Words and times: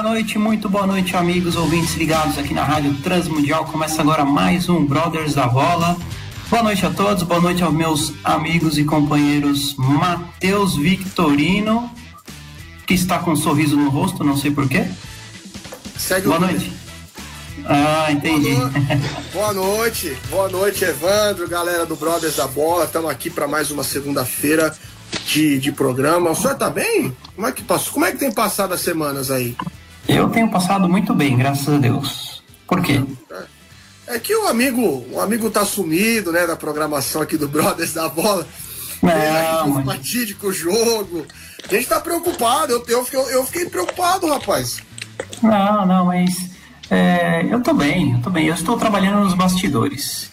Boa 0.00 0.10
noite, 0.10 0.38
muito 0.38 0.68
boa 0.68 0.86
noite, 0.86 1.16
amigos 1.16 1.56
ouvintes 1.56 1.96
ligados 1.96 2.38
aqui 2.38 2.54
na 2.54 2.62
Rádio 2.62 2.94
Transmundial. 2.98 3.64
Começa 3.64 4.00
agora 4.00 4.24
mais 4.24 4.68
um 4.68 4.86
Brothers 4.86 5.34
da 5.34 5.48
Bola. 5.48 5.96
Boa 6.48 6.62
noite 6.62 6.86
a 6.86 6.90
todos, 6.90 7.24
boa 7.24 7.40
noite 7.40 7.64
aos 7.64 7.74
meus 7.74 8.12
amigos 8.22 8.78
e 8.78 8.84
companheiros 8.84 9.74
Matheus 9.76 10.76
Victorino, 10.76 11.90
que 12.86 12.94
está 12.94 13.18
com 13.18 13.32
um 13.32 13.36
sorriso 13.36 13.76
no 13.76 13.90
rosto, 13.90 14.22
não 14.22 14.36
sei 14.36 14.52
porquê. 14.52 14.86
Segue 15.98 16.28
Boa 16.28 16.36
o 16.36 16.40
noite. 16.42 16.72
Ah, 17.66 18.12
entendi. 18.12 18.54
Boa 19.32 19.52
noite, 19.52 20.16
boa 20.30 20.48
noite, 20.48 20.84
Evandro, 20.84 21.48
galera 21.48 21.84
do 21.84 21.96
Brothers 21.96 22.36
da 22.36 22.46
Bola. 22.46 22.84
Estamos 22.84 23.10
aqui 23.10 23.30
para 23.30 23.48
mais 23.48 23.72
uma 23.72 23.82
segunda-feira 23.82 24.72
de, 25.26 25.58
de 25.58 25.72
programa. 25.72 26.30
O 26.30 26.36
senhor 26.36 26.54
tá 26.54 26.70
bem? 26.70 27.16
Como 27.34 27.48
é 27.48 27.50
que 27.50 27.64
passou? 27.64 27.94
Como 27.94 28.06
é 28.06 28.12
que 28.12 28.18
tem 28.18 28.30
passado 28.30 28.72
as 28.72 28.80
semanas 28.80 29.28
aí? 29.28 29.56
Eu 30.08 30.28
tenho 30.30 30.50
passado 30.50 30.88
muito 30.88 31.14
bem, 31.14 31.36
graças 31.36 31.68
a 31.68 31.76
Deus. 31.78 32.42
Por 32.66 32.82
quê? 32.82 33.02
É 34.06 34.18
que 34.18 34.34
o 34.34 34.48
amigo, 34.48 35.06
o 35.12 35.20
amigo 35.20 35.50
tá 35.50 35.64
sumido, 35.64 36.32
né, 36.32 36.46
da 36.46 36.56
programação 36.56 37.20
aqui 37.20 37.36
do 37.36 37.46
Brothers 37.46 37.92
da 37.92 38.08
Bola. 38.08 38.46
Não, 39.02 39.10
É, 39.10 39.62
mas- 39.66 39.84
fatídico 39.84 40.52
jogo. 40.52 41.26
A 41.70 41.74
gente 41.74 41.86
tá 41.86 42.00
preocupado, 42.00 42.72
eu, 42.72 42.84
eu, 42.88 43.04
fiquei, 43.04 43.20
eu 43.20 43.44
fiquei 43.44 43.66
preocupado, 43.66 44.26
rapaz. 44.26 44.78
Não, 45.42 45.86
não, 45.86 46.06
mas 46.06 46.50
é, 46.90 47.46
eu 47.50 47.62
tô 47.62 47.74
bem, 47.74 48.12
eu 48.14 48.22
tô 48.22 48.30
bem. 48.30 48.46
Eu 48.46 48.54
estou 48.54 48.78
trabalhando 48.78 49.20
nos 49.24 49.34
bastidores. 49.34 50.30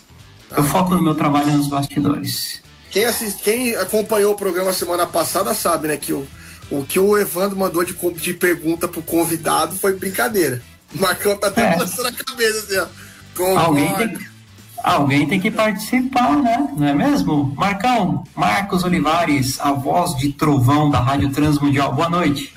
Eu 0.56 0.64
foco 0.64 0.96
no 0.96 1.02
meu 1.02 1.14
trabalho 1.16 1.52
nos 1.52 1.68
bastidores. 1.68 2.62
Quem, 2.90 3.04
assist, 3.04 3.44
quem 3.44 3.76
acompanhou 3.76 4.34
o 4.34 4.38
programa 4.38 4.72
semana 4.72 5.06
passada 5.06 5.54
sabe, 5.54 5.90
né, 5.90 5.98
que 5.98 6.14
o, 6.14 6.26
o 6.72 6.84
que 6.84 7.00
o 7.00 7.18
Evandro 7.18 7.58
mandou 7.58 7.84
de, 7.84 7.94
de 7.94 8.34
pergunta 8.34 8.88
pro 8.88 9.02
convidado 9.02 9.76
foi 9.76 9.96
brincadeira. 9.98 10.62
O 10.94 11.00
Marcão 11.02 11.38
tá 11.38 11.48
até 11.48 11.62
É. 11.62 11.72
balançando 11.76 12.08
a 12.08 12.12
cabeça 12.12 12.60
assim, 12.60 12.78
ó. 12.78 12.86
Concordo. 13.36 13.60
Alguém 13.60 13.94
tem, 13.96 14.10
que- 14.18 14.26
alguém 14.84 15.28
tem 15.28 15.40
que 15.42 15.52
participar, 15.52 16.38
né? 16.42 16.70
Não 16.78 16.88
é 16.88 16.94
mesmo? 16.94 17.54
Marcão, 17.58 18.24
Marcos 18.36 18.84
Olivares, 18.84 19.60
a 19.60 19.72
voz 19.74 20.16
de 20.18 20.32
trovão 20.32 20.90
da 20.90 21.00
Rádio 21.02 21.30
Transmundial. 21.32 21.94
Boa 21.94 22.10
noite. 22.10 22.54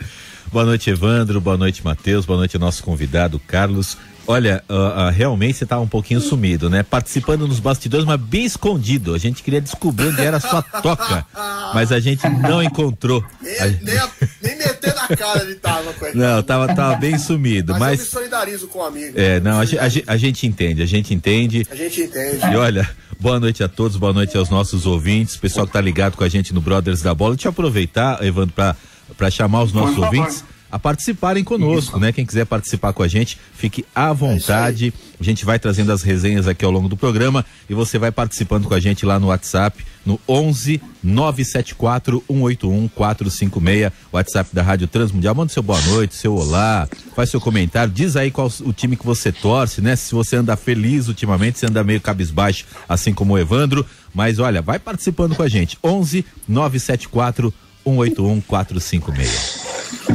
Boa 0.53 0.65
noite, 0.65 0.89
Evandro. 0.89 1.41
Boa 1.41 1.57
noite, 1.57 1.85
Matheus. 1.85 2.25
Boa 2.25 2.39
noite 2.39 2.57
nosso 2.59 2.83
convidado, 2.83 3.39
Carlos. 3.47 3.99
Olha, 4.31 4.63
ah, 4.69 5.07
ah, 5.07 5.11
realmente 5.11 5.57
você 5.57 5.65
tá 5.65 5.81
um 5.81 5.89
pouquinho 5.89 6.21
sumido, 6.21 6.69
né? 6.69 6.83
Participando 6.83 7.49
nos 7.49 7.59
bastidores, 7.61 8.05
mas 8.05 8.21
bem 8.21 8.45
escondido. 8.45 9.15
A 9.15 9.19
gente 9.19 9.43
queria 9.43 9.59
descobrir 9.61 10.09
onde 10.09 10.21
era 10.21 10.37
a 10.37 10.41
sua 10.41 10.61
toca, 10.63 11.25
mas 11.73 11.91
a 11.91 11.99
gente 11.99 12.29
não 12.29 12.63
encontrou. 12.63 13.25
Nem, 13.41 13.59
A- 13.59 13.67
nem, 13.67 13.97
a- 13.99 14.11
nem 14.43 14.59
meter 14.59 14.95
na 14.95 15.09
cara 15.17 15.43
ele 15.43 15.55
tava 15.55 15.95
com 15.95 16.05
ele. 16.05 16.19
Não, 16.19 16.43
tava, 16.43 16.75
tava 16.75 16.97
bem 16.97 17.19
sumido, 17.19 17.73
Mas, 17.73 17.81
eu 17.81 17.89
me 17.91 17.97
mas. 17.97 18.09
solidarizo 18.09 18.69
com 18.69 18.81
o 18.81 18.83
amigo. 18.83 19.19
É, 19.19 19.41
não, 19.41 19.61
a, 19.61 19.63
a 19.63 20.13
a 20.13 20.17
gente 20.19 20.47
entende, 20.47 20.83
a 20.83 20.87
gente 20.87 21.15
entende. 21.15 21.67
A 21.71 21.75
gente 21.75 22.03
entende. 22.03 22.45
E 22.53 22.55
olha, 22.57 22.87
boa 23.19 23.41
noite 23.41 23.65
a 23.65 23.69
todos, 23.69 23.97
boa 23.97 24.13
noite 24.13 24.37
aos 24.37 24.51
nossos 24.51 24.85
ouvintes, 24.85 25.39
pessoal 25.39 25.67
que 25.67 25.73
tá 25.73 25.81
ligado 25.81 26.17
com 26.19 26.25
a 26.25 26.29
gente 26.29 26.53
no 26.53 26.61
Brothers 26.61 27.01
da 27.01 27.15
Bola. 27.15 27.35
Deixa 27.35 27.49
eu 27.49 27.53
aproveitar, 27.53 28.23
Evandro, 28.23 28.53
pra, 28.55 28.77
pra 29.17 29.31
chamar 29.31 29.63
os 29.63 29.73
nossos 29.73 29.97
ouvintes 29.97 30.45
a 30.71 30.79
participarem 30.79 31.43
conosco, 31.43 31.99
né? 31.99 32.13
Quem 32.13 32.27
quiser 32.27 32.45
participar 32.45 32.93
com 32.93 33.03
a 33.03 33.09
gente, 33.09 33.39
fique 33.55 33.85
à 33.95 34.13
vontade. 34.13 34.93
A 35.19 35.25
gente 35.25 35.45
vai 35.45 35.59
trazendo 35.59 35.91
as 35.93 36.03
resenhas 36.03 36.47
aqui 36.47 36.65
ao 36.65 36.71
longo 36.71 36.89
do 36.89 36.97
programa 36.97 37.45
e 37.69 37.75
você 37.75 37.99
vai 37.99 38.13
participando 38.13 38.69
com 38.69 38.75
a 38.75 38.81
gente 38.81 39.07
lá 39.07 39.19
no 39.19 39.29
WhatsApp, 39.29 39.85
no 40.05 40.21
11 40.29 40.81
974 41.03 42.23
181 42.29 42.89
456, 42.89 43.93
WhatsApp 44.13 44.51
da 44.55 44.63
Rádio 44.63 44.87
Transmundial. 44.87 45.35
Manda 45.35 45.53
seu 45.53 45.63
boa 45.63 45.81
noite, 45.83 46.15
seu 46.15 46.35
olá, 46.35 46.89
faz 47.17 47.31
seu 47.31 47.41
comentário, 47.41 47.93
diz 47.93 48.17
aí 48.17 48.31
qual 48.31 48.51
o 48.61 48.73
time 48.73 48.97
que 48.97 49.07
você 49.07 49.33
torce, 49.33 49.81
né? 49.81 49.97
Se 49.97 50.15
você 50.15 50.37
anda 50.37 50.57
feliz 50.57 51.09
ultimamente, 51.09 51.59
se 51.59 51.67
anda 51.67 51.83
meio 51.83 52.01
cabisbaixo, 52.01 52.67
assim 52.89 53.15
como 53.15 53.35
o 53.35 53.39
Evandro. 53.39 53.87
Mas 54.15 54.39
olha, 54.39 54.63
vai 54.63 54.79
participando 54.79 55.35
com 55.35 55.43
a 55.43 55.49
gente. 55.49 55.79
11 55.83 56.25
974 56.47 57.53
181 57.53 57.68
456. 57.85 59.67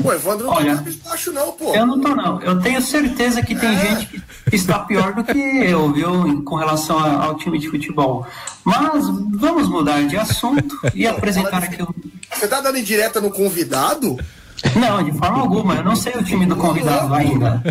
O 0.03 0.11
Evandro 0.11 0.45
não 0.47 0.53
Olha, 0.53 0.71
tá 0.71 0.77
cabisbaixo 0.77 1.31
não, 1.31 1.51
pô. 1.53 1.73
Eu 1.73 1.85
não 1.85 1.99
tô, 1.99 2.15
não. 2.15 2.41
Eu 2.41 2.59
tenho 2.59 2.81
certeza 2.81 3.41
que 3.41 3.55
tem 3.55 3.77
gente 3.79 4.23
que 4.49 4.55
está 4.55 4.79
pior 4.79 5.13
do 5.13 5.23
que 5.23 5.37
eu, 5.37 5.91
viu, 5.93 6.43
com 6.43 6.55
relação 6.55 6.99
ao 6.99 7.35
time 7.35 7.57
de 7.57 7.69
futebol. 7.69 8.25
Mas 8.63 9.07
vamos 9.31 9.67
mudar 9.69 10.03
de 10.07 10.17
assunto 10.17 10.77
e 10.93 11.07
apresentar 11.07 11.63
aqui 11.63 11.81
o. 11.81 11.95
Você 12.33 12.47
tá 12.47 12.61
dando 12.61 12.77
indireta 12.77 13.19
no 13.21 13.31
convidado? 13.31 14.17
Não, 14.75 15.03
de 15.03 15.11
forma 15.17 15.41
alguma, 15.41 15.75
eu 15.75 15.83
não 15.83 15.95
sei 15.95 16.13
o 16.13 16.23
time 16.23 16.45
do 16.45 16.55
convidado 16.55 17.13
ainda. 17.13 17.61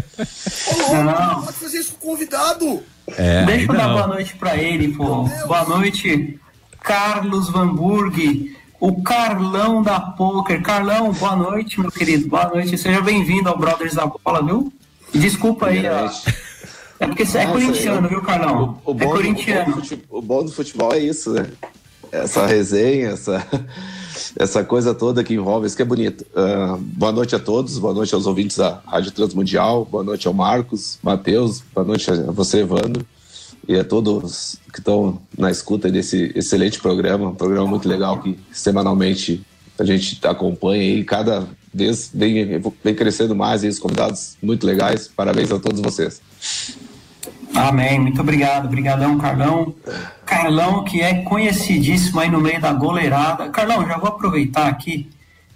Ô, 0.89 0.93
Não. 0.95 1.05
não 1.05 1.43
pode 1.43 1.57
fazer 1.59 1.79
isso 1.79 1.95
com 1.95 2.09
o 2.09 2.11
convidado. 2.11 2.83
É, 3.17 3.45
Deixa 3.45 3.71
eu 3.73 3.77
dar 3.77 3.89
boa 3.89 4.07
noite 4.09 4.35
pra 4.37 4.57
ele, 4.57 4.89
pô. 4.95 5.25
Boa 5.47 5.65
noite, 5.65 6.39
Carlos 6.83 7.49
Van 7.51 7.69
Burg, 7.75 8.57
o 8.83 9.01
Carlão 9.01 9.81
da 9.81 10.01
Poker. 10.01 10.61
Carlão, 10.61 11.13
boa 11.13 11.37
noite, 11.37 11.79
meu 11.81 11.91
querido. 11.91 12.27
Boa 12.29 12.49
noite. 12.49 12.77
Seja 12.77 13.01
bem-vindo 13.01 13.49
ao 13.49 13.57
Brothers 13.57 13.95
da 13.95 14.07
Bola, 14.07 14.43
viu? 14.45 14.73
Desculpa 15.15 15.67
aí, 15.67 15.85
ó. 15.89 16.11
É 16.99 17.07
porque 17.07 17.25
você 17.25 17.39
é 17.39 17.47
Nossa, 17.47 17.53
corintiano, 17.61 18.07
eu- 18.07 18.11
viu, 18.11 18.23
Carlão? 18.23 18.81
O, 18.85 18.93
o 18.93 18.97
é 19.01 19.07
corintiano. 19.07 19.71
o, 19.71 19.75
bom 19.75 19.77
do 19.77 19.81
fute- 19.87 20.05
o 20.11 20.23
bom 20.23 20.45
do 20.45 20.51
futebol 20.53 20.93
é 20.93 20.99
isso, 20.99 21.31
né? 21.33 21.47
Essa 22.11 22.45
resenha, 22.45 23.11
essa, 23.11 23.47
essa 24.37 24.65
coisa 24.65 24.93
toda 24.93 25.23
que 25.23 25.33
envolve, 25.35 25.67
isso 25.69 25.77
que 25.77 25.83
é 25.83 25.85
bonito. 25.85 26.27
Ah, 26.35 26.77
boa 26.79 27.13
noite 27.13 27.37
a 27.37 27.39
todos, 27.39 27.79
boa 27.79 27.95
noite 27.95 28.13
aos 28.15 28.27
ouvintes 28.27 28.57
da 28.57 28.81
Rádio 28.85 29.13
Transmundial, 29.13 29.85
boa 29.85 30.03
noite 30.03 30.27
ao 30.27 30.35
Marcos, 30.35 30.99
Matheus, 31.03 31.63
boa 31.73 31.87
noite 31.87 32.11
a 32.11 32.15
você, 32.33 32.59
Evandro, 32.61 33.07
e 33.69 33.77
a 33.77 33.85
todos 33.85 34.57
que 34.73 34.81
estão 34.81 35.21
na 35.37 35.51
escuta 35.51 35.91
desse 35.91 36.33
excelente 36.35 36.81
programa, 36.81 37.29
um 37.29 37.35
programa 37.35 37.67
muito 37.67 37.89
legal 37.89 38.21
que 38.21 38.39
semanalmente 38.53 39.45
a 39.79 39.85
gente 39.85 40.19
acompanha 40.27 40.83
e 40.83 41.05
cada 41.05 41.47
vez 41.73 42.11
vem, 42.13 42.61
vem 42.85 42.95
crescendo 42.95 43.35
mais 43.35 43.65
e 43.65 43.69
os 43.69 43.79
convidados 43.79 44.37
muito 44.43 44.67
legais. 44.67 45.09
Parabéns 45.09 45.51
a 45.51 45.59
todos 45.59 45.81
vocês. 45.81 46.21
Amém, 47.55 47.99
muito 47.99 48.21
obrigado. 48.21 48.67
Obrigadão, 48.67 49.19
Carlão. 49.19 49.75
Carlão, 50.25 50.85
que 50.85 51.01
é 51.01 51.23
conhecidíssimo 51.23 52.21
aí 52.21 52.31
no 52.31 52.41
meio 52.41 52.61
da 52.61 52.73
goleirada. 52.73 53.49
Carlão, 53.51 53.87
já 53.87 53.99
vou 53.99 54.09
aproveitar 54.09 54.69
aqui, 54.69 55.09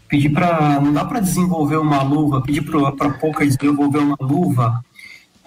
pedir 0.08 0.30
para 0.30 0.78
Não 0.80 0.92
dá 0.92 1.04
para 1.04 1.20
desenvolver 1.20 1.76
uma 1.76 2.02
luva, 2.02 2.42
pedir 2.42 2.62
para 2.62 3.10
Poker 3.10 3.46
desenvolver 3.46 3.98
uma 3.98 4.16
luva, 4.20 4.84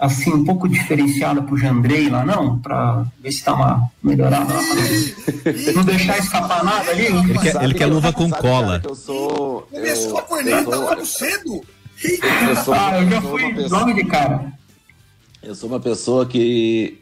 assim, 0.00 0.32
um 0.32 0.44
pouco 0.44 0.66
diferenciada 0.68 1.42
pro 1.42 1.56
Jandrei 1.56 2.08
lá, 2.08 2.24
não? 2.24 2.58
Para 2.58 3.04
ver 3.20 3.30
se 3.32 3.44
dá 3.44 3.54
uma 3.54 3.90
melhorada 4.02 4.52
lá. 4.54 4.60
pra 4.62 5.72
Não 5.74 5.84
deixar 5.84 6.18
escapar 6.18 6.64
nada 6.64 6.90
ali. 6.90 7.06
Ele 7.06 7.38
quer, 7.38 7.62
ele 7.64 7.74
quer 7.74 7.86
luva 7.86 8.12
com 8.12 8.28
Sabe, 8.28 8.40
cola. 8.42 8.80
cara, 8.80 8.90
eu 8.90 8.94
sou. 8.96 9.68
Eu, 9.72 9.80
Começou 9.80 10.18
a 10.18 10.22
corneta 10.22 10.64
sou- 10.72 10.84
logo 10.84 11.06
cedo. 11.06 11.60
Eu 12.48 12.56
sou- 12.64 12.74
Ah, 12.74 12.98
eu 13.02 13.10
já 13.10 13.20
fui 13.22 13.44
uma 13.44 13.54
pessoa- 13.54 13.80
logo 13.80 13.92
de 13.92 14.04
cara. 14.06 14.52
Eu 15.42 15.54
sou 15.54 15.68
uma 15.68 15.80
pessoa 15.80 16.24
que 16.26 16.98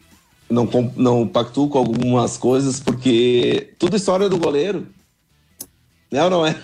não, 0.50 0.68
não 0.96 1.26
pactuo 1.28 1.68
com 1.68 1.78
algumas 1.78 2.36
coisas 2.36 2.80
porque 2.80 3.74
tudo 3.78 3.96
história 3.96 4.28
do 4.28 4.38
goleiro. 4.38 4.86
Não, 6.10 6.24
ou 6.24 6.30
não 6.30 6.46
é? 6.46 6.56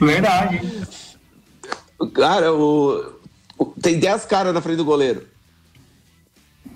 Verdade. 0.00 0.60
Cara, 2.14 2.52
o, 2.54 3.12
o- 3.58 3.66
tem 3.82 3.98
10 3.98 4.24
caras 4.24 4.54
na 4.54 4.60
frente 4.60 4.76
do 4.78 4.84
goleiro. 4.84 5.26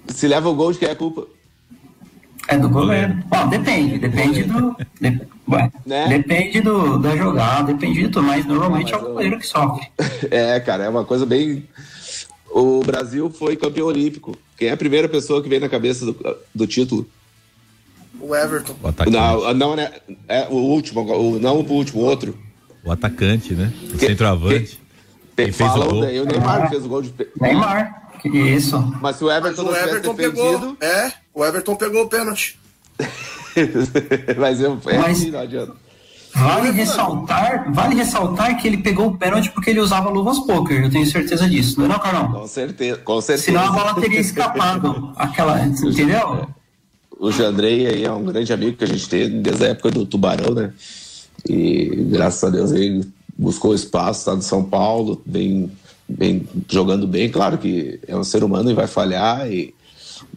Se 0.08 0.26
leva 0.28 0.48
o 0.48 0.54
gol, 0.54 0.72
de 0.72 0.78
quem 0.78 0.88
é 0.88 0.92
a 0.92 0.96
culpa? 0.96 1.26
É 2.48 2.58
do 2.58 2.68
goleiro. 2.68 3.14
Bom, 3.26 3.48
depende, 3.48 3.98
depende 3.98 4.42
do. 4.44 4.76
de- 5.00 5.20
ué, 5.48 5.70
Né? 5.86 6.08
Depende 6.08 6.60
do, 6.60 6.98
da 6.98 7.16
jogada, 7.16 7.72
depende 7.72 8.00
de 8.02 8.08
tudo, 8.08 8.26
mas 8.26 8.44
normalmente 8.44 8.92
é 8.92 8.96
Mas 8.96 9.02
o 9.04 9.06
eu- 9.08 9.12
goleiro 9.14 9.38
que 9.38 9.46
sofre. 9.46 9.86
É, 10.30 10.58
cara, 10.60 10.84
é 10.84 10.88
uma 10.88 11.04
coisa 11.04 11.24
bem. 11.24 11.66
O 12.50 12.80
Brasil 12.84 13.30
foi 13.30 13.56
campeão 13.56 13.86
olímpico. 13.86 14.36
Quem 14.58 14.68
é 14.68 14.72
a 14.72 14.76
primeira 14.76 15.08
pessoa 15.08 15.42
que 15.42 15.48
vem 15.48 15.60
na 15.60 15.68
cabeça 15.68 16.04
do, 16.04 16.16
do 16.54 16.66
título? 16.66 17.08
O 18.20 18.34
Everton. 18.36 18.74
O 18.82 18.88
atacante. 18.88 19.16
Não, 19.16 19.54
não, 19.54 19.76
né? 19.76 19.90
É 20.28 20.46
o 20.50 20.54
último, 20.56 21.00
o, 21.00 21.38
não 21.38 21.60
o 21.60 21.72
último, 21.72 22.02
o 22.02 22.04
outro. 22.04 22.36
o 22.84 22.90
atacante, 22.92 23.54
né? 23.54 23.72
O 23.94 23.96
que, 23.96 24.06
centroavante. 24.06 24.78
Que, 25.36 25.44
quem 25.44 25.52
fez 25.52 25.70
o 25.74 25.84
gol. 25.84 26.00
Daí, 26.02 26.20
o 26.20 26.24
Neymar 26.26 26.68
fez 26.68 26.84
o 26.84 26.88
gol 26.88 27.02
de 27.02 27.12
Neymar. 27.40 28.01
Que 28.22 28.28
isso. 28.28 28.78
Mas 29.00 29.16
se 29.16 29.24
o 29.24 29.30
Everton, 29.30 29.64
Mas 29.64 29.72
o 29.72 29.76
Everton 29.76 30.14
pegou. 30.14 30.76
É, 30.80 31.12
o 31.34 31.44
Everton 31.44 31.74
pegou 31.74 32.04
o 32.04 32.08
pênalti. 32.08 32.58
Mas 34.38 34.60
eu 34.60 34.80
é 34.86 34.98
Mas... 34.98 35.26
não 35.26 35.40
adianta. 35.40 35.82
Vale 36.34 36.70
ressaltar, 36.70 37.70
vale 37.74 37.94
ressaltar 37.94 38.58
que 38.58 38.66
ele 38.66 38.78
pegou 38.78 39.08
o 39.08 39.18
pênalti 39.18 39.50
porque 39.50 39.68
ele 39.68 39.80
usava 39.80 40.08
luvas 40.08 40.38
poker, 40.38 40.84
eu 40.84 40.90
tenho 40.90 41.04
certeza 41.04 41.46
disso, 41.46 41.78
não 41.78 41.84
é 41.84 41.88
não, 41.90 41.98
Carlão? 41.98 42.32
Com 42.32 42.46
certeza, 42.46 42.96
com 43.00 43.20
certeza. 43.20 43.44
Senão 43.44 43.68
a 43.68 43.70
bola 43.70 44.00
teria 44.00 44.18
escapado, 44.20 45.12
aquela, 45.14 45.62
entendeu? 45.66 46.48
O 47.20 47.30
Jandrei 47.30 47.86
aí 47.86 48.04
é 48.04 48.10
um 48.10 48.24
grande 48.24 48.50
amigo 48.50 48.78
que 48.78 48.84
a 48.84 48.86
gente 48.86 49.06
tem 49.10 49.42
desde 49.42 49.66
a 49.66 49.68
época 49.68 49.90
do 49.90 50.06
Tubarão, 50.06 50.54
né? 50.54 50.72
E 51.46 51.94
graças 52.10 52.42
a 52.42 52.48
Deus 52.48 52.72
ele 52.72 53.06
buscou 53.36 53.74
espaço, 53.74 54.20
está 54.20 54.34
de 54.34 54.44
São 54.44 54.64
Paulo, 54.64 55.20
vem, 55.26 55.70
vem 56.08 56.46
jogando 56.70 57.06
bem, 57.06 57.30
claro 57.30 57.58
que 57.58 58.00
é 58.06 58.16
um 58.16 58.24
ser 58.24 58.44
humano 58.44 58.70
e 58.70 58.74
vai 58.74 58.86
falhar, 58.86 59.50
e, 59.50 59.74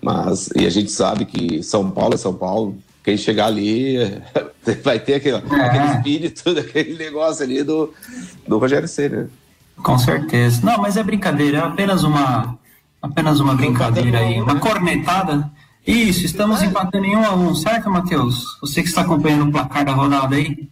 mas 0.02 0.50
e 0.56 0.66
a 0.66 0.70
gente 0.70 0.92
sabe 0.92 1.26
que 1.26 1.62
São 1.64 1.90
Paulo 1.92 2.14
é 2.16 2.18
São 2.18 2.34
Paulo, 2.34 2.78
quem 3.04 3.18
chegar 3.18 3.48
ali 3.48 3.98
vai 4.84 5.00
ter 5.00 5.16
aquele, 5.16 5.38
é. 5.38 5.62
aquele 5.62 5.96
espírito, 5.96 6.50
aquele 6.50 6.98
negócio 6.98 7.44
ali 7.44 7.64
do, 7.64 7.94
do 8.48 8.58
Rogério 8.58 8.88
Ceni, 8.88 9.16
né? 9.16 9.28
Com 9.78 9.98
certeza. 9.98 10.62
Não, 10.64 10.78
mas 10.78 10.98
é 10.98 11.04
brincadeira, 11.04 11.58
é 11.58 11.62
apenas 11.62 12.04
uma 12.04 12.58
apenas 13.02 13.40
uma 13.40 13.54
brincadeira 13.54 14.20
aí, 14.20 14.42
uma 14.42 14.60
cornetada. 14.60 15.52
Isso, 15.86 16.26
estamos 16.26 16.64
empatando 16.64 17.06
em 17.06 17.16
um 17.16 17.24
a 17.24 17.36
um, 17.36 17.54
certo, 17.54 17.92
Matheus? 17.92 18.58
Você 18.62 18.82
que 18.82 18.88
está 18.88 19.02
acompanhando 19.02 19.50
o 19.50 19.52
placar 19.52 19.86
da 19.86 19.92
rodada 19.92 20.36
aí. 20.36 20.68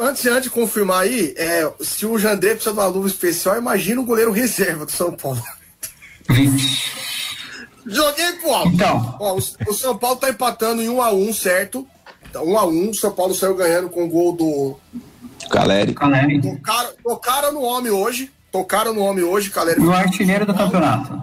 Antes, 0.00 0.26
antes 0.26 0.42
de 0.42 0.50
confirmar 0.50 1.02
aí, 1.02 1.34
é, 1.36 1.70
se 1.80 2.06
o 2.06 2.18
Jandré 2.18 2.54
precisa 2.54 2.72
de 2.72 2.78
uma 2.80 2.86
luva 2.86 3.08
especial, 3.08 3.56
imagina 3.56 4.00
o 4.00 4.04
goleiro 4.04 4.30
reserva 4.30 4.86
do 4.86 4.92
São 4.92 5.12
Paulo. 5.12 5.42
Joguei 7.86 8.32
pro 8.34 8.54
alto. 8.54 8.74
Então. 8.74 9.16
Ó, 9.20 9.34
o, 9.34 9.38
o, 9.38 9.74
São 9.74 9.96
Paulo 9.96 10.16
tá 10.16 10.30
empatando 10.30 10.82
em 10.82 10.88
1 10.88 10.94
um 10.94 11.02
a 11.02 11.10
1 11.12 11.28
um, 11.28 11.32
certo? 11.32 11.80
1 11.80 11.86
então, 12.28 12.46
um 12.46 12.58
a 12.58 12.64
1 12.64 12.68
um, 12.68 12.90
o 12.90 12.94
São 12.94 13.12
Paulo 13.12 13.34
saiu 13.34 13.54
ganhando 13.54 13.88
com 13.88 14.04
o 14.04 14.08
gol 14.08 14.32
do. 14.32 14.76
Caleri. 15.50 15.94
Caleri. 15.94 16.40
Tocaram, 16.40 16.90
tocaram 17.02 17.52
no 17.52 17.62
homem 17.62 17.90
hoje. 17.90 18.30
Tocaram 18.50 18.94
no 18.94 19.00
homem 19.00 19.24
hoje, 19.24 19.50
Caleri. 19.50 19.80
No 19.80 19.92
artilheiro 19.92 20.46
do 20.46 20.54
campeonato. 20.54 21.22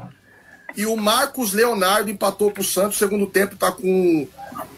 E 0.75 0.85
o 0.85 0.95
Marcos 0.95 1.53
Leonardo 1.53 2.09
empatou 2.09 2.51
pro 2.51 2.63
Santos. 2.63 2.97
Segundo 2.97 3.25
tempo 3.27 3.55
tá 3.55 3.71
com. 3.71 4.27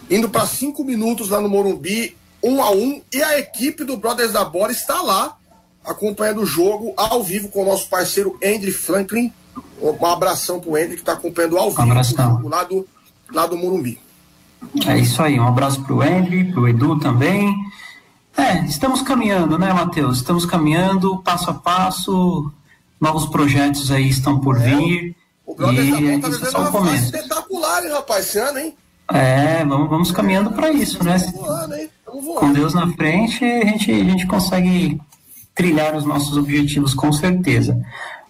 indo 0.10 0.30
para 0.30 0.46
cinco 0.46 0.84
minutos 0.84 1.30
lá 1.30 1.42
no 1.42 1.50
Morumbi. 1.50 2.16
1 2.44 2.52
um 2.52 2.64
a 2.64 2.72
1 2.72 2.76
um, 2.76 3.02
E 3.14 3.24
a 3.24 3.40
equipe 3.40 3.84
do 3.84 3.98
Brothers 3.98 4.34
da 4.34 4.44
Bola 4.44 4.72
está 4.72 5.02
lá 5.02 5.38
acompanhando 5.84 6.42
o 6.42 6.46
jogo 6.46 6.94
ao 6.96 7.24
vivo 7.24 7.50
com 7.50 7.64
o 7.64 7.66
nosso 7.66 7.90
parceiro 7.90 8.38
Andrew 8.44 8.74
Franklin 8.74 9.34
um 9.82 10.06
abração 10.06 10.60
pro 10.60 10.78
Henrique 10.78 10.96
que 10.96 11.02
está 11.02 11.14
acompanhando 11.14 11.58
ao 11.58 11.72
vivo 11.72 11.82
um 11.84 12.50
lá 12.50 12.64
do, 12.64 12.88
lá 13.32 13.48
do 13.48 13.58
Morumbi. 13.58 14.00
É 14.86 14.98
isso 14.98 15.22
aí, 15.24 15.40
um 15.40 15.48
abraço 15.48 15.82
pro 15.84 16.04
Henry, 16.04 16.52
pro 16.52 16.68
Edu 16.68 17.00
também. 17.00 17.54
É, 18.38 18.64
estamos 18.66 19.02
caminhando, 19.02 19.58
né, 19.58 19.74
Matheus? 19.74 20.18
Estamos 20.18 20.46
caminhando 20.46 21.18
passo 21.24 21.50
a 21.50 21.54
passo, 21.54 22.52
novos 23.00 23.26
projetos 23.26 23.92
aí 23.92 24.08
estão 24.08 24.40
por 24.40 24.58
é, 24.58 24.60
vir. 24.60 25.16
O 25.46 25.56
Brothers 25.56 25.88
e 25.88 25.92
da 25.92 25.98
Bola 25.98 26.22
tá 26.22 26.30
vivendo 26.30 26.58
uma 26.58 26.72
fase 26.72 27.06
espetacular, 27.06 27.84
hein, 27.84 27.92
rapaz, 27.92 28.26
esse 28.28 28.40
ano, 28.40 28.60
hein? 28.60 28.78
É, 29.14 29.66
vamos, 29.66 29.90
vamos 29.90 30.12
caminhando 30.12 30.52
para 30.52 30.72
isso, 30.72 31.04
né? 31.04 31.18
Voando? 31.18 31.76
Com 32.36 32.52
Deus 32.52 32.74
na 32.74 32.88
frente, 32.94 33.44
a 33.44 33.66
gente, 33.66 33.92
a 33.92 34.04
gente 34.04 34.28
consegue 34.28 35.00
trilhar 35.56 35.96
os 35.96 36.06
nossos 36.06 36.38
objetivos, 36.38 36.94
com 36.94 37.12
certeza. 37.12 37.82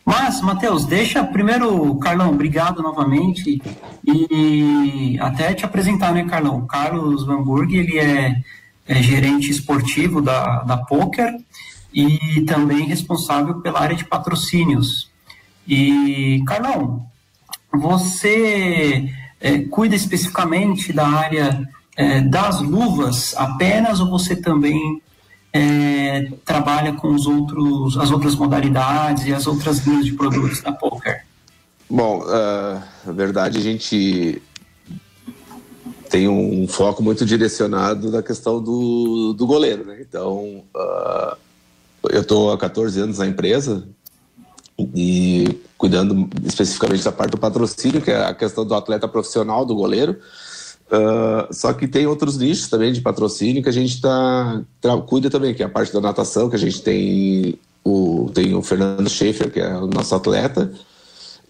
Mas, 0.06 0.42
Matheus, 0.42 0.86
deixa 0.86 1.24
primeiro, 1.24 1.96
Carlão, 1.96 2.32
obrigado 2.32 2.82
novamente. 2.82 3.62
E 4.06 5.18
até 5.20 5.54
te 5.54 5.64
apresentar, 5.64 6.14
né, 6.14 6.26
Carlão? 6.26 6.66
Carlos 6.66 7.26
Van 7.26 7.42
Burg, 7.42 7.76
ele 7.76 8.00
é, 8.00 8.42
é 8.88 9.02
gerente 9.02 9.52
esportivo 9.52 10.22
da, 10.22 10.64
da 10.64 10.78
Poker 10.78 11.36
e 11.94 12.42
também 12.48 12.86
responsável 12.86 13.62
pela 13.62 13.80
área 13.80 13.96
de 13.96 14.06
patrocínios. 14.06 15.10
E, 15.68 16.44
Carlão, 16.48 17.06
você 17.72 19.10
é, 19.42 19.60
cuida 19.60 19.96
especificamente 19.96 20.94
da 20.94 21.08
área 21.08 21.68
é, 21.98 22.22
das 22.22 22.62
luvas 22.62 23.34
apenas 23.36 24.00
ou 24.00 24.10
você 24.10 24.36
também 24.36 25.02
é, 25.52 26.32
trabalha 26.46 26.94
com 26.94 27.14
os 27.14 27.26
outros, 27.26 27.98
as 27.98 28.12
outras 28.12 28.36
modalidades 28.36 29.26
e 29.26 29.34
as 29.34 29.48
outras 29.48 29.86
linhas 29.86 30.06
de 30.06 30.14
produtos 30.14 30.62
da 30.62 30.72
Poker? 30.72 31.26
Bom, 31.90 32.22
uh, 32.22 32.82
na 33.06 33.12
verdade 33.12 33.58
a 33.58 33.62
gente 33.62 34.42
tem 36.10 36.28
um 36.28 36.68
foco 36.68 37.04
muito 37.04 37.26
direcionado 37.26 38.10
na 38.10 38.24
questão 38.24 38.62
do, 38.62 39.34
do 39.34 39.46
goleiro, 39.46 39.86
né? 39.86 39.98
Então, 40.02 40.64
uh, 40.76 41.38
eu 42.10 42.22
estou 42.22 42.52
há 42.52 42.58
14 42.58 43.00
anos 43.00 43.18
na 43.18 43.28
empresa 43.28 43.88
e 44.78 45.60
cuidando 45.82 46.30
especificamente 46.46 47.04
da 47.04 47.12
parte 47.12 47.32
do 47.32 47.40
patrocínio, 47.40 48.04
que 48.04 48.12
é 48.12 48.24
a 48.24 48.36
questão 48.36 48.64
do 48.64 48.76
atleta 48.76 49.08
profissional, 49.08 49.66
do 49.66 49.74
goleiro. 49.74 50.16
Uh, 50.92 51.52
só 51.52 51.74
que 51.74 51.88
tem 51.88 52.06
outros 52.06 52.38
nichos 52.38 52.68
também 52.70 52.94
de 52.94 53.02
patrocínio 53.02 53.64
que 53.64 53.70
a 53.70 53.74
gente 53.74 54.00
tá, 54.00 54.62
cuida 55.08 55.28
também, 55.28 55.56
que 55.56 55.64
é 55.64 55.66
a 55.66 55.70
parte 55.70 55.92
da 55.92 56.00
natação, 56.00 56.52
que 56.52 56.56
a 56.56 56.60
gente 56.60 56.84
tem 56.84 57.58
o, 57.84 58.30
tem 58.32 58.54
o 58.54 58.62
Fernando 58.62 59.10
Schaefer, 59.10 59.50
que 59.52 59.60
é 59.60 59.76
o 59.76 59.88
nosso 59.88 60.14
atleta, 60.14 60.72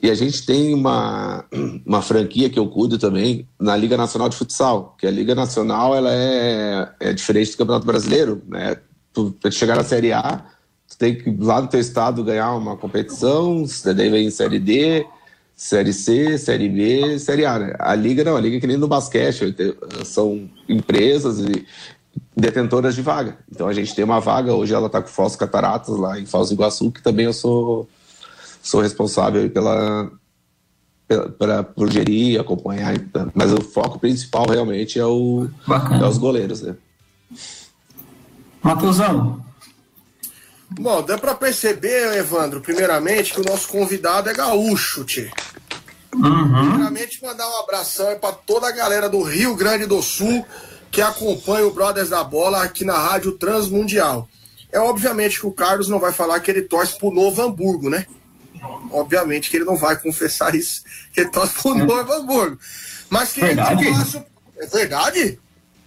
e 0.02 0.10
a 0.10 0.16
gente 0.16 0.46
tem 0.46 0.74
uma, 0.74 1.44
uma 1.86 2.02
franquia 2.02 2.50
que 2.50 2.58
eu 2.58 2.70
cuido 2.70 2.98
também 2.98 3.46
na 3.60 3.76
Liga 3.76 3.98
Nacional 3.98 4.30
de 4.30 4.38
Futsal, 4.38 4.96
que 4.98 5.06
a 5.06 5.12
Liga 5.12 5.36
Nacional 5.36 5.94
ela 5.94 6.14
é, 6.14 6.88
é 7.02 7.12
diferente 7.12 7.52
do 7.52 7.58
Campeonato 7.58 7.86
Brasileiro, 7.86 8.42
né? 8.48 8.78
Para 9.42 9.52
chegar 9.52 9.76
na 9.76 9.84
Série 9.84 10.14
A, 10.14 10.46
tu 10.92 10.98
tem 10.98 11.16
que 11.16 11.34
lá 11.40 11.62
no 11.62 11.68
teu 11.68 11.80
estado 11.80 12.24
ganhar 12.24 12.54
uma 12.54 12.76
competição, 12.76 13.64
daí 13.96 14.10
vem 14.10 14.30
Série 14.30 14.60
D, 14.60 15.06
Série 15.56 15.94
C, 15.94 16.38
Série 16.38 16.68
B, 16.68 17.18
Série 17.18 17.46
A. 17.46 17.60
Né? 17.60 17.74
A 17.80 17.96
liga 17.96 18.26
não, 18.26 18.36
a 18.36 18.42
liga 18.42 18.58
é 18.58 18.60
que 18.60 18.68
nem 18.68 18.76
no 18.76 18.90
basquete, 18.90 19.56
são 20.04 20.50
empresas 20.68 21.40
e 21.40 21.66
detentoras 22.36 22.94
de 22.94 23.02
vaga. 23.02 23.38
Então 23.50 23.70
a 23.70 23.74
gente 23.74 23.96
tem 23.96 24.04
uma 24.04 24.20
vaga, 24.20 24.54
hoje 24.54 24.74
ela 24.74 24.88
está 24.88 25.02
com 25.02 25.08
Foz 25.08 25.36
Cataratas 25.36 25.96
lá 25.96 26.20
em 26.20 26.26
Foz 26.26 26.50
do 26.50 26.56
Iguaçu, 26.56 26.92
que 26.92 27.02
também 27.02 27.26
eu 27.26 27.34
sou, 27.34 27.88
sou 28.62 28.82
responsável 28.82 29.50
pela, 29.50 30.12
pela, 31.40 31.64
por 31.64 31.90
gerir, 31.90 32.38
acompanhar. 32.38 32.94
Mas 33.34 33.54
o 33.54 33.62
foco 33.62 33.98
principal 33.98 34.46
realmente 34.46 35.00
é, 35.00 35.06
o, 35.06 35.48
é 36.02 36.06
os 36.06 36.18
goleiros, 36.18 36.62
né? 36.62 36.76
Matheusão, 38.62 39.42
Bom, 40.80 41.02
dá 41.02 41.18
para 41.18 41.36
perceber, 41.36 42.18
Evandro, 42.18 42.62
primeiramente, 42.62 43.34
que 43.34 43.42
o 43.42 43.46
nosso 43.46 43.68
convidado 43.68 44.30
é 44.30 44.34
gaúcho, 44.34 45.04
tchê. 45.04 45.30
Uhum. 46.16 46.70
Primeiramente, 46.70 47.22
mandar 47.22 47.48
um 47.50 47.60
abração 47.60 48.18
para 48.20 48.34
toda 48.34 48.68
a 48.68 48.72
galera 48.72 49.10
do 49.10 49.22
Rio 49.22 49.56
Grande 49.56 49.86
do 49.86 50.02
Sul 50.02 50.46
que 50.92 51.02
acompanha 51.02 51.66
o 51.66 51.72
Brothers 51.72 52.10
da 52.10 52.24
Bola 52.24 52.64
aqui 52.64 52.84
na 52.84 52.98
Rádio 52.98 53.32
Transmundial. 53.34 54.28
É 54.72 54.80
obviamente 54.80 55.40
que 55.40 55.48
o 55.48 55.52
Carlos 55.52 55.88
não 55.88 56.00
vai 56.00 56.12
falar 56.12 56.40
que 56.42 56.52
ele 56.52 56.64
torce 56.64 56.98
pro 56.98 57.12
Novo 57.12 57.42
Hamburgo, 57.42 57.90
né? 57.90 58.06
Obviamente 58.92 59.50
que 59.50 59.58
ele 59.58 59.66
não 59.66 59.78
vai 59.78 59.98
confessar 59.98 60.54
isso, 60.54 60.84
que 61.14 61.22
ele 61.22 61.30
torce 61.30 61.62
pro 61.62 61.78
é. 61.78 61.84
Novo 61.84 62.14
Hamburgo. 62.14 62.60
Mas 63.10 63.34
que 63.34 63.42
verdade? 63.42 63.88
Acho... 63.88 64.24
É 64.58 64.68
verdade? 64.68 65.40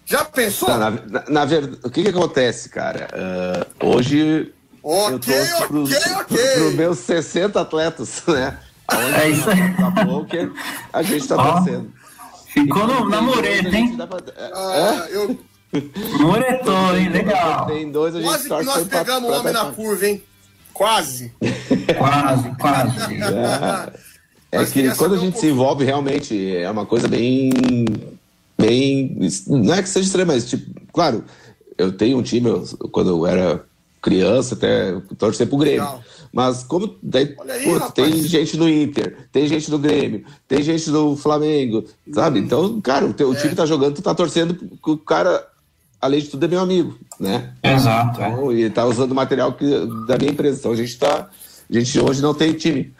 Já 0.07 0.25
pensou? 0.25 0.69
Não, 0.69 0.79
na, 0.79 0.91
na, 0.91 1.25
na 1.29 1.45
verdade, 1.45 1.79
o 1.83 1.91
que, 1.91 2.03
que 2.03 2.09
acontece, 2.09 2.69
cara? 2.69 3.09
Uh, 3.81 3.87
hoje 3.87 4.53
Ok, 4.87 5.14
ok, 5.14 5.67
pros, 5.67 5.91
ok. 5.91 6.37
Para 6.37 6.64
os 6.64 6.75
meus 6.75 6.99
60 6.99 7.59
atletas, 7.59 8.23
né? 8.29 8.59
Aonde 8.87 9.14
é 9.14 9.29
isso 9.31 9.49
aí. 9.49 9.75
Tá 9.75 10.05
poker, 10.05 10.53
a 10.93 11.03
gente 11.03 11.23
está 11.25 11.37
torcendo. 11.37 11.91
Ficou 12.49 12.87
no, 12.87 13.09
na 13.09 13.23
mureta, 13.23 13.75
hein? 13.75 13.97
Pra... 13.97 14.19
Ah, 14.37 15.07
é? 15.11 15.17
eu... 15.17 15.38
Muretou, 16.21 16.97
hein? 16.97 17.09
Legal. 17.09 17.67
Tem 17.67 17.91
dois, 17.91 18.14
a 18.14 18.21
gente 18.21 18.29
Quase 18.29 18.45
que 18.45 18.64
nós 18.64 18.87
pegamos 18.87 19.31
o 19.31 19.33
homem 19.33 19.53
na 19.55 19.73
curva, 19.73 20.07
hein? 20.07 20.23
Quase. 20.75 21.33
quase, 21.99 22.50
quase. 22.57 23.14
É, 24.53 24.62
é 24.62 24.64
que 24.67 24.95
quando 24.97 25.14
a 25.14 25.19
gente 25.19 25.38
um 25.38 25.41
se 25.41 25.47
envolve, 25.49 25.85
realmente 25.85 26.57
é 26.57 26.71
uma 26.71 26.85
coisa 26.85 27.09
bem. 27.09 27.50
bem. 28.59 29.19
Não 29.47 29.75
é 29.75 29.83
que 29.83 29.88
seja 29.88 30.07
extrema, 30.07 30.35
mas, 30.35 30.49
tipo, 30.49 30.81
claro, 30.93 31.25
eu 31.79 31.91
tenho 31.91 32.19
um 32.19 32.23
time, 32.23 32.50
eu, 32.50 32.64
quando 32.93 33.11
eu 33.11 33.26
era 33.26 33.64
criança, 34.04 34.54
até 34.54 35.00
torcer 35.16 35.49
pro 35.49 35.56
Grêmio. 35.56 35.80
Legal. 35.80 36.02
Mas 36.30 36.62
como 36.62 36.96
daí, 37.02 37.34
aí, 37.49 37.64
pô, 37.64 37.80
tem 37.92 38.23
gente 38.23 38.56
do 38.56 38.68
Inter, 38.68 39.28
tem 39.32 39.49
gente 39.49 39.70
do 39.70 39.78
Grêmio, 39.78 40.25
tem 40.46 40.62
gente 40.62 40.90
do 40.90 41.16
Flamengo, 41.16 41.84
sabe? 42.12 42.38
Então, 42.40 42.80
cara, 42.82 43.06
o 43.06 43.14
teu 43.14 43.32
é. 43.32 43.37
time 43.37 43.54
tá 43.54 43.64
jogando, 43.64 43.94
tu 43.94 44.02
tá 44.02 44.14
torcendo 44.14 44.54
que 44.54 44.90
o 44.90 44.99
cara 44.99 45.49
além 46.00 46.20
de 46.20 46.28
tudo, 46.28 46.44
é 46.44 46.49
meu 46.49 46.61
amigo, 46.61 46.99
né? 47.18 47.54
Exato. 47.62 48.20
É. 48.20 48.28
Então, 48.28 48.52
e 48.52 48.68
tá 48.68 48.84
usando 48.84 49.14
material 49.14 49.54
que, 49.54 49.64
da 50.06 50.18
minha 50.18 50.32
empresa. 50.32 50.58
Então 50.58 50.73
a 50.73 50.76
gente 50.76 50.99
tá. 50.99 51.30
A 51.70 51.73
gente 51.73 51.99
hoje 51.99 52.20
não 52.20 52.34
tem 52.34 52.52
time. 52.52 52.92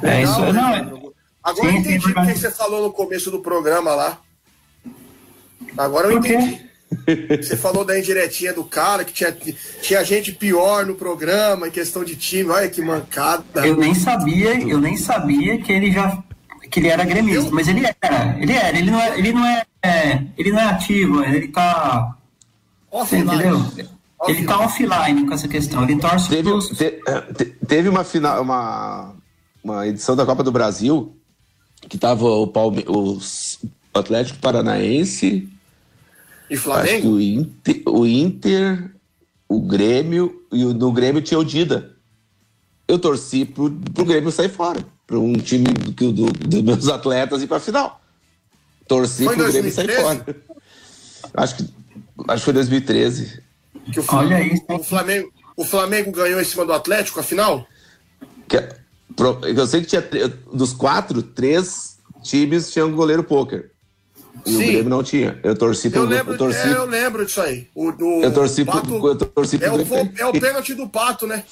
É 0.00 0.22
isso. 0.22 0.40
Legal, 0.40 0.52
Não, 0.52 0.70
né, 0.70 0.76
é- 0.76 0.80
Evandro? 0.80 1.14
Agora 1.42 1.66
eu 1.66 1.72
Sim, 1.72 1.78
entendi 1.78 2.04
sim, 2.04 2.10
o 2.12 2.26
que 2.26 2.34
você 2.38 2.50
falou 2.52 2.82
no 2.82 2.92
começo 2.92 3.30
do 3.32 3.40
programa 3.40 3.94
lá. 3.96 4.18
Agora 5.76 6.06
eu 6.08 6.18
entendi. 6.18 6.71
Você 7.40 7.56
falou 7.56 7.84
da 7.84 7.98
indiretinha 7.98 8.52
do 8.52 8.64
cara, 8.64 9.04
que 9.04 9.12
tinha, 9.12 9.34
tinha 9.80 10.04
gente 10.04 10.32
pior 10.32 10.84
no 10.86 10.94
programa, 10.94 11.68
em 11.68 11.70
questão 11.70 12.04
de 12.04 12.16
time. 12.16 12.50
Olha 12.50 12.68
que 12.68 12.80
mancada. 12.82 13.44
Eu 13.66 13.76
nem 13.76 13.94
sabia, 13.94 14.60
eu 14.68 14.80
nem 14.80 14.96
sabia 14.96 15.58
que 15.58 15.72
ele 15.72 15.90
já 15.92 16.22
que 16.70 16.80
ele 16.80 16.88
era 16.88 17.04
gremista, 17.04 17.50
mas 17.52 17.68
ele 17.68 17.84
era, 18.00 18.36
ele 18.40 18.52
era, 18.52 18.78
ele 18.78 18.90
não 18.90 18.98
é, 19.00 19.18
ele 19.18 19.32
não 19.32 19.44
é, 19.46 19.62
é, 19.82 20.22
ele 20.38 20.52
não 20.52 20.58
é 20.58 20.64
ativo, 20.64 21.22
ele 21.22 21.48
tá, 21.48 22.16
Offline. 22.90 23.24
entendeu? 23.26 23.66
Ele 24.26 24.46
tá 24.46 24.58
offline 24.60 25.26
com 25.26 25.34
essa 25.34 25.48
questão, 25.48 25.82
ele 25.82 25.96
torce 25.98 26.30
Teve, 26.30 26.48
pros- 26.48 26.68
te- 26.68 27.02
eh, 27.06 27.20
te- 27.36 27.44
teve 27.66 27.88
uma, 27.90 28.04
final, 28.04 28.40
uma, 28.40 29.12
uma 29.62 29.86
edição 29.86 30.16
da 30.16 30.24
Copa 30.24 30.42
do 30.42 30.50
Brasil 30.52 31.14
que 31.90 31.98
tava 31.98 32.24
o, 32.24 32.46
Palme, 32.46 32.84
o 32.88 33.18
Atlético 33.92 34.38
Paranaense, 34.38 35.48
E 36.52 36.54
acho 36.54 36.62
que 36.62 36.68
Flamengo? 36.68 37.08
o 37.12 37.20
Inter, 37.20 37.82
o 37.86 38.06
Inter, 38.06 38.90
o 39.48 39.60
Grêmio, 39.62 40.44
e 40.52 40.64
o- 40.64 40.74
no 40.74 40.92
Grêmio 40.92 41.22
tinha 41.22 41.40
o 41.40 41.44
Dida. 41.44 41.96
Eu 42.86 42.98
torci 42.98 43.44
pro, 43.46 43.70
pro 43.70 44.04
Grêmio 44.04 44.30
sair 44.30 44.50
fora, 44.50 44.84
para 45.06 45.18
um 45.18 45.32
time 45.34 45.64
do, 45.64 46.12
do, 46.12 46.26
dos 46.32 46.62
meus 46.62 46.88
atletas 46.88 47.42
ir 47.42 47.46
pra 47.46 47.58
final. 47.58 48.00
Torci 48.86 49.24
Foi 49.24 49.34
pro 49.36 49.50
Grêmio 49.50 49.72
sair 49.72 49.86
2013? 49.86 50.02
fora. 50.24 50.36
Acho 51.34 51.56
que, 51.56 51.64
acho 52.28 52.38
que 52.40 52.44
foi 52.44 52.52
2013. 52.52 53.42
Que 53.92 54.00
o, 54.00 54.04
Olha 54.10 54.42
isso, 54.46 54.62
o 54.68 54.78
Flamengo, 54.84 55.32
o 55.56 55.64
Flamengo 55.64 56.12
ganhou 56.12 56.40
em 56.40 56.44
cima 56.44 56.66
do 56.66 56.72
Atlético, 56.74 57.18
a 57.18 57.22
final? 57.22 57.66
Que, 58.46 58.68
pro- 59.16 59.40
eu 59.46 59.66
sei 59.66 59.80
que 59.80 59.86
tinha 59.86 60.02
dos 60.52 60.74
quatro, 60.74 61.22
três 61.22 61.96
times 62.22 62.70
tinham 62.70 62.92
goleiro 62.92 63.24
pôquer. 63.24 63.71
E 64.44 64.54
o 64.54 64.58
Sim. 64.58 64.66
Grêmio 64.66 64.88
não 64.90 65.02
tinha. 65.02 65.38
Eu 65.42 65.56
torci 65.56 65.88
pro 65.90 66.00
Eu 66.00 66.06
lembro, 66.06 66.34
eu 66.34 66.38
torci, 66.38 66.68
é, 66.68 66.72
eu 66.72 66.84
lembro 66.86 67.24
disso 67.24 67.40
aí. 67.40 67.68
O, 67.74 67.92
do, 67.92 68.04
eu 68.22 68.32
torci 68.32 68.64
pro, 68.64 68.74
Pato- 68.74 69.06
eu 69.08 69.16
torci 69.16 69.58
pro 69.58 69.66
é, 69.66 69.70
o, 69.72 69.76
Grêmio. 69.84 70.12
é 70.18 70.26
o 70.26 70.32
pênalti 70.32 70.74
do 70.74 70.88
Pato, 70.88 71.26
né? 71.26 71.44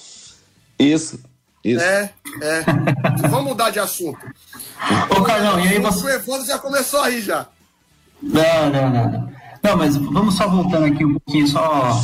Isso. 0.79 1.21
Isso. 1.63 1.85
É, 1.85 2.11
é. 2.41 2.65
Vamos 3.29 3.45
mudar 3.51 3.71
de 3.71 3.79
assunto. 3.79 4.19
Ô 5.11 5.23
Carlão, 5.23 5.61
e 5.61 5.69
aí 5.69 5.79
O 5.79 5.83
você. 5.83 6.15
Evandro 6.15 6.47
já 6.47 6.59
começou 6.59 7.01
aí 7.03 7.21
já. 7.21 7.47
Não, 8.23 8.71
não, 8.71 8.91
não, 8.91 9.11
não. 9.13 9.33
Não, 9.63 9.77
mas 9.77 9.97
vamos 9.97 10.35
só 10.37 10.49
voltando 10.49 10.87
aqui 10.87 11.05
um 11.05 11.13
pouquinho, 11.19 11.47
só 11.47 12.01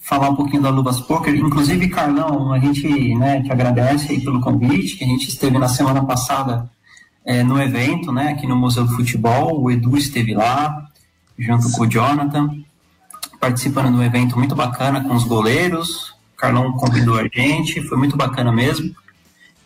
falar 0.00 0.30
um 0.30 0.36
pouquinho 0.36 0.62
da 0.62 0.70
Luvas 0.70 1.00
Poker. 1.00 1.34
Inclusive, 1.34 1.88
Carlão, 1.88 2.52
a 2.52 2.58
gente 2.60 3.14
né, 3.16 3.42
te 3.42 3.50
agradece 3.50 4.12
aí 4.12 4.20
pelo 4.22 4.40
convite, 4.40 4.96
que 4.96 5.04
a 5.04 5.06
gente 5.08 5.28
esteve 5.28 5.58
na 5.58 5.68
semana 5.68 6.04
passada 6.06 6.70
é, 7.28 7.42
no 7.42 7.60
evento, 7.60 8.10
né, 8.10 8.30
aqui 8.30 8.46
no 8.46 8.56
Museu 8.56 8.86
do 8.86 8.96
Futebol. 8.96 9.60
O 9.60 9.70
Edu 9.70 9.98
esteve 9.98 10.34
lá, 10.34 10.88
junto 11.38 11.70
com 11.72 11.82
o 11.82 11.86
Jonathan, 11.86 12.64
participando 13.38 13.90
de 13.90 13.98
um 13.98 14.02
evento 14.02 14.38
muito 14.38 14.54
bacana 14.54 15.04
com 15.04 15.14
os 15.14 15.24
goleiros. 15.24 16.08
O 16.32 16.36
Carlão 16.38 16.72
convidou 16.72 17.18
a 17.18 17.28
gente, 17.30 17.82
foi 17.82 17.98
muito 17.98 18.16
bacana 18.16 18.50
mesmo. 18.50 18.96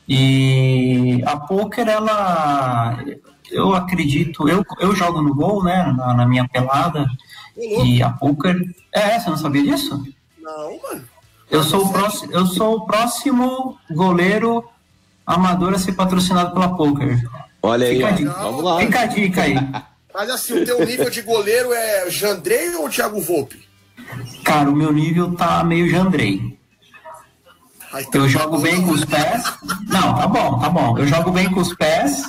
E 0.08 1.22
a 1.24 1.36
poker, 1.36 1.86
ela, 1.86 2.98
eu 3.48 3.72
acredito, 3.76 4.48
eu, 4.48 4.64
eu 4.80 4.92
jogo 4.96 5.22
no 5.22 5.32
gol, 5.32 5.62
né, 5.62 5.84
na, 5.96 6.14
na 6.14 6.26
minha 6.26 6.48
pelada, 6.48 7.08
e 7.56 8.02
a 8.02 8.10
poker, 8.10 8.60
é, 8.92 9.20
você 9.20 9.30
não 9.30 9.36
sabia 9.36 9.62
disso? 9.62 10.04
Não, 10.36 10.82
mano. 10.82 11.04
Eu 11.48 11.62
sou 11.62 11.84
o 11.84 11.92
próximo, 11.92 12.32
eu 12.32 12.44
sou 12.44 12.78
o 12.78 12.86
próximo 12.86 13.78
goleiro 13.88 14.64
amador 15.24 15.74
a 15.74 15.78
ser 15.78 15.92
patrocinado 15.92 16.52
pela 16.52 16.74
poker. 16.76 17.22
Olha 17.62 17.86
aí, 17.86 17.96
Fica 17.96 18.32
vamos 18.32 18.64
lá. 18.64 18.80
Fica 18.80 19.00
a 19.00 19.06
dica 19.06 19.42
aí. 19.42 19.54
Mas 20.14 20.30
assim, 20.30 20.60
o 20.60 20.64
teu 20.64 20.84
nível 20.84 21.08
de 21.08 21.22
goleiro 21.22 21.72
é 21.72 22.10
Jandrei 22.10 22.74
ou 22.76 22.88
Thiago 22.88 23.20
Volpe? 23.20 23.66
Cara, 24.44 24.68
o 24.70 24.74
meu 24.76 24.92
nível 24.92 25.34
tá 25.34 25.62
meio 25.64 25.88
jandrei. 25.88 26.58
Aí 27.92 28.04
tá 28.10 28.18
Eu 28.18 28.28
jogo 28.28 28.58
bem 28.58 28.82
com 28.82 28.90
os 28.92 29.04
pés. 29.04 29.42
Não, 29.88 30.14
tá 30.14 30.26
bom, 30.26 30.58
tá 30.58 30.68
bom. 30.68 30.98
Eu 30.98 31.06
jogo 31.06 31.30
bem 31.30 31.50
com 31.50 31.60
os 31.60 31.74
pés. 31.74 32.22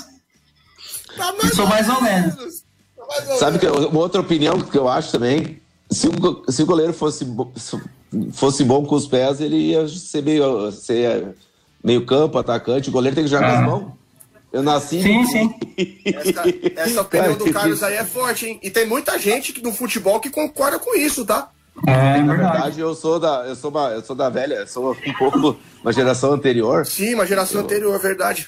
Tá 1.17 1.33
E 1.43 1.47
sou 1.49 1.67
mais 1.67 1.89
ou 1.89 2.01
menos. 2.01 2.35
Tá 2.35 3.05
mais 3.07 3.29
ou 3.29 3.37
Sabe 3.37 3.59
que 3.59 3.67
uma 3.67 3.99
outra 3.99 4.21
opinião 4.21 4.59
que 4.61 4.77
eu 4.77 4.87
acho 4.87 5.11
também, 5.11 5.61
se 5.89 6.07
o, 6.07 6.11
go- 6.11 6.43
se 6.49 6.61
o 6.63 6.65
goleiro 6.65 6.93
fosse, 6.93 7.25
fosse 8.33 8.63
bom 8.63 8.85
com 8.85 8.95
os 8.95 9.07
pés, 9.07 9.41
ele 9.41 9.55
ia 9.57 9.87
ser 9.87 10.21
meio, 10.23 10.71
ser 10.71 11.35
meio 11.83 12.05
campo, 12.05 12.37
atacante. 12.37 12.89
O 12.89 12.93
goleiro 12.93 13.15
tem 13.15 13.23
que 13.25 13.29
jogar 13.29 13.47
com 13.49 13.55
Ah. 13.55 13.59
as 13.59 13.65
mãos. 13.65 13.91
Eu 14.53 14.61
nasci. 14.61 15.01
Sim, 15.01 15.25
sim. 15.25 15.53
Essa, 16.05 16.43
essa 16.75 17.01
opinião 17.01 17.35
do 17.35 17.51
Carlos 17.51 17.81
aí 17.81 17.95
é 17.95 18.05
forte, 18.05 18.45
hein? 18.45 18.59
E 18.61 18.69
tem 18.69 18.85
muita 18.87 19.17
gente 19.17 19.51
que- 19.51 19.63
no 19.63 19.73
futebol 19.73 20.19
que 20.19 20.29
concorda 20.29 20.77
com 20.77 20.95
isso, 20.95 21.25
tá? 21.25 21.49
É 21.87 21.91
Na 22.21 22.33
verdade. 22.35 22.51
verdade, 22.51 22.79
eu 22.79 22.93
sou 22.93 23.19
da, 23.19 23.47
eu 23.47 23.55
sou 23.55 23.71
uma, 23.71 23.89
eu 23.89 24.03
sou 24.03 24.15
da 24.15 24.29
velha, 24.29 24.53
eu 24.57 24.67
sou 24.67 24.91
um 25.07 25.13
pouco 25.17 25.57
uma 25.81 25.91
geração 25.91 26.31
anterior. 26.31 26.85
Sim, 26.85 27.15
uma 27.15 27.25
geração 27.25 27.61
anterior, 27.61 27.95
é 27.95 27.97
verdade. 27.99 28.47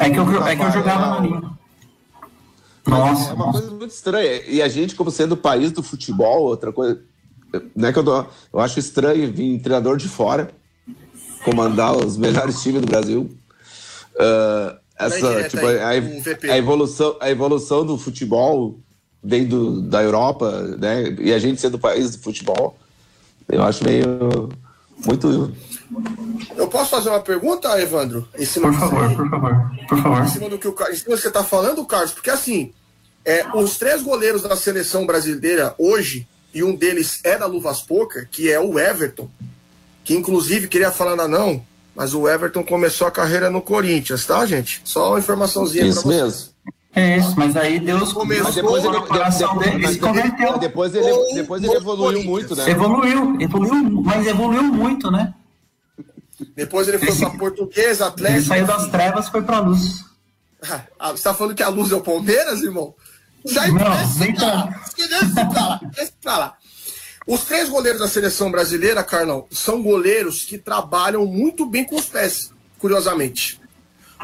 É 0.00 0.08
que 0.08 0.16
eu, 0.18 0.42
é 0.46 0.56
que 0.56 0.62
eu 0.62 0.70
jogava 0.72 1.06
na 1.06 1.20
linha. 1.20 1.42
Nossa, 2.86 3.30
É 3.30 3.34
uma 3.34 3.46
nossa. 3.46 3.58
coisa 3.60 3.74
muito 3.74 3.90
estranha. 3.92 4.42
E 4.48 4.62
a 4.62 4.68
gente, 4.68 4.94
como 4.94 5.10
sendo 5.10 5.32
o 5.32 5.36
país 5.36 5.70
do 5.70 5.82
futebol, 5.82 6.44
outra 6.44 6.72
coisa. 6.72 6.98
Não 7.74 7.88
é 7.88 7.92
que 7.92 7.98
eu, 7.98 8.02
dou, 8.02 8.26
eu 8.52 8.60
acho 8.60 8.78
estranho 8.78 9.30
vir 9.30 9.58
treinador 9.60 9.96
de 9.98 10.08
fora 10.08 10.50
comandar 11.44 11.94
os 11.96 12.16
melhores 12.16 12.62
times 12.62 12.80
do 12.80 12.86
Brasil. 12.86 13.30
Ah, 14.18 14.78
essa, 14.98 15.28
direta 15.28 15.48
tipo, 15.50 15.66
aí, 15.66 15.78
a, 16.48 16.52
a 16.52 16.58
evolução, 16.58 17.16
a 17.20 17.30
evolução 17.30 17.84
do 17.84 17.98
futebol 17.98 18.78
vem 19.22 19.44
do, 19.44 19.82
da 19.82 20.02
Europa, 20.02 20.62
né? 20.78 21.14
E 21.18 21.32
a 21.32 21.38
gente 21.38 21.60
sendo 21.60 21.78
país 21.78 22.16
do 22.16 22.22
futebol, 22.22 22.78
eu 23.48 23.62
acho 23.62 23.84
meio. 23.84 24.48
Muito. 25.04 25.52
Eu 26.56 26.68
posso 26.68 26.90
fazer 26.90 27.10
uma 27.10 27.20
pergunta, 27.20 27.80
Evandro? 27.80 28.26
Em 28.36 28.44
cima 28.44 28.70
Por 28.70 28.78
favor, 28.78 29.16
por 29.16 29.30
favor, 29.30 29.70
por 29.88 30.02
favor. 30.02 30.22
Em 30.24 30.28
cima 30.28 30.48
do 30.48 30.58
que, 30.58 30.68
o, 30.68 30.72
em 30.72 30.94
cima 30.96 31.10
do 31.14 31.16
que 31.16 31.22
você 31.22 31.28
está 31.28 31.44
falando, 31.44 31.84
Carlos, 31.84 32.12
porque 32.12 32.30
assim, 32.30 32.72
é, 33.24 33.46
os 33.54 33.76
três 33.76 34.02
goleiros 34.02 34.42
da 34.42 34.56
seleção 34.56 35.06
brasileira 35.06 35.74
hoje, 35.78 36.26
e 36.54 36.62
um 36.62 36.74
deles 36.74 37.20
é 37.22 37.36
da 37.36 37.46
Luvas 37.46 37.82
Poker, 37.82 38.28
que 38.30 38.50
é 38.50 38.58
o 38.58 38.78
Everton, 38.78 39.28
que 40.02 40.14
inclusive 40.14 40.68
queria 40.68 40.90
falar 40.90 41.14
na 41.14 41.28
não, 41.28 41.62
mas 41.96 42.14
o 42.14 42.28
Everton 42.28 42.62
começou 42.62 43.06
a 43.06 43.10
carreira 43.10 43.50
no 43.50 43.60
Corinthians, 43.62 44.24
tá, 44.26 44.44
gente? 44.46 44.80
Só 44.84 45.10
uma 45.10 45.18
informaçãozinha 45.18 45.82
pra 45.84 45.90
Isso 45.90 46.02
vocês. 46.02 46.22
mesmo. 46.22 46.56
É 46.94 47.18
isso, 47.18 47.34
mas 47.36 47.54
aí 47.56 47.78
Deus 47.78 48.10
Começou, 48.12 48.44
Deus 48.44 48.54
Depois 48.54 48.84
ele, 48.84 49.00
coração 49.02 49.48
depois- 49.58 49.70
dele, 49.70 49.84
ele 49.84 49.92
se 49.92 49.98
converteu. 49.98 50.58
depois 50.58 50.94
ele, 50.94 51.34
depois 51.34 51.62
ele 51.62 51.74
evoluiu 51.74 52.24
muito, 52.24 52.56
né? 52.56 52.70
Evoluiu, 52.70 53.36
evoluiu, 53.40 54.02
mas 54.02 54.26
evoluiu 54.26 54.62
muito, 54.62 55.10
né? 55.10 55.34
Depois 56.54 56.88
ele 56.88 56.98
foi 56.98 57.08
Esse- 57.08 57.20
pra 57.20 57.30
Portuguesa, 57.30 58.04
Ele 58.04 58.08
Atlético. 58.12 58.46
saiu 58.46 58.66
das 58.66 58.86
trevas 58.88 59.26
e 59.26 59.30
foi 59.30 59.42
pra 59.42 59.58
luz. 59.60 60.04
Ah, 60.98 61.12
você 61.12 61.22
tá 61.22 61.34
falando 61.34 61.54
que 61.54 61.62
a 61.62 61.68
luz 61.68 61.92
é 61.92 61.94
o 61.94 62.00
Palmeiras, 62.00 62.62
irmão? 62.62 62.94
Já 63.44 63.68
Não, 63.68 63.74
desce 63.96 64.18
nem 64.18 64.34
pra 64.34 64.46
lá. 64.46 64.80
Desce 64.96 65.34
pra 65.34 65.66
lá. 65.66 65.80
Desce 65.94 66.12
pra 66.22 66.38
lá. 66.38 66.55
Os 67.26 67.44
três 67.44 67.68
goleiros 67.68 68.00
da 68.00 68.08
seleção 68.08 68.50
brasileira, 68.50 69.02
Carlão, 69.02 69.46
são 69.50 69.82
goleiros 69.82 70.44
que 70.44 70.56
trabalham 70.56 71.26
muito 71.26 71.66
bem 71.66 71.84
com 71.84 71.96
os 71.96 72.06
pés, 72.06 72.52
curiosamente. 72.78 73.60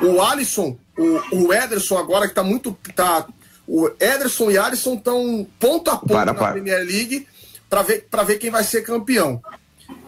O 0.00 0.22
Alisson, 0.22 0.78
o, 0.96 1.44
o 1.44 1.52
Ederson 1.52 1.98
agora 1.98 2.28
que 2.28 2.34
tá 2.34 2.44
muito. 2.44 2.76
Tá, 2.94 3.26
o 3.66 3.88
Ederson 4.00 4.50
e 4.50 4.58
Alisson 4.58 4.94
estão 4.94 5.46
ponto 5.58 5.90
a 5.90 5.96
ponto 5.96 6.12
Para, 6.12 6.32
na 6.32 6.34
para. 6.34 6.52
Premier 6.52 6.84
League 6.84 7.26
para 7.68 7.82
ver, 7.82 8.06
pra 8.10 8.22
ver 8.22 8.38
quem 8.38 8.50
vai 8.50 8.62
ser 8.62 8.82
campeão. 8.82 9.42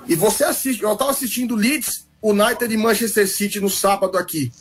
E 0.06 0.14
você 0.14 0.44
assiste, 0.44 0.82
eu 0.82 0.96
tava 0.96 1.10
assistindo 1.10 1.56
Leeds, 1.56 2.06
United 2.22 2.72
e 2.72 2.76
Manchester 2.76 3.26
City 3.26 3.58
no 3.58 3.70
sábado 3.70 4.18
aqui. 4.18 4.52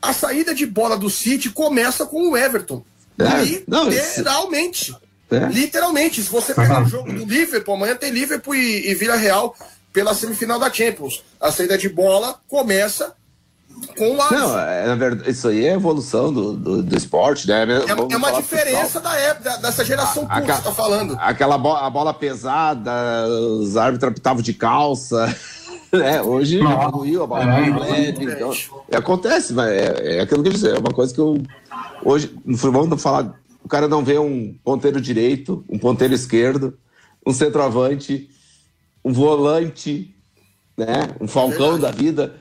A 0.00 0.12
saída 0.12 0.54
de 0.54 0.64
bola 0.66 0.96
do 0.96 1.10
City 1.10 1.50
começa 1.50 2.06
com 2.06 2.30
o 2.30 2.36
Everton. 2.36 2.82
É, 3.18 3.62
não, 3.66 3.88
Literalmente. 3.88 4.96
É. 5.30 5.46
Literalmente. 5.46 6.22
Se 6.22 6.30
você 6.30 6.54
pegar 6.54 6.82
o 6.82 6.88
jogo 6.88 7.12
do 7.12 7.24
Liverpool, 7.24 7.74
amanhã 7.74 7.94
tem 7.94 8.10
Liverpool 8.10 8.54
e, 8.54 8.90
e 8.90 8.94
Vila 8.94 9.16
Real 9.16 9.54
pela 9.92 10.14
semifinal 10.14 10.58
da 10.58 10.72
Champions. 10.72 11.22
A 11.40 11.50
saída 11.50 11.76
de 11.76 11.88
bola 11.88 12.36
começa 12.48 13.14
com 13.96 14.16
o 14.16 14.22
Alisson. 14.22 14.34
Não, 14.48 14.58
é, 14.58 14.86
na 14.86 14.94
verdade, 14.94 15.30
isso 15.30 15.48
aí 15.48 15.66
é 15.66 15.74
evolução 15.74 16.32
do, 16.32 16.52
do, 16.52 16.82
do 16.82 16.96
esporte, 16.96 17.46
né? 17.46 17.62
É, 17.62 17.94
Vamos 17.94 18.12
é 18.12 18.16
uma 18.16 18.32
diferença 18.32 19.00
da 19.00 19.14
época, 19.16 19.56
dessa 19.58 19.84
geração 19.84 20.24
A- 20.28 20.40
pura 20.40 20.46
que 20.46 20.52
você 20.52 20.62
tá 20.62 20.72
falando. 20.72 21.16
Aquela 21.20 21.58
bola, 21.58 21.86
a 21.86 21.90
bola 21.90 22.14
pesada, 22.14 22.90
os 23.28 23.76
árbitros 23.76 24.10
apitavam 24.12 24.42
de 24.42 24.54
calça. 24.54 25.34
Né? 25.90 26.20
Hoje 26.20 26.60
evoluiu, 26.60 27.22
a 27.22 27.26
bola 27.26 27.44
É, 27.44 28.00
é. 28.00 28.08
Então, 28.10 28.52
é, 28.90 28.96
acontece, 28.98 29.54
mas 29.54 29.70
é, 29.70 30.18
é 30.18 30.20
aquilo 30.20 30.42
que 30.42 30.50
eu 30.50 30.52
disse, 30.52 30.68
é 30.68 30.78
uma 30.78 30.92
coisa 30.92 31.14
que 31.14 31.18
eu. 31.18 31.40
Hoje, 32.04 32.30
no 32.44 32.58
futebol, 32.58 32.86
não 32.86 32.98
falar 32.98 33.32
o 33.68 33.70
cara 33.70 33.86
não 33.86 34.02
vê 34.02 34.18
um 34.18 34.54
ponteiro 34.64 34.98
direito, 34.98 35.62
um 35.68 35.78
ponteiro 35.78 36.14
esquerdo, 36.14 36.78
um 37.24 37.34
centroavante, 37.34 38.30
um 39.04 39.12
volante, 39.12 40.14
né? 40.74 41.10
Um 41.20 41.28
falcão 41.28 41.72
Verdade. 41.72 41.82
da 41.82 42.02
vida. 42.02 42.34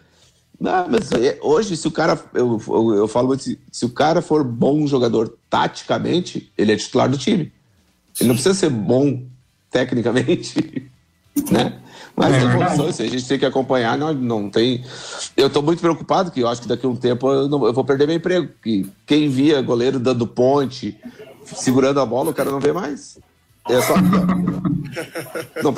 Não, 0.58 0.88
mas 0.88 1.12
é, 1.12 1.38
hoje, 1.42 1.76
se 1.76 1.86
o 1.86 1.92
cara. 1.92 2.18
Eu, 2.34 2.62
eu, 2.66 2.96
eu 2.96 3.08
falo 3.10 3.28
muito, 3.28 3.44
se, 3.44 3.60
se 3.70 3.84
o 3.84 3.90
cara 3.90 4.22
for 4.22 4.42
bom 4.42 4.88
jogador 4.88 5.38
taticamente, 5.50 6.50
ele 6.58 6.72
é 6.72 6.78
titular 6.78 7.10
do 7.10 7.18
time. 7.18 7.52
Ele 8.18 8.30
não 8.30 8.36
precisa 8.36 8.56
ser 8.56 8.70
bom 8.70 9.26
tecnicamente, 9.70 10.90
né? 11.52 11.78
Mas 12.18 12.34
é 12.34 12.42
evoluções, 12.42 13.00
a 13.00 13.06
gente 13.06 13.28
tem 13.28 13.38
que 13.38 13.46
acompanhar, 13.46 13.96
não, 13.96 14.12
não 14.12 14.50
tem. 14.50 14.84
Eu 15.36 15.46
estou 15.48 15.62
muito 15.62 15.80
preocupado 15.80 16.32
que 16.32 16.40
eu 16.40 16.48
acho 16.48 16.64
que 16.64 16.68
daqui 16.68 16.84
a 16.84 16.90
um 16.90 16.96
tempo 16.96 17.32
eu, 17.32 17.48
não, 17.48 17.64
eu 17.68 17.72
vou 17.72 17.86
perder 17.86 18.08
meu 18.08 18.16
emprego. 18.16 18.50
Que 18.64 18.90
quem 19.06 19.30
via 19.30 19.62
goleiro 19.62 20.00
dando 20.00 20.26
ponte, 20.26 20.98
segurando 21.46 22.02
a 22.02 22.06
bola, 22.06 22.32
o 22.32 22.34
cara 22.34 22.50
não 22.50 22.60
vê 22.60 22.74
mais. 22.74 23.20
É 23.70 23.80
só. 23.82 23.94
não, 25.62 25.76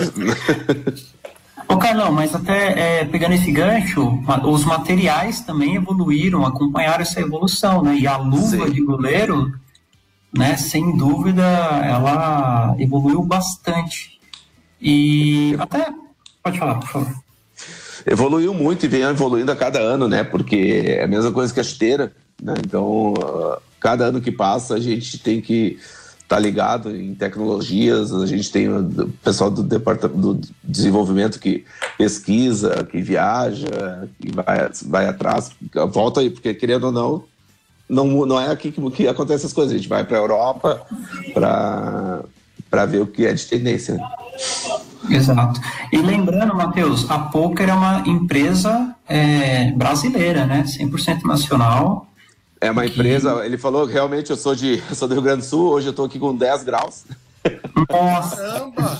Ô 1.67 1.77
Carlão, 1.77 2.11
mas 2.13 2.33
até 2.33 3.01
é, 3.01 3.05
pegando 3.05 3.35
esse 3.35 3.51
gancho, 3.51 4.23
os 4.45 4.63
materiais 4.63 5.41
também 5.41 5.75
evoluíram, 5.75 6.45
acompanharam 6.45 7.01
essa 7.01 7.19
evolução, 7.19 7.83
né? 7.83 7.95
E 7.95 8.07
a 8.07 8.15
luva 8.15 8.65
Sim. 8.65 8.71
de 8.71 8.81
goleiro, 8.81 9.53
né, 10.33 10.55
sem 10.55 10.95
dúvida, 10.95 11.43
ela 11.43 12.75
evoluiu 12.79 13.21
bastante. 13.23 14.19
E 14.81 15.55
até. 15.59 15.93
Pode 16.43 16.59
falar, 16.59 16.75
por 16.75 16.87
favor. 16.87 17.15
Evoluiu 18.05 18.53
muito 18.53 18.85
e 18.85 18.89
vem 18.89 19.01
evoluindo 19.01 19.51
a 19.51 19.55
cada 19.55 19.79
ano, 19.79 20.07
né? 20.07 20.23
Porque 20.23 20.83
é 20.85 21.03
a 21.03 21.07
mesma 21.07 21.31
coisa 21.31 21.53
que 21.53 21.59
a 21.59 21.63
esteira, 21.63 22.11
né? 22.41 22.53
Então, 22.65 23.13
uh, 23.13 23.57
cada 23.79 24.05
ano 24.05 24.21
que 24.21 24.31
passa, 24.31 24.75
a 24.75 24.79
gente 24.79 25.17
tem 25.19 25.41
que 25.41 25.77
está 26.29 26.37
ligado 26.37 26.95
em 26.95 27.15
tecnologias, 27.15 28.13
a 28.13 28.27
gente 28.27 28.51
tem 28.51 28.69
o 28.69 29.09
pessoal 29.23 29.49
do 29.49 29.63
departamento 29.63 30.35
do 30.35 30.41
desenvolvimento 30.63 31.39
que 31.39 31.65
pesquisa, 31.97 32.83
que 32.83 33.01
viaja, 33.01 34.07
que 34.21 34.31
vai, 34.31 34.69
vai 34.85 35.07
atrás, 35.07 35.49
volta 35.91 36.19
aí, 36.19 36.29
porque 36.29 36.53
querendo 36.53 36.83
ou 36.83 36.91
não, 36.91 37.23
não, 37.89 38.25
não 38.27 38.39
é 38.39 38.51
aqui 38.51 38.71
que, 38.71 38.91
que 38.91 39.07
acontece 39.07 39.47
as 39.47 39.53
coisas, 39.53 39.73
a 39.73 39.77
gente 39.77 39.89
vai 39.89 40.05
para 40.05 40.17
a 40.17 40.21
Europa 40.21 40.85
para 41.33 42.85
ver 42.85 43.01
o 43.01 43.07
que 43.07 43.25
é 43.25 43.33
de 43.33 43.47
tendência. 43.47 43.99
Exato. 45.07 45.61
E 45.91 45.97
lembrando, 45.97 46.55
Matheus, 46.55 47.09
a 47.09 47.19
Poker 47.19 47.69
é 47.69 47.73
uma 47.73 48.03
empresa 48.07 48.95
é, 49.07 49.71
brasileira, 49.71 50.45
né? 50.45 50.63
100% 50.63 51.23
nacional 51.23 52.09
é 52.61 52.69
uma 52.69 52.85
empresa, 52.85 53.45
ele 53.45 53.57
falou 53.57 53.87
que 53.87 53.93
realmente 53.93 54.29
eu 54.29 54.37
sou, 54.37 54.53
de, 54.53 54.83
eu 54.89 54.95
sou 54.95 55.07
do 55.07 55.13
Rio 55.13 55.23
Grande 55.23 55.41
do 55.41 55.45
Sul, 55.45 55.71
hoje 55.71 55.87
eu 55.87 55.91
estou 55.91 56.05
aqui 56.05 56.19
com 56.19 56.35
10 56.35 56.63
graus. 56.63 57.05
Nossa! 57.89 58.35
Caramba! 58.35 58.99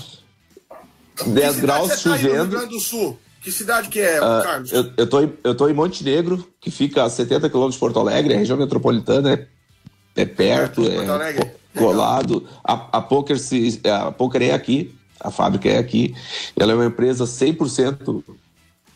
10 1.28 1.60
graus 1.60 2.00
chovendo. 2.00 2.30
Tá 2.30 2.38
Rio 2.38 2.46
Grande 2.48 2.74
do 2.76 2.80
Sul? 2.80 3.20
Que 3.42 3.52
cidade 3.52 3.90
que 3.90 4.00
é, 4.00 4.20
uh, 4.20 4.44
Carlos? 4.44 4.72
Eu, 4.72 4.92
eu, 4.98 5.08
tô, 5.08 5.30
eu 5.44 5.56
tô 5.56 5.70
em 5.70 5.74
Montenegro, 5.74 6.46
que 6.60 6.72
fica 6.72 7.04
a 7.04 7.10
70 7.10 7.50
quilômetros 7.50 7.76
de 7.76 7.80
Porto 7.80 8.00
Alegre, 8.00 8.34
a 8.34 8.38
região 8.38 8.58
metropolitana 8.58 9.34
é, 9.34 10.22
é 10.22 10.26
perto, 10.26 10.84
é 10.86 11.54
colado. 11.78 12.46
A, 12.64 12.98
a, 12.98 13.02
Poker 13.02 13.40
se, 13.40 13.82
a 13.86 14.12
Poker 14.12 14.42
é 14.42 14.54
aqui, 14.54 14.94
a 15.20 15.32
fábrica 15.32 15.70
é 15.70 15.78
aqui. 15.78 16.16
Ela 16.56 16.72
é 16.72 16.76
uma 16.76 16.86
empresa 16.86 17.26
100% 17.26 18.24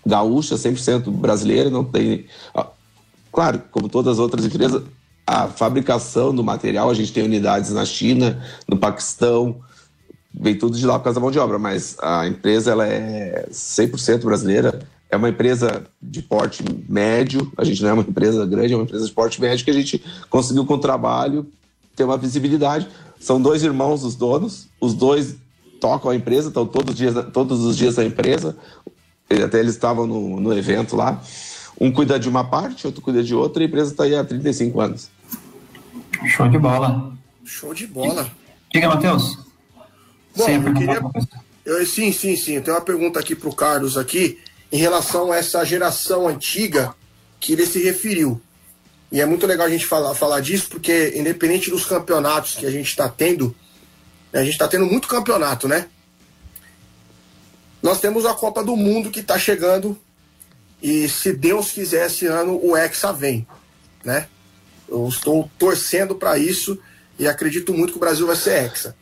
gaúcha, 0.05 0.55
100% 0.55 1.09
brasileira, 1.09 1.69
não 1.69 1.83
tem... 1.83 2.25
Claro, 3.31 3.63
como 3.71 3.89
todas 3.89 4.13
as 4.13 4.19
outras 4.19 4.45
empresas, 4.45 4.83
a 5.25 5.47
fabricação 5.47 6.33
do 6.35 6.43
material, 6.43 6.89
a 6.89 6.93
gente 6.93 7.11
tem 7.11 7.23
unidades 7.23 7.71
na 7.71 7.85
China, 7.85 8.43
no 8.67 8.77
Paquistão, 8.77 9.59
vem 10.33 10.57
tudo 10.57 10.77
de 10.77 10.85
lá 10.85 10.97
por 10.99 11.05
causa 11.05 11.19
da 11.19 11.21
mão 11.21 11.31
de 11.31 11.39
obra, 11.39 11.57
mas 11.57 11.97
a 12.01 12.27
empresa 12.27 12.71
ela 12.71 12.87
é 12.87 13.47
100% 13.51 14.23
brasileira, 14.23 14.79
é 15.09 15.15
uma 15.15 15.29
empresa 15.29 15.83
de 16.01 16.21
porte 16.21 16.63
médio, 16.89 17.51
a 17.55 17.63
gente 17.63 17.81
não 17.83 17.89
é 17.89 17.93
uma 17.93 18.01
empresa 18.01 18.45
grande, 18.45 18.73
é 18.73 18.75
uma 18.75 18.83
empresa 18.83 19.05
de 19.05 19.11
porte 19.11 19.39
médio 19.39 19.63
que 19.63 19.71
a 19.71 19.75
gente 19.75 20.03
conseguiu 20.29 20.65
com 20.65 20.73
o 20.73 20.79
trabalho 20.79 21.47
ter 21.95 22.03
uma 22.03 22.17
visibilidade. 22.17 22.87
São 23.19 23.39
dois 23.39 23.63
irmãos 23.63 24.03
os 24.03 24.15
donos, 24.15 24.67
os 24.81 24.93
dois 24.93 25.35
tocam 25.83 26.11
a 26.11 26.15
empresa, 26.15 26.47
estão 26.47 26.65
todos 26.65 26.91
os 26.93 26.97
dias, 26.97 27.13
todos 27.33 27.59
os 27.65 27.75
dias 27.75 27.97
na 27.97 28.05
empresa, 28.05 28.55
até 29.29 29.59
eles 29.59 29.73
estavam 29.73 30.07
no, 30.07 30.39
no 30.39 30.57
evento 30.57 30.95
lá. 30.95 31.21
Um 31.77 31.91
cuida 31.91 32.17
de 32.17 32.29
uma 32.29 32.45
parte, 32.45 32.87
outro 32.87 33.01
cuida 33.01 33.21
de 33.21 33.35
outra, 33.35 33.61
e 33.61 33.65
a 33.65 33.67
empresa 33.67 33.91
está 33.91 34.05
aí 34.05 34.15
há 34.15 34.23
35 34.23 34.79
anos. 34.79 35.09
Show 36.25 36.47
de 36.47 36.57
bola. 36.57 37.11
Show 37.43 37.73
de 37.73 37.85
bola. 37.85 38.31
Diga, 38.71 38.87
Matheus. 38.87 39.37
Bom, 40.37 40.47
eu 40.47 40.73
queria... 40.73 41.01
Eu, 41.65 41.85
sim, 41.85 42.13
sim, 42.13 42.37
sim. 42.37 42.53
Eu 42.53 42.63
tenho 42.63 42.77
uma 42.77 42.83
pergunta 42.83 43.19
aqui 43.19 43.35
para 43.35 43.49
o 43.49 43.55
Carlos 43.55 43.97
aqui 43.97 44.39
em 44.71 44.77
relação 44.77 45.33
a 45.33 45.37
essa 45.37 45.65
geração 45.65 46.29
antiga 46.29 46.95
que 47.41 47.51
ele 47.51 47.65
se 47.65 47.83
referiu. 47.83 48.39
E 49.11 49.19
é 49.19 49.25
muito 49.25 49.45
legal 49.45 49.67
a 49.67 49.69
gente 49.69 49.85
falar, 49.85 50.15
falar 50.15 50.39
disso, 50.39 50.67
porque 50.69 51.11
independente 51.13 51.69
dos 51.69 51.83
campeonatos 51.83 52.55
que 52.55 52.65
a 52.65 52.71
gente 52.71 52.87
está 52.87 53.09
tendo, 53.09 53.53
a 54.39 54.43
gente 54.43 54.53
está 54.53 54.67
tendo 54.67 54.85
muito 54.85 55.07
campeonato, 55.07 55.67
né? 55.67 55.87
Nós 57.81 57.99
temos 57.99 58.25
a 58.25 58.33
Copa 58.33 58.63
do 58.63 58.75
Mundo 58.75 59.11
que 59.11 59.19
está 59.19 59.37
chegando 59.37 59.99
e 60.81 61.07
se 61.07 61.31
Deus 61.31 61.71
quiser, 61.71 62.07
esse 62.07 62.25
ano 62.25 62.59
o 62.61 62.75
Hexa 62.75 63.13
vem, 63.13 63.47
né? 64.03 64.27
Eu 64.87 65.07
estou 65.07 65.49
torcendo 65.57 66.15
para 66.15 66.37
isso 66.37 66.77
e 67.17 67.27
acredito 67.27 67.73
muito 67.73 67.91
que 67.91 67.97
o 67.97 68.01
Brasil 68.01 68.27
vai 68.27 68.35
ser 68.35 68.63
Hexa. 68.63 68.95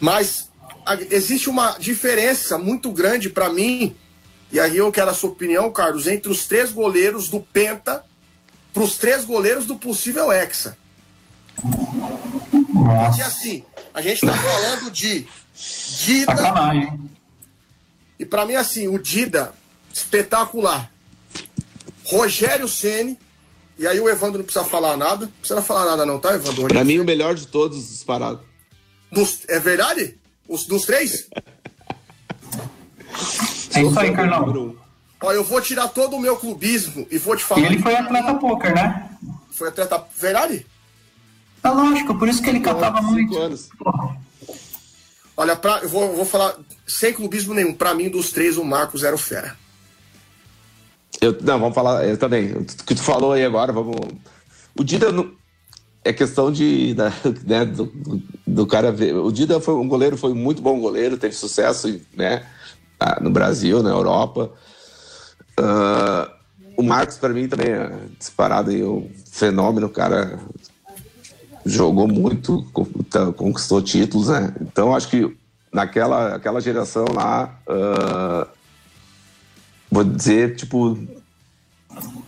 Mas 0.00 0.48
a, 0.86 0.94
existe 1.10 1.50
uma 1.50 1.76
diferença 1.78 2.56
muito 2.56 2.90
grande 2.90 3.28
para 3.28 3.50
mim, 3.50 3.94
e 4.50 4.60
aí 4.60 4.76
eu 4.76 4.92
quero 4.92 5.10
a 5.10 5.14
sua 5.14 5.30
opinião, 5.30 5.70
Carlos, 5.70 6.06
entre 6.06 6.30
os 6.30 6.46
três 6.46 6.72
goleiros 6.72 7.28
do 7.28 7.40
Penta 7.40 8.04
para 8.72 8.82
os 8.82 8.96
três 8.96 9.24
goleiros 9.24 9.66
do 9.66 9.76
possível 9.76 10.32
Hexa. 10.32 10.76
Porque 11.54 13.22
assim, 13.22 13.64
a 13.94 14.00
gente 14.00 14.24
está 14.24 14.36
falando 14.36 14.90
de 14.90 15.26
Dida. 16.04 16.34
E 18.18 18.24
para 18.24 18.46
mim, 18.46 18.54
assim, 18.54 18.88
o 18.88 18.98
Dida, 18.98 19.52
espetacular. 19.92 20.90
Rogério 22.04 22.68
Ceni 22.68 23.18
e 23.78 23.86
aí 23.86 23.98
o 23.98 24.08
Evandro 24.08 24.38
não 24.38 24.44
precisa 24.44 24.64
falar 24.64 24.96
nada. 24.96 25.26
Não 25.26 25.32
precisa 25.32 25.62
falar 25.62 25.86
nada 25.86 26.06
não, 26.06 26.18
tá, 26.18 26.34
Evandro? 26.34 26.68
Pra 26.68 26.84
mim, 26.84 26.98
o 26.98 27.04
melhor 27.04 27.34
de 27.34 27.46
todos 27.46 27.88
disparados. 27.88 28.40
Dos, 29.10 29.40
é 29.48 29.58
verdade? 29.58 30.16
Os, 30.48 30.66
dos 30.66 30.82
três? 30.84 31.28
é 33.74 33.82
isso 33.82 33.98
aí, 33.98 34.14
Carlão. 34.14 34.76
Ó, 35.20 35.32
eu 35.32 35.44
vou 35.44 35.60
tirar 35.60 35.88
todo 35.88 36.16
o 36.16 36.20
meu 36.20 36.36
clubismo 36.36 37.06
e 37.10 37.18
vou 37.18 37.36
te 37.36 37.44
falar... 37.44 37.62
E 37.62 37.64
ele 37.66 37.82
foi 37.82 37.94
atleta 37.94 38.34
poker, 38.34 38.74
né? 38.74 39.10
Foi 39.50 39.68
atleta... 39.68 40.04
Verdade? 40.16 40.66
É 41.64 41.68
lógico, 41.68 42.18
por 42.18 42.28
isso 42.28 42.42
que 42.42 42.50
ele 42.50 42.60
catava 42.60 43.00
muito. 43.00 43.36
Anos. 43.38 43.68
Olha, 45.36 45.56
pra, 45.56 45.78
eu 45.82 45.88
vou, 45.88 46.14
vou 46.14 46.24
falar 46.24 46.56
sem 46.86 47.12
clubismo 47.12 47.54
nenhum. 47.54 47.72
Pra 47.72 47.94
mim, 47.94 48.08
dos 48.08 48.32
três, 48.32 48.58
o 48.58 48.64
Marcos 48.64 49.02
era 49.04 49.14
o 49.14 49.18
fera. 49.18 49.56
Eu, 51.20 51.36
não, 51.40 51.58
vamos 51.58 51.74
falar, 51.74 52.06
eu 52.06 52.18
também. 52.18 52.52
O 52.52 52.64
que 52.64 52.94
tu 52.94 53.02
falou 53.02 53.32
aí 53.32 53.44
agora, 53.44 53.72
vamos. 53.72 53.96
O 54.76 54.82
Dida 54.82 55.06
é 56.04 56.12
questão 56.12 56.50
de. 56.50 56.96
Né, 57.46 57.64
do, 57.64 57.92
do, 58.46 58.66
cara 58.66 58.90
ver. 58.90 59.14
O 59.14 59.30
Dida 59.30 59.60
foi 59.60 59.74
um 59.74 59.88
goleiro, 59.88 60.16
foi 60.16 60.32
um 60.32 60.36
muito 60.36 60.60
bom 60.60 60.80
goleiro, 60.80 61.16
teve 61.16 61.34
sucesso 61.34 62.00
né, 62.14 62.44
no 63.20 63.30
Brasil, 63.30 63.82
na 63.82 63.90
Europa. 63.90 64.50
Uh, 65.58 66.30
o 66.76 66.82
Marcos, 66.82 67.18
para 67.18 67.32
mim, 67.32 67.48
também 67.48 67.68
é 67.68 67.92
disparado 68.18 68.70
aí, 68.70 68.82
um 68.82 69.10
fenômeno, 69.30 69.86
o 69.86 69.90
cara 69.90 70.38
jogou 71.64 72.08
muito, 72.08 72.66
conquistou 73.36 73.82
títulos, 73.82 74.28
né? 74.28 74.54
Então, 74.60 74.94
acho 74.94 75.08
que 75.08 75.36
naquela 75.72 76.34
aquela 76.34 76.60
geração 76.60 77.06
lá. 77.14 77.58
Uh, 77.66 78.46
vou 79.90 80.04
dizer, 80.04 80.56
tipo, 80.56 80.98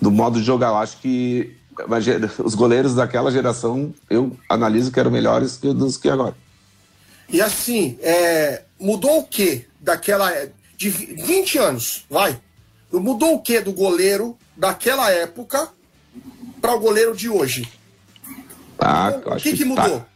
do 0.00 0.10
modo 0.10 0.38
de 0.38 0.44
jogar. 0.44 0.68
Eu 0.68 0.76
acho 0.76 0.98
que 0.98 1.56
os 2.42 2.54
goleiros 2.54 2.94
daquela 2.94 3.30
geração, 3.30 3.92
eu 4.08 4.36
analiso 4.48 4.92
que 4.92 5.00
eram 5.00 5.10
melhores 5.10 5.56
que 5.56 5.72
dos 5.72 5.96
que 5.96 6.08
agora. 6.08 6.34
E 7.28 7.40
assim, 7.40 7.98
é, 8.00 8.62
mudou 8.78 9.20
o 9.20 9.24
que 9.24 9.66
daquela. 9.80 10.30
de 10.76 10.90
20 10.90 11.58
anos, 11.58 12.04
vai. 12.08 12.40
Mudou 12.92 13.34
o 13.34 13.40
que 13.40 13.60
do 13.60 13.72
goleiro 13.72 14.36
daquela 14.56 15.10
época 15.10 15.68
para 16.60 16.74
o 16.74 16.78
goleiro 16.78 17.16
de 17.16 17.28
hoje? 17.28 17.68
Ah, 18.78 19.12
o 19.24 19.36
que, 19.36 19.50
que, 19.50 19.56
que 19.58 19.64
mudou? 19.64 20.00
Tá. 20.00 20.06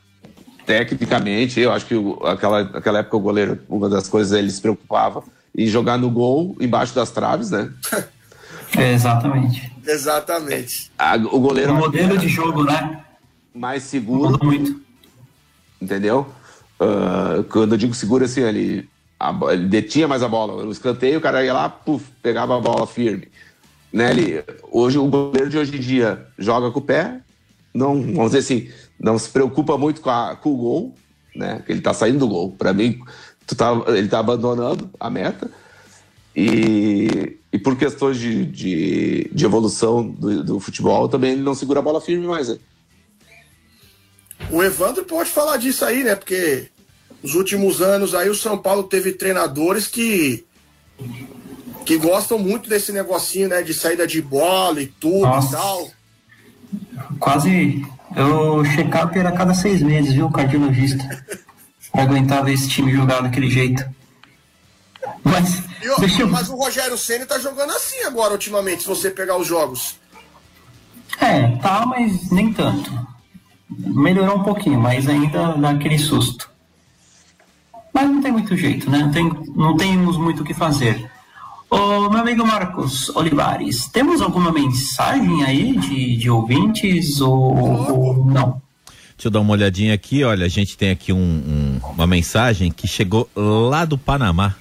Tecnicamente, 0.66 1.60
eu 1.60 1.72
acho 1.72 1.86
que 1.86 1.94
aquela, 2.24 2.60
aquela 2.60 2.98
época 2.98 3.16
o 3.16 3.20
goleiro, 3.20 3.58
uma 3.68 3.88
das 3.88 4.06
coisas 4.06 4.38
ele 4.38 4.50
se 4.50 4.60
preocupava 4.60 5.24
e 5.54 5.66
jogar 5.66 5.96
no 5.96 6.10
gol 6.10 6.56
embaixo 6.60 6.94
das 6.94 7.10
traves, 7.10 7.50
né? 7.50 7.72
É, 8.76 8.92
exatamente. 8.92 9.72
Exatamente. 9.86 10.90
A, 10.98 11.16
o 11.16 11.40
goleiro. 11.40 11.72
O 11.72 11.76
modelo 11.76 12.18
de 12.18 12.28
jogo, 12.28 12.64
né? 12.64 13.02
Mais 13.54 13.82
seguro. 13.82 14.38
muito. 14.44 14.80
entendeu? 15.80 16.26
Uh, 16.78 17.42
quando 17.44 17.72
eu 17.72 17.78
digo 17.78 17.94
segura, 17.94 18.26
assim, 18.26 18.42
ele, 18.42 18.88
a, 19.18 19.34
ele 19.50 19.66
detinha 19.66 20.06
mais 20.06 20.22
a 20.22 20.28
bola. 20.28 20.64
No 20.64 20.70
escanteio, 20.70 21.18
o 21.18 21.22
cara 21.22 21.42
ia 21.42 21.52
lá, 21.52 21.68
puf, 21.68 22.04
pegava 22.22 22.56
a 22.56 22.60
bola 22.60 22.86
firme. 22.86 23.28
Né, 23.92 24.10
ele, 24.10 24.44
hoje, 24.70 24.98
o 24.98 25.06
goleiro 25.06 25.48
de 25.48 25.56
hoje 25.56 25.74
em 25.74 25.80
dia 25.80 26.26
joga 26.38 26.70
com 26.70 26.78
o 26.78 26.82
pé, 26.82 27.20
não, 27.74 28.00
vamos 28.00 28.32
dizer 28.32 28.38
assim, 28.38 28.68
não 28.98 29.18
se 29.18 29.28
preocupa 29.28 29.76
muito 29.78 30.00
com, 30.00 30.10
a, 30.10 30.36
com 30.36 30.52
o 30.52 30.56
gol, 30.56 30.94
né? 31.34 31.62
Ele 31.68 31.80
tá 31.80 31.94
saindo 31.94 32.18
do 32.18 32.28
gol. 32.28 32.52
Para 32.52 32.72
mim, 32.72 32.98
tu 33.46 33.54
tá, 33.54 33.72
ele 33.88 34.08
tá 34.08 34.18
abandonando 34.18 34.90
a 34.98 35.08
meta. 35.08 35.50
E, 36.34 37.38
e 37.52 37.58
por 37.58 37.76
questões 37.76 38.18
de, 38.18 38.44
de, 38.44 39.30
de 39.32 39.44
evolução 39.44 40.08
do, 40.08 40.44
do, 40.44 40.60
futebol, 40.60 41.08
também 41.08 41.32
ele 41.32 41.42
não 41.42 41.54
segura 41.54 41.80
a 41.80 41.82
bola 41.82 42.00
firme 42.00 42.26
mais. 42.26 42.48
Né? 42.48 42.58
O 44.50 44.62
Evandro 44.62 45.04
pode 45.04 45.30
falar 45.30 45.56
disso 45.56 45.84
aí, 45.84 46.04
né? 46.04 46.14
Porque 46.14 46.68
nos 47.22 47.34
últimos 47.34 47.82
anos 47.82 48.14
aí 48.14 48.28
o 48.28 48.34
São 48.34 48.56
Paulo 48.56 48.84
teve 48.84 49.12
treinadores 49.12 49.86
que 49.86 50.44
que 51.84 51.96
gostam 51.96 52.38
muito 52.38 52.68
desse 52.68 52.92
negocinho, 52.92 53.48
né? 53.48 53.62
De 53.62 53.72
saída 53.72 54.06
de 54.06 54.20
bola 54.20 54.82
e 54.82 54.86
tudo 54.86 55.22
Nossa. 55.22 55.48
e 55.48 55.50
tal. 55.52 55.90
Quase. 57.18 57.86
Eu 58.16 58.62
check-up 58.74 59.18
era 59.18 59.28
a 59.28 59.32
cada 59.32 59.52
seis 59.52 59.82
meses, 59.82 60.14
viu, 60.14 60.30
cardiologista? 60.30 61.04
pra 61.92 62.02
aguentar 62.02 62.44
ver 62.44 62.52
esse 62.52 62.68
time 62.68 62.92
jogar 62.92 63.22
daquele 63.22 63.50
jeito. 63.50 63.84
Mas, 65.24 65.62
eu... 65.82 66.28
mas 66.28 66.48
o 66.48 66.56
Rogério 66.56 66.96
Senna 66.96 67.26
tá 67.26 67.38
jogando 67.38 67.72
assim 67.72 68.02
agora, 68.04 68.32
ultimamente, 68.32 68.82
se 68.82 68.88
você 68.88 69.10
pegar 69.10 69.36
os 69.36 69.46
jogos. 69.46 69.98
É, 71.20 71.56
tá, 71.56 71.84
mas 71.86 72.30
nem 72.30 72.52
tanto. 72.52 72.90
Melhorou 73.68 74.38
um 74.38 74.44
pouquinho, 74.44 74.80
mas 74.80 75.08
ainda 75.08 75.54
dá 75.54 75.70
aquele 75.70 75.98
susto. 75.98 76.50
Mas 77.92 78.08
não 78.08 78.22
tem 78.22 78.32
muito 78.32 78.56
jeito, 78.56 78.88
né? 78.90 78.98
Não, 78.98 79.10
tem, 79.10 79.32
não 79.56 79.76
temos 79.76 80.16
muito 80.16 80.42
o 80.42 80.44
que 80.44 80.54
fazer. 80.54 81.10
Ô, 81.70 82.08
meu 82.08 82.20
amigo 82.20 82.46
Marcos 82.46 83.10
Olivares, 83.10 83.88
temos 83.88 84.22
alguma 84.22 84.50
mensagem 84.50 85.44
aí 85.44 85.76
de, 85.76 86.16
de 86.16 86.30
ouvintes 86.30 87.20
ou, 87.20 87.32
ou 87.34 88.24
não? 88.24 88.62
Deixa 89.10 89.26
eu 89.26 89.30
dar 89.30 89.40
uma 89.40 89.52
olhadinha 89.52 89.92
aqui. 89.92 90.24
Olha, 90.24 90.46
a 90.46 90.48
gente 90.48 90.78
tem 90.78 90.90
aqui 90.90 91.12
um, 91.12 91.18
um, 91.18 91.80
uma 91.92 92.06
mensagem 92.06 92.70
que 92.70 92.88
chegou 92.88 93.28
lá 93.36 93.84
do 93.84 93.98
Panamá, 93.98 94.54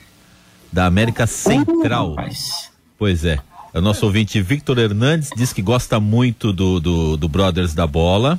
da 0.71 0.85
América 0.85 1.25
Central. 1.25 2.11
Uh, 2.11 2.69
pois 2.99 3.23
é. 3.23 3.39
O 3.73 3.79
nosso 3.79 4.05
ouvinte 4.05 4.41
Victor 4.41 4.77
Hernandes 4.77 5.29
diz 5.33 5.53
que 5.53 5.61
gosta 5.61 6.01
muito 6.01 6.51
do, 6.51 6.79
do, 6.79 7.15
do 7.15 7.29
Brothers 7.29 7.73
da 7.73 7.87
Bola, 7.87 8.37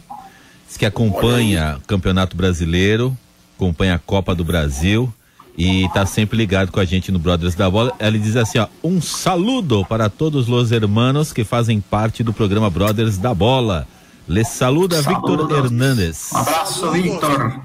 diz 0.67 0.77
que 0.77 0.85
acompanha 0.85 1.79
o 1.83 1.87
Campeonato 1.87 2.37
Brasileiro, 2.37 3.17
acompanha 3.57 3.95
a 3.95 3.99
Copa 3.99 4.35
do 4.35 4.45
Brasil 4.45 5.11
e 5.59 5.85
está 5.87 6.07
sempre 6.07 6.37
ligado 6.37 6.71
com 6.71 6.79
a 6.79 6.85
gente 6.85 7.11
no 7.11 7.19
Brothers 7.19 7.57
da 7.57 7.69
Bola. 7.69 7.93
Ele 7.99 8.17
diz 8.17 8.37
assim, 8.37 8.59
ó, 8.59 8.69
um 8.83 9.03
saludo 9.03 9.85
para 9.85 10.09
todos 10.09 10.49
os 10.49 10.71
hermanos 10.71 11.33
que 11.33 11.43
fazem 11.43 11.81
parte 11.81 12.23
do 12.23 12.33
programa 12.33 12.71
Brothers 12.71 13.19
da 13.19 13.35
Bola. 13.35 13.85
Les 14.29 14.47
saluda 14.47 15.03
Victor 15.03 15.51
Hernandes. 15.51 16.31
Um 16.33 16.37
abraço, 16.37 16.91
Victor. 16.93 17.61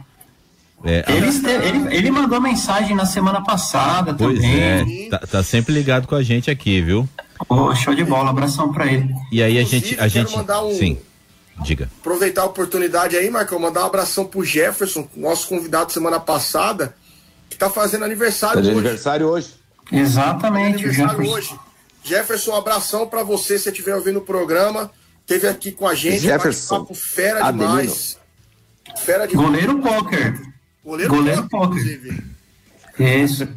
É, 0.84 1.06
ele, 1.08 1.28
ele, 1.28 1.96
ele, 1.96 2.12
mandou 2.12 2.42
mensagem 2.42 2.96
na 2.96 3.06
semana 3.06 3.42
passada 3.42 4.14
pois 4.14 4.36
também. 4.36 5.06
É, 5.06 5.10
tá, 5.10 5.20
tá, 5.20 5.44
sempre 5.44 5.74
ligado 5.74 6.08
com 6.08 6.16
a 6.16 6.24
gente 6.24 6.50
aqui, 6.50 6.82
viu? 6.82 7.08
Oh, 7.48 7.74
show 7.76 7.94
de 7.94 8.04
bola, 8.04 8.32
abração 8.32 8.74
para 8.74 8.92
ele. 8.92 9.14
E 9.32 9.42
aí 9.42 9.60
a 9.60 9.64
gente, 9.64 9.98
a 10.00 10.08
gente, 10.08 10.36
um, 10.36 10.74
sim, 10.74 10.98
diga. 11.62 11.90
Aproveitar 12.02 12.42
a 12.42 12.46
oportunidade 12.46 13.16
aí, 13.16 13.30
Marcão, 13.30 13.60
mandar 13.60 13.84
um 13.84 13.86
abração 13.86 14.26
pro 14.26 14.44
Jefferson, 14.44 15.08
nosso 15.16 15.48
convidado 15.48 15.94
semana 15.94 16.20
passada, 16.20 16.94
que 17.54 17.60
tá 17.60 17.70
fazendo 17.70 18.04
aniversário 18.04 18.56
tá 18.56 18.68
hoje. 18.68 18.72
aniversário 18.72 19.28
hoje. 19.28 19.48
Exatamente, 19.92 20.84
tá 20.84 20.90
aniversário 20.90 21.12
Jefferson. 21.12 21.34
hoje. 21.36 21.60
Jefferson, 22.04 22.52
um 22.52 22.56
abração 22.56 23.08
para 23.08 23.24
você 23.24 23.58
se 23.58 23.70
estiver 23.70 23.96
ouvindo 23.96 24.20
o 24.20 24.22
programa. 24.22 24.92
Teve 25.26 25.48
aqui 25.48 25.72
com 25.72 25.88
a 25.88 25.96
gente, 25.96 26.20
Jefferson. 26.20 26.80
papo 26.80 26.94
fera 26.94 27.50
demais. 27.52 28.18
Fera 28.98 29.26
demais. 29.28 29.48
Goleiro 29.48 29.80
poker. 29.80 30.42
Goleiro, 30.84 31.16
Goleiro 31.16 31.48
poker, 31.50 32.24
Isso. 33.00 33.48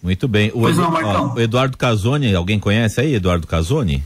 Muito 0.00 0.28
bem. 0.28 0.52
O, 0.54 0.68
Edu, 0.68 0.82
ó, 0.82 1.34
o 1.34 1.40
Eduardo 1.40 1.76
Casoni, 1.76 2.32
alguém 2.34 2.60
conhece 2.60 3.00
aí, 3.00 3.14
Eduardo 3.14 3.46
Casoni? 3.48 4.04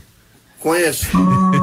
Conheço. 0.59 1.05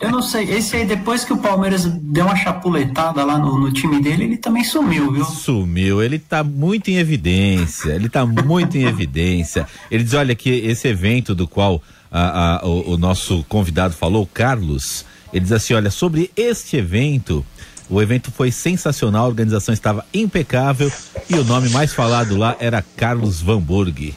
Eu 0.00 0.10
não 0.10 0.22
sei. 0.22 0.44
Esse 0.50 0.76
aí, 0.76 0.84
depois 0.84 1.24
que 1.24 1.32
o 1.32 1.38
Palmeiras 1.38 1.84
deu 1.84 2.26
uma 2.26 2.36
chapuletada 2.36 3.24
lá 3.24 3.38
no, 3.38 3.58
no, 3.58 3.72
time 3.72 4.00
dele, 4.00 4.24
ele 4.24 4.36
também 4.36 4.64
sumiu, 4.64 5.12
viu? 5.12 5.24
Sumiu. 5.24 6.02
Ele 6.02 6.18
tá 6.18 6.42
muito 6.42 6.90
em 6.90 6.96
evidência. 6.96 7.92
Ele 7.92 8.08
tá 8.08 8.24
muito 8.26 8.76
em 8.76 8.84
evidência. 8.84 9.66
Ele 9.90 10.04
diz: 10.04 10.14
olha, 10.14 10.34
que 10.34 10.50
esse 10.50 10.88
evento 10.88 11.34
do 11.34 11.46
qual 11.46 11.82
a, 12.10 12.60
a, 12.60 12.66
o, 12.66 12.94
o 12.94 12.96
nosso 12.96 13.44
convidado 13.48 13.94
falou, 13.94 14.26
Carlos, 14.26 15.04
ele 15.32 15.42
diz 15.42 15.52
assim: 15.52 15.74
olha, 15.74 15.90
sobre 15.90 16.30
este 16.36 16.76
evento. 16.76 17.44
O 17.90 18.00
evento 18.00 18.30
foi 18.30 18.50
sensacional, 18.50 19.26
a 19.26 19.28
organização 19.28 19.74
estava 19.74 20.06
impecável 20.14 20.90
e 21.28 21.34
o 21.34 21.44
nome 21.44 21.68
mais 21.68 21.92
falado 21.92 22.38
lá 22.38 22.56
era 22.58 22.82
Carlos 22.96 23.42
Van 23.42 23.60
Burg. 23.60 24.14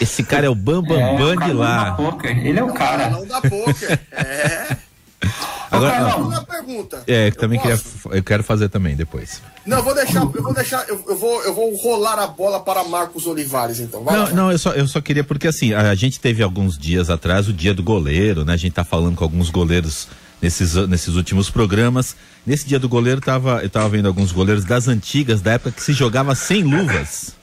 Esse 0.00 0.22
cara 0.22 0.46
é 0.46 0.48
o 0.48 0.54
Bambam 0.54 0.98
é, 0.98 1.16
Bam, 1.16 1.36
Bam 1.36 1.46
de 1.46 1.52
lá. 1.52 1.96
Ele 2.24 2.58
é 2.58 2.64
o 2.64 2.72
cara. 2.72 3.10
Não 3.10 3.26
da 3.26 3.40
poker. 3.40 4.00
É. 4.12 4.76
Agora, 5.70 6.00
não, 6.00 6.28
uma 6.28 6.42
pergunta. 6.42 7.02
É, 7.06 7.28
eu 7.28 7.32
também 7.32 7.60
queria, 7.60 7.78
eu 8.10 8.22
quero 8.24 8.42
fazer 8.42 8.68
também 8.68 8.96
depois. 8.96 9.40
Não, 9.64 9.82
vou 9.82 9.94
deixar, 9.94 10.22
eu 10.22 10.42
vou 10.42 10.52
deixar, 10.52 10.88
eu, 10.88 11.04
eu, 11.06 11.16
vou, 11.16 11.42
eu 11.44 11.54
vou 11.54 11.76
rolar 11.76 12.18
a 12.18 12.26
bola 12.26 12.58
para 12.58 12.82
Marcos 12.84 13.26
Olivares, 13.26 13.78
então. 13.78 14.02
Vai 14.02 14.16
não, 14.16 14.22
lá. 14.24 14.30
não, 14.30 14.52
eu 14.52 14.58
só, 14.58 14.72
eu 14.72 14.88
só 14.88 15.00
queria 15.00 15.22
porque 15.22 15.46
assim, 15.46 15.72
a, 15.72 15.90
a, 15.90 15.94
gente 15.94 16.18
teve 16.18 16.42
alguns 16.42 16.76
dias 16.76 17.08
atrás 17.08 17.48
o 17.48 17.52
dia 17.52 17.72
do 17.72 17.82
goleiro, 17.82 18.44
né? 18.44 18.54
A 18.54 18.56
gente 18.56 18.72
tá 18.72 18.84
falando 18.84 19.14
com 19.14 19.22
alguns 19.22 19.48
goleiros 19.48 20.08
nesses, 20.42 20.74
nesses 20.88 21.14
últimos 21.14 21.50
programas. 21.50 22.16
Nesse 22.44 22.66
dia 22.66 22.78
do 22.78 22.88
goleiro 22.88 23.20
tava, 23.20 23.62
eu 23.62 23.70
tava 23.70 23.88
vendo 23.88 24.08
alguns 24.08 24.32
goleiros 24.32 24.64
das 24.64 24.88
antigas, 24.88 25.40
da 25.40 25.52
época 25.52 25.72
que 25.72 25.82
se 25.82 25.92
jogava 25.92 26.34
sem 26.34 26.64
luvas, 26.64 27.36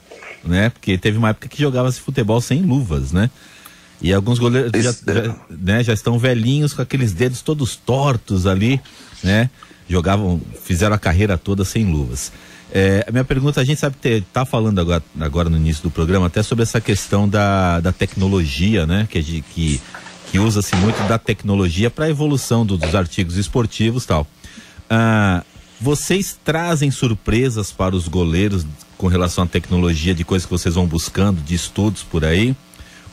né? 0.47 0.69
Porque 0.69 0.97
teve 0.97 1.17
uma 1.17 1.29
época 1.29 1.47
que 1.47 1.61
jogava-se 1.61 1.99
futebol 1.99 2.41
sem 2.41 2.61
luvas, 2.61 3.11
né? 3.11 3.29
E 4.01 4.13
alguns 4.13 4.37
goleiros 4.37 4.71
já, 4.75 4.91
já, 4.91 5.35
né, 5.49 5.83
já 5.83 5.93
estão 5.93 6.19
velhinhos 6.19 6.73
com 6.73 6.81
aqueles 6.81 7.13
dedos 7.13 7.41
todos 7.41 7.75
tortos 7.75 8.45
ali, 8.45 8.79
né? 9.23 9.49
Jogavam, 9.89 10.41
fizeram 10.63 10.95
a 10.95 10.99
carreira 10.99 11.37
toda 11.37 11.65
sem 11.65 11.85
luvas. 11.85 12.31
É, 12.71 13.05
a 13.07 13.11
minha 13.11 13.23
pergunta, 13.23 13.61
a 13.61 13.63
gente 13.63 13.79
sabe 13.79 13.95
que 14.01 14.21
tá 14.33 14.45
falando 14.45 14.79
agora, 14.79 15.01
agora 15.19 15.49
no 15.49 15.57
início 15.57 15.81
do 15.83 15.89
programa 15.89 16.27
até 16.27 16.43
sobre 16.43 16.63
essa 16.63 16.81
questão 16.81 17.27
da, 17.27 17.79
da 17.79 17.91
tecnologia, 17.91 18.85
né? 18.85 19.07
Que, 19.09 19.41
que, 19.41 19.81
que 20.31 20.39
usa-se 20.39 20.75
muito 20.75 21.01
da 21.07 21.17
tecnologia 21.17 21.89
para 21.89 22.05
a 22.05 22.09
evolução 22.09 22.65
do, 22.65 22.77
dos 22.77 22.93
artigos 22.93 23.37
esportivos 23.37 24.05
tal. 24.05 24.27
Ah, 24.89 25.43
vocês 25.79 26.37
trazem 26.43 26.91
surpresas 26.91 27.71
para 27.71 27.95
os 27.95 28.07
goleiros 28.07 28.65
com 28.97 29.07
relação 29.07 29.43
à 29.43 29.47
tecnologia, 29.47 30.13
de 30.13 30.23
coisas 30.23 30.45
que 30.45 30.51
vocês 30.51 30.75
vão 30.75 30.85
buscando, 30.85 31.41
de 31.41 31.55
estudos 31.55 32.03
por 32.03 32.25
aí? 32.25 32.55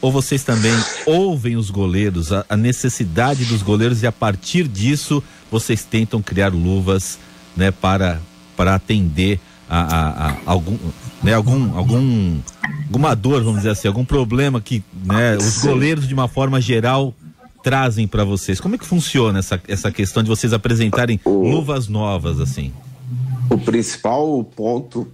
Ou 0.01 0.13
vocês 0.13 0.43
também 0.45 0.73
ouvem 1.07 1.57
os 1.57 1.71
goleiros, 1.71 2.33
a, 2.33 2.45
a, 2.49 2.57
necessidade 2.57 3.45
dos 3.45 3.63
goleiros 3.63 4.03
e 4.03 4.07
a 4.07 4.13
partir 4.13 4.69
disso 4.69 5.23
vocês 5.51 5.85
tentam 5.85 6.21
criar 6.21 6.53
luvas, 6.53 7.19
né, 7.57 7.71
para 7.71 8.21
para 8.57 8.75
atender 8.75 9.41
a, 9.69 9.81
a, 9.81 10.31
a, 10.31 10.37
algum, 10.47 10.79
né, 11.23 11.35
algum, 11.35 11.77
algum, 11.77 12.39
alguma 12.87 13.15
dor, 13.17 13.43
vamos 13.43 13.61
dizer 13.61 13.71
assim, 13.71 13.89
algum 13.89 14.05
problema 14.05 14.61
que, 14.61 14.83
né, 15.05 15.37
os 15.37 15.59
goleiros 15.59 16.07
de 16.07 16.15
uma 16.15 16.29
forma 16.29 16.61
geral 16.61 17.15
trazem 17.63 18.07
para 18.07 18.25
vocês. 18.25 18.61
Como 18.61 18.75
é 18.75 18.79
que 18.79 18.87
funciona 18.87 19.39
essa, 19.39 19.61
essa 19.67 19.91
questão 19.91 20.23
de 20.23 20.29
vocês 20.29 20.53
apresentarem 20.53 21.19
o, 21.25 21.51
luvas 21.51 21.89
novas 21.89 22.39
assim? 22.39 22.73
O 23.51 23.59
principal 23.59 24.45
ponto 24.45 25.11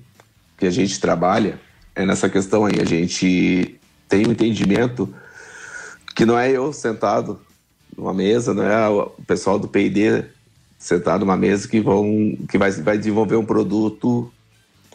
que 0.61 0.67
a 0.67 0.71
gente 0.71 1.01
trabalha 1.01 1.59
é 1.95 2.05
nessa 2.05 2.29
questão 2.29 2.67
aí. 2.67 2.79
A 2.81 2.85
gente 2.85 3.81
tem 4.07 4.27
um 4.27 4.33
entendimento 4.33 5.13
que 6.15 6.27
não 6.27 6.39
é 6.39 6.51
eu 6.51 6.71
sentado 6.73 7.41
numa 7.97 8.13
mesa, 8.13 8.53
não 8.53 8.63
é 8.63 8.89
o 8.89 9.11
pessoal 9.27 9.59
do 9.59 9.67
P&D 9.67 10.25
sentado 10.79 11.21
numa 11.21 11.37
mesa 11.37 11.67
que 11.67 11.81
vão 11.81 12.37
que 12.49 12.59
vai, 12.59 12.71
vai 12.71 12.99
desenvolver 12.99 13.37
um 13.37 13.45
produto 13.45 14.31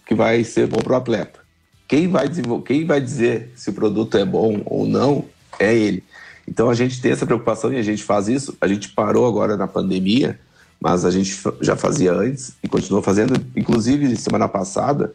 que 0.06 0.14
vai 0.14 0.44
ser 0.44 0.68
bom 0.68 0.78
para 0.78 0.94
o 0.94 0.98
atleta. 0.98 1.40
Quem 1.88 2.08
vai, 2.08 2.30
quem 2.66 2.86
vai 2.86 3.02
dizer 3.02 3.52
se 3.56 3.72
o 3.72 3.74
produto 3.74 4.18
é 4.18 4.26
bom 4.26 4.62
ou 4.66 4.86
não 4.86 5.26
é 5.60 5.76
ele. 5.76 6.04
Então 6.48 6.70
a 6.70 6.76
gente 6.76 7.02
tem 7.02 7.12
essa 7.12 7.26
preocupação 7.26 7.74
e 7.74 7.78
a 7.78 7.84
gente 7.84 8.04
faz 8.04 8.28
isso. 8.28 8.56
A 8.62 8.68
gente 8.68 8.90
parou 8.90 9.28
agora 9.28 9.58
na 9.58 9.68
pandemia, 9.68 10.40
mas 10.80 11.06
a 11.06 11.12
gente 11.12 11.38
já 11.62 11.76
fazia 11.76 12.14
antes 12.14 12.54
e 12.64 12.68
continua 12.68 13.02
fazendo. 13.02 13.34
Inclusive, 13.56 14.16
semana 14.16 14.48
passada, 14.48 15.14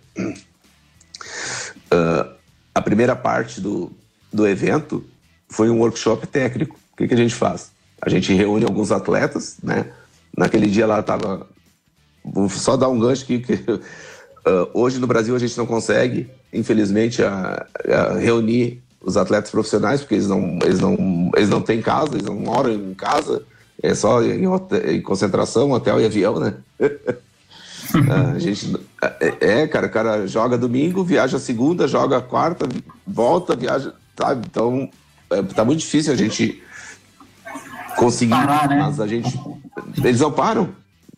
uh, 1.92 2.34
a 2.74 2.82
primeira 2.82 3.14
parte 3.14 3.60
do, 3.60 3.92
do 4.32 4.46
evento 4.46 5.04
foi 5.48 5.70
um 5.70 5.78
workshop 5.78 6.26
técnico. 6.26 6.78
O 6.92 6.96
que, 6.96 7.08
que 7.08 7.14
a 7.14 7.16
gente 7.16 7.34
faz? 7.34 7.70
A 8.00 8.08
gente 8.08 8.32
reúne 8.32 8.64
alguns 8.64 8.90
atletas, 8.90 9.58
né? 9.62 9.92
Naquele 10.36 10.68
dia 10.68 10.86
lá 10.86 11.00
estava 11.00 11.46
vou 12.24 12.48
só 12.48 12.76
dar 12.76 12.88
um 12.88 12.98
gancho 12.98 13.24
aqui, 13.24 13.40
que 13.40 13.54
uh, 13.54 13.80
hoje 14.74 14.98
no 14.98 15.06
Brasil 15.06 15.34
a 15.34 15.38
gente 15.38 15.56
não 15.56 15.66
consegue, 15.66 16.28
infelizmente, 16.52 17.22
a, 17.22 17.66
a 17.88 18.18
reunir 18.18 18.82
os 19.00 19.16
atletas 19.16 19.50
profissionais, 19.50 20.00
porque 20.00 20.14
eles 20.14 20.28
não, 20.28 20.58
eles, 20.62 20.78
não, 20.78 21.30
eles 21.34 21.48
não 21.48 21.62
têm 21.62 21.80
casa, 21.80 22.12
eles 22.12 22.24
não 22.24 22.34
moram 22.34 22.70
em 22.70 22.94
casa, 22.94 23.42
é 23.82 23.94
só 23.94 24.22
em, 24.22 24.44
em 24.88 25.02
concentração, 25.02 25.70
hotel 25.70 26.00
e 26.00 26.04
avião, 26.04 26.38
né? 26.38 26.54
a 28.34 28.38
gente, 28.38 28.76
é, 29.20 29.62
é, 29.62 29.66
cara, 29.66 29.86
o 29.86 29.90
cara 29.90 30.26
joga 30.26 30.58
domingo, 30.58 31.02
viaja 31.02 31.38
segunda, 31.38 31.88
joga 31.88 32.20
quarta, 32.20 32.68
volta, 33.06 33.56
viaja, 33.56 33.92
sabe? 34.18 34.46
Então, 34.50 34.88
é, 35.30 35.42
tá 35.42 35.64
muito 35.64 35.80
difícil 35.80 36.12
a 36.12 36.16
gente 36.16 36.62
conseguir, 37.96 38.32
Parar, 38.32 38.68
né? 38.68 38.78
mas 38.80 39.00
a 39.00 39.06
gente, 39.06 39.38
eles 39.98 40.20
não 40.20 40.32
param. 40.32 40.70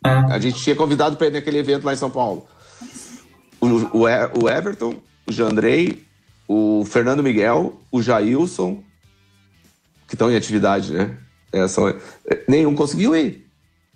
É. 0.05 0.11
A 0.11 0.38
gente 0.38 0.62
tinha 0.62 0.75
convidado 0.75 1.16
para 1.16 1.29
ir 1.29 1.33
naquele 1.33 1.59
evento 1.59 1.85
lá 1.85 1.92
em 1.92 1.96
São 1.96 2.11
Paulo. 2.11 2.46
O, 3.61 3.66
o, 3.66 4.42
o 4.42 4.48
Everton, 4.48 4.96
o 5.27 5.33
Jandrei, 5.33 6.05
o 6.48 6.85
Fernando 6.85 7.22
Miguel, 7.22 7.81
o 7.90 8.03
Jailson, 8.03 8.83
que 10.09 10.14
estão 10.14 10.31
em 10.31 10.37
atividade, 10.37 10.92
né? 10.92 11.16
É, 11.53 11.65
é, 11.65 12.45
nenhum 12.49 12.75
conseguiu 12.75 13.15
ir. 13.15 13.47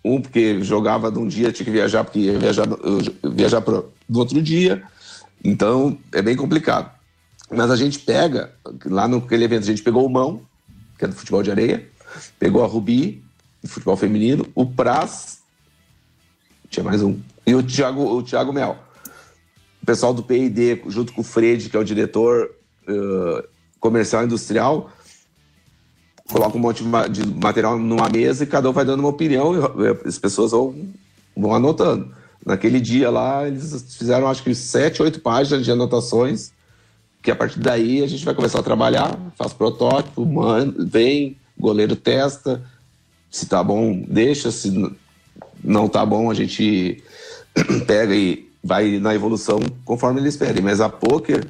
Um 0.04 0.20
porque 0.20 0.62
jogava 0.62 1.10
num 1.10 1.26
dia, 1.26 1.50
tinha 1.50 1.64
que 1.64 1.70
viajar, 1.70 2.04
porque 2.04 2.20
ia 2.20 2.38
viajar, 2.38 2.66
viajar 3.24 3.60
pro, 3.60 3.92
no 4.08 4.18
outro 4.20 4.40
dia. 4.40 4.82
Então, 5.42 5.98
é 6.12 6.22
bem 6.22 6.36
complicado. 6.36 6.94
Mas 7.50 7.70
a 7.70 7.76
gente 7.76 7.98
pega, 8.00 8.52
lá 8.84 9.08
naquele 9.08 9.44
evento, 9.44 9.64
a 9.64 9.66
gente 9.66 9.82
pegou 9.82 10.06
o 10.06 10.10
Mão, 10.10 10.40
que 10.98 11.04
é 11.04 11.08
do 11.08 11.14
futebol 11.14 11.42
de 11.42 11.50
areia, 11.50 11.88
pegou 12.38 12.62
a 12.62 12.66
Rubi, 12.66 13.22
do 13.62 13.68
futebol 13.68 13.96
feminino, 13.96 14.46
o 14.54 14.66
Praz, 14.66 15.40
tinha 16.68 16.84
mais 16.84 17.02
um, 17.02 17.18
e 17.46 17.54
o 17.54 17.62
Thiago, 17.62 18.02
o 18.02 18.22
Thiago 18.22 18.52
Mel 18.52 18.78
o 19.82 19.86
pessoal 19.86 20.12
do 20.12 20.20
PID, 20.20 20.82
junto 20.88 21.12
com 21.12 21.20
o 21.20 21.24
Fred, 21.24 21.70
que 21.70 21.76
é 21.76 21.78
o 21.78 21.84
diretor 21.84 22.50
uh, 22.88 23.48
comercial 23.78 24.24
industrial, 24.24 24.90
coloca 26.30 26.56
um 26.56 26.60
monte 26.60 26.82
de 27.10 27.26
material 27.26 27.78
numa 27.78 28.08
mesa 28.08 28.44
e 28.44 28.46
cada 28.46 28.68
um 28.68 28.72
vai 28.72 28.84
dando 28.84 29.00
uma 29.00 29.08
opinião 29.08 29.54
e 29.54 30.08
as 30.08 30.18
pessoas 30.18 30.50
vão, 30.50 30.74
vão 31.36 31.54
anotando. 31.54 32.10
Naquele 32.44 32.80
dia 32.80 33.10
lá, 33.10 33.46
eles 33.46 33.96
fizeram 33.96 34.28
acho 34.28 34.42
que 34.42 34.54
sete, 34.54 35.02
oito 35.02 35.20
páginas 35.20 35.64
de 35.64 35.70
anotações, 35.70 36.52
que 37.22 37.30
a 37.30 37.36
partir 37.36 37.58
daí 37.58 38.02
a 38.02 38.06
gente 38.06 38.24
vai 38.24 38.34
começar 38.34 38.60
a 38.60 38.62
trabalhar, 38.62 39.18
faz 39.36 39.52
protótipo, 39.52 40.24
manda, 40.24 40.84
vem, 40.84 41.36
goleiro 41.58 41.96
testa, 41.96 42.62
se 43.30 43.46
tá 43.46 43.62
bom, 43.62 44.04
deixa, 44.08 44.50
se 44.50 44.94
não 45.62 45.88
tá 45.88 46.06
bom, 46.06 46.30
a 46.30 46.34
gente 46.34 47.02
pega 47.86 48.14
e 48.14 48.48
vai 48.62 48.98
na 48.98 49.14
evolução 49.14 49.60
conforme 49.84 50.20
eles 50.20 50.36
pedem. 50.36 50.62
Mas 50.62 50.80
a 50.80 50.88
poker, 50.88 51.46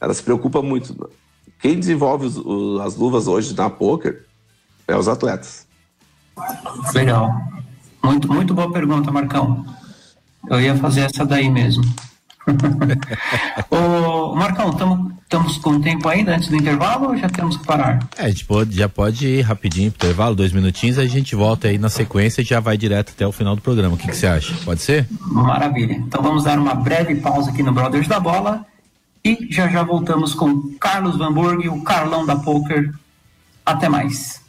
ela 0.00 0.12
se 0.12 0.22
preocupa 0.22 0.62
muito. 0.62 1.10
Quem 1.60 1.78
desenvolve 1.78 2.26
os, 2.26 2.36
os, 2.36 2.80
as 2.80 2.96
luvas 2.96 3.26
hoje 3.26 3.54
na 3.54 3.70
poker 3.70 4.24
é 4.86 4.96
os 4.96 5.08
atletas. 5.08 5.66
Legal. 6.94 7.34
Muito, 8.02 8.32
muito 8.32 8.54
boa 8.54 8.70
pergunta, 8.72 9.10
Marcão. 9.10 9.64
Eu 10.48 10.60
ia 10.60 10.76
fazer 10.76 11.02
essa 11.02 11.24
daí 11.24 11.50
mesmo. 11.50 11.82
Ô, 13.68 14.36
Marcão, 14.36 14.70
estamos 14.70 15.58
com 15.58 15.80
tempo 15.80 16.08
ainda 16.08 16.36
antes 16.36 16.48
do 16.48 16.54
intervalo 16.54 17.08
ou 17.08 17.16
já 17.16 17.28
temos 17.28 17.56
que 17.56 17.66
parar? 17.66 18.06
É, 18.16 18.26
a 18.26 18.28
gente 18.28 18.44
pode, 18.44 18.76
já 18.76 18.88
pode 18.88 19.26
ir 19.26 19.40
rapidinho 19.40 19.90
pro 19.90 20.06
intervalo, 20.06 20.36
dois 20.36 20.52
minutinhos, 20.52 20.98
aí 20.98 21.06
a 21.06 21.10
gente 21.10 21.34
volta 21.34 21.66
aí 21.66 21.78
na 21.78 21.88
sequência 21.88 22.42
e 22.42 22.44
já 22.44 22.60
vai 22.60 22.76
direto 22.76 23.10
até 23.10 23.26
o 23.26 23.32
final 23.32 23.56
do 23.56 23.62
programa. 23.62 23.96
O 23.96 23.98
que, 23.98 24.06
que 24.06 24.16
você 24.16 24.28
acha? 24.28 24.54
Pode 24.64 24.80
ser? 24.82 25.08
Maravilha. 25.20 25.94
Então 25.94 26.22
vamos 26.22 26.44
dar 26.44 26.58
uma 26.58 26.74
breve 26.74 27.16
pausa 27.16 27.50
aqui 27.50 27.62
no 27.62 27.72
Brothers 27.72 28.06
da 28.06 28.20
Bola 28.20 28.64
e 29.26 29.48
já 29.50 29.68
já 29.68 29.82
voltamos 29.82 30.34
com 30.34 30.74
Carlos 30.78 31.16
Van 31.16 31.32
Burg, 31.32 31.68
o 31.68 31.82
Carlão 31.82 32.24
da 32.24 32.36
Poker. 32.36 32.94
Até 33.64 33.88
mais. 33.88 34.44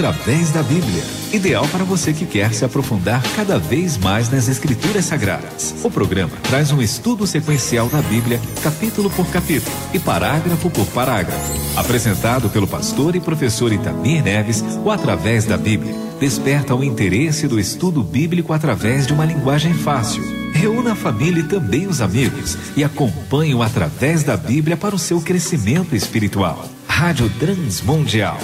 através 0.00 0.50
da 0.50 0.62
Bíblia. 0.62 1.19
Ideal 1.32 1.64
para 1.68 1.84
você 1.84 2.12
que 2.12 2.26
quer 2.26 2.52
se 2.52 2.64
aprofundar 2.64 3.22
cada 3.36 3.56
vez 3.56 3.96
mais 3.96 4.28
nas 4.28 4.48
Escrituras 4.48 5.04
Sagradas. 5.04 5.76
O 5.84 5.90
programa 5.90 6.32
traz 6.42 6.72
um 6.72 6.82
estudo 6.82 7.24
sequencial 7.24 7.88
da 7.88 8.02
Bíblia, 8.02 8.40
capítulo 8.64 9.08
por 9.10 9.24
capítulo 9.28 9.74
e 9.94 9.98
parágrafo 10.00 10.68
por 10.68 10.84
parágrafo. 10.86 11.78
Apresentado 11.78 12.50
pelo 12.50 12.66
pastor 12.66 13.14
e 13.14 13.20
professor 13.20 13.72
Itamir 13.72 14.24
Neves, 14.24 14.60
o 14.84 14.90
Através 14.90 15.44
da 15.44 15.56
Bíblia 15.56 15.94
desperta 16.18 16.74
o 16.74 16.82
interesse 16.82 17.46
do 17.46 17.60
estudo 17.60 18.02
bíblico 18.02 18.52
através 18.52 19.06
de 19.06 19.12
uma 19.12 19.24
linguagem 19.24 19.72
fácil. 19.72 20.24
Reúna 20.52 20.92
a 20.92 20.96
família 20.96 21.42
e 21.42 21.44
também 21.44 21.86
os 21.86 22.00
amigos 22.00 22.58
e 22.76 22.82
acompanhe 22.82 23.54
o 23.54 23.62
Através 23.62 24.24
da 24.24 24.36
Bíblia 24.36 24.76
para 24.76 24.96
o 24.96 24.98
seu 24.98 25.20
crescimento 25.20 25.94
espiritual. 25.94 26.68
Rádio 26.88 27.30
Transmundial 27.38 28.40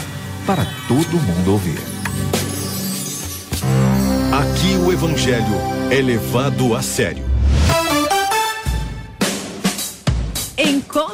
para 0.47 0.65
todo 0.87 1.21
mundo 1.21 1.51
ouvir. 1.51 1.96
Aqui 4.67 4.77
o 4.79 4.93
Evangelho 4.93 5.47
é 5.93 6.03
levado 6.03 6.75
a 6.75 6.83
sério. 6.83 7.36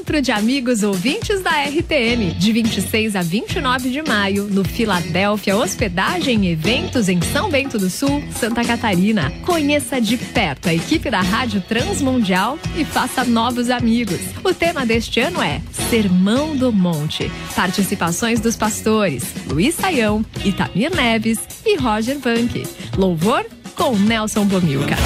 Encontro 0.02 0.20
de 0.20 0.32
amigos 0.32 0.82
ouvintes 0.82 1.42
da 1.42 1.62
RTM, 1.62 2.32
de 2.36 2.52
26 2.52 3.14
a 3.14 3.22
29 3.22 3.88
de 3.88 4.02
maio, 4.02 4.48
no 4.50 4.64
Filadélfia 4.64 5.56
Hospedagem 5.56 6.44
e 6.44 6.50
Eventos 6.50 7.08
em 7.08 7.22
São 7.22 7.48
Bento 7.48 7.78
do 7.78 7.88
Sul, 7.88 8.20
Santa 8.36 8.64
Catarina. 8.64 9.32
Conheça 9.46 10.00
de 10.00 10.16
perto 10.16 10.68
a 10.68 10.74
equipe 10.74 11.08
da 11.08 11.20
Rádio 11.20 11.60
Transmundial 11.60 12.58
e 12.76 12.84
faça 12.84 13.22
novos 13.22 13.70
amigos. 13.70 14.18
O 14.42 14.52
tema 14.52 14.84
deste 14.84 15.20
ano 15.20 15.40
é 15.40 15.60
Sermão 15.88 16.56
do 16.56 16.72
Monte. 16.72 17.30
Participações 17.54 18.40
dos 18.40 18.56
pastores 18.56 19.22
Luiz 19.46 19.76
Saião, 19.76 20.26
Itamir 20.44 20.92
Neves 20.92 21.38
e 21.64 21.76
Roger 21.76 22.18
Vanck. 22.18 22.66
Louvor 22.98 23.46
com 23.76 23.96
Nelson 23.96 24.46
Bomilca. 24.46 24.96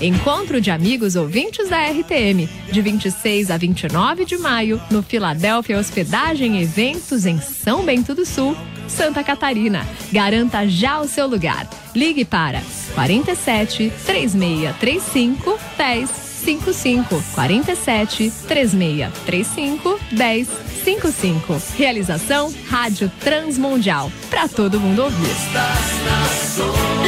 Encontro 0.00 0.62
de 0.62 0.70
amigos 0.70 1.14
ouvintes 1.14 1.68
da 1.68 1.78
RTM, 1.84 2.48
de 2.72 2.80
26 2.80 3.50
a 3.50 3.58
29 3.58 4.24
de 4.24 4.38
maio, 4.38 4.80
no 4.90 5.02
Filadélfia 5.02 5.78
Hospedagem 5.78 6.58
e 6.58 6.62
Eventos 6.62 7.26
em 7.26 7.38
São 7.38 7.84
Bento 7.84 8.14
do 8.14 8.24
Sul, 8.24 8.56
Santa 8.88 9.22
Catarina. 9.22 9.86
Garanta 10.10 10.66
já 10.66 10.98
o 11.00 11.06
seu 11.06 11.26
lugar. 11.26 11.68
Ligue 11.94 12.24
para 12.24 12.62
47 12.94 13.92
3635 14.06 15.58
1055 15.78 17.22
47 17.34 18.32
3635 18.48 20.00
1055. 20.12 21.62
Realização 21.76 22.50
Rádio 22.70 23.12
Transmundial. 23.20 24.10
Para 24.30 24.48
todo 24.48 24.80
mundo 24.80 25.02
ouvir. 25.02 25.28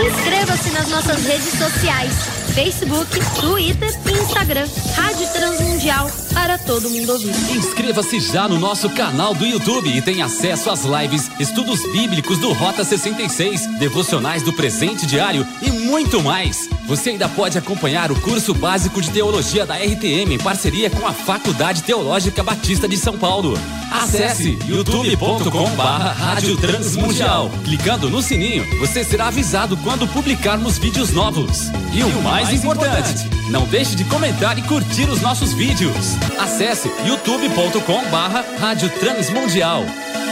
Inscreva-se 0.07 0.71
nas 0.73 0.89
nossas 0.91 1.25
redes 1.25 1.53
sociais 1.59 2.42
Facebook, 2.55 3.09
Twitter 3.41 3.89
e 4.07 4.23
Instagram. 4.23 4.69
Rádio 4.95 5.27
Transmundial 5.33 6.22
para 6.33 6.59
todo 6.59 6.89
mundo 6.91 7.13
ouvir. 7.13 7.33
Inscreva-se 7.55 8.21
já 8.21 8.49
no 8.49 8.59
nosso 8.59 8.89
canal 8.91 9.35
do 9.35 9.45
YouTube 9.45 9.89
e 9.89 10.03
tenha 10.03 10.27
acesso 10.27 10.71
às 10.71 10.85
lives, 10.85 11.31
estudos 11.39 11.81
bíblicos 11.93 12.39
do 12.39 12.53
Rota 12.53 12.85
66, 12.85 13.79
devocionais 13.79 14.43
do 14.43 14.53
presente 14.53 15.07
diário 15.07 15.47
e 15.61 15.71
muito 15.71 16.23
mais. 16.23 16.69
Você 16.87 17.11
ainda 17.11 17.29
pode 17.29 17.57
acompanhar 17.57 18.11
o 18.11 18.21
curso 18.21 18.53
básico 18.53 19.01
de 19.01 19.11
teologia 19.11 19.65
da 19.65 19.77
RTM 19.77 20.35
em 20.35 20.39
parceria 20.39 20.91
com 20.91 21.07
a 21.07 21.13
Faculdade 21.13 21.83
Teológica 21.83 22.43
Batista 22.43 22.89
de 22.89 22.97
São 22.97 23.17
Paulo. 23.17 23.55
Acesse 23.91 24.59
youtube.com/barra 24.67 26.13
Rádio 26.13 26.57
Transmundial. 26.57 27.51
Clicando 27.65 28.11
no 28.11 28.23
sininho, 28.23 28.67
você 28.79 29.05
será 29.05 29.29
avisado 29.29 29.77
quando 29.79 30.09
publicarmos 30.09 30.79
vídeos 30.79 31.13
novos. 31.13 31.71
E 31.93 32.03
o 32.03 32.23
mais 32.23 32.53
importante, 32.53 33.29
não 33.51 33.67
deixe 33.67 33.95
de 33.95 34.05
comentar 34.05 34.59
e 34.59 34.63
curtir 34.63 35.09
os 35.09 35.21
nossos 35.21 35.53
vídeos. 35.53 36.17
Acesse 36.39 36.91
youtube.com/barra 37.07 38.45
Rádio 38.59 38.89
Transmundial. 38.91 39.85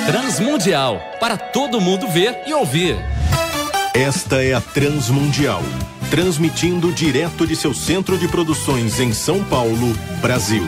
Transmundial 0.06 1.00
para 1.20 1.36
todo 1.36 1.80
mundo 1.80 2.08
ver 2.08 2.42
e 2.46 2.54
ouvir. 2.54 2.96
Esta 3.94 4.42
é 4.42 4.54
a 4.54 4.60
Transmundial, 4.60 5.62
transmitindo 6.10 6.92
direto 6.92 7.46
de 7.46 7.56
seu 7.56 7.74
centro 7.74 8.16
de 8.16 8.28
produções 8.28 9.00
em 9.00 9.12
São 9.12 9.42
Paulo, 9.44 9.92
Brasil. 10.20 10.66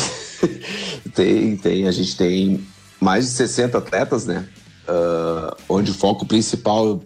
tem, 1.16 1.56
tem. 1.56 1.88
A 1.88 1.92
gente 1.92 2.18
tem 2.18 2.66
mais 3.00 3.26
de 3.26 3.32
60 3.32 3.78
atletas, 3.78 4.26
né? 4.26 4.46
Uh, 4.88 5.56
onde 5.70 5.92
o 5.92 5.94
foco 5.94 6.26
principal, 6.26 7.02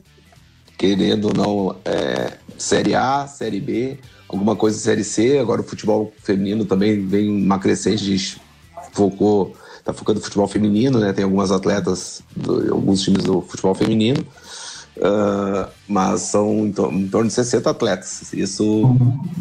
querendo 0.78 1.26
ou 1.26 1.34
não, 1.34 1.76
é 1.86 2.38
Série 2.58 2.96
A, 2.96 3.28
Série 3.28 3.60
B, 3.60 4.00
alguma 4.28 4.56
coisa 4.56 4.80
Série 4.80 5.04
C. 5.04 5.38
Agora 5.38 5.62
o 5.62 5.64
futebol 5.64 6.12
feminino 6.24 6.66
também 6.66 7.06
vem 7.06 7.30
uma 7.30 7.60
crescente, 7.60 8.04
a 8.04 8.18
gente 8.18 8.42
focou, 8.94 9.56
tá 9.86 9.94
focando 9.94 10.20
no 10.20 10.26
futebol 10.26 10.48
feminino, 10.48 11.00
né? 11.00 11.14
Tem 11.14 11.24
algumas 11.24 11.52
atletas, 11.52 12.24
do, 12.36 12.74
alguns 12.74 13.04
times 13.04 13.24
do 13.24 13.42
futebol 13.42 13.76
feminino. 13.76 14.26
Uh, 14.98 15.70
mas 15.88 16.22
são 16.24 16.66
em, 16.66 16.70
em, 16.70 17.08
torno 17.08 17.28
de 17.28 17.34
60 17.34 17.70
atletas. 17.70 18.34
Isso. 18.34 18.98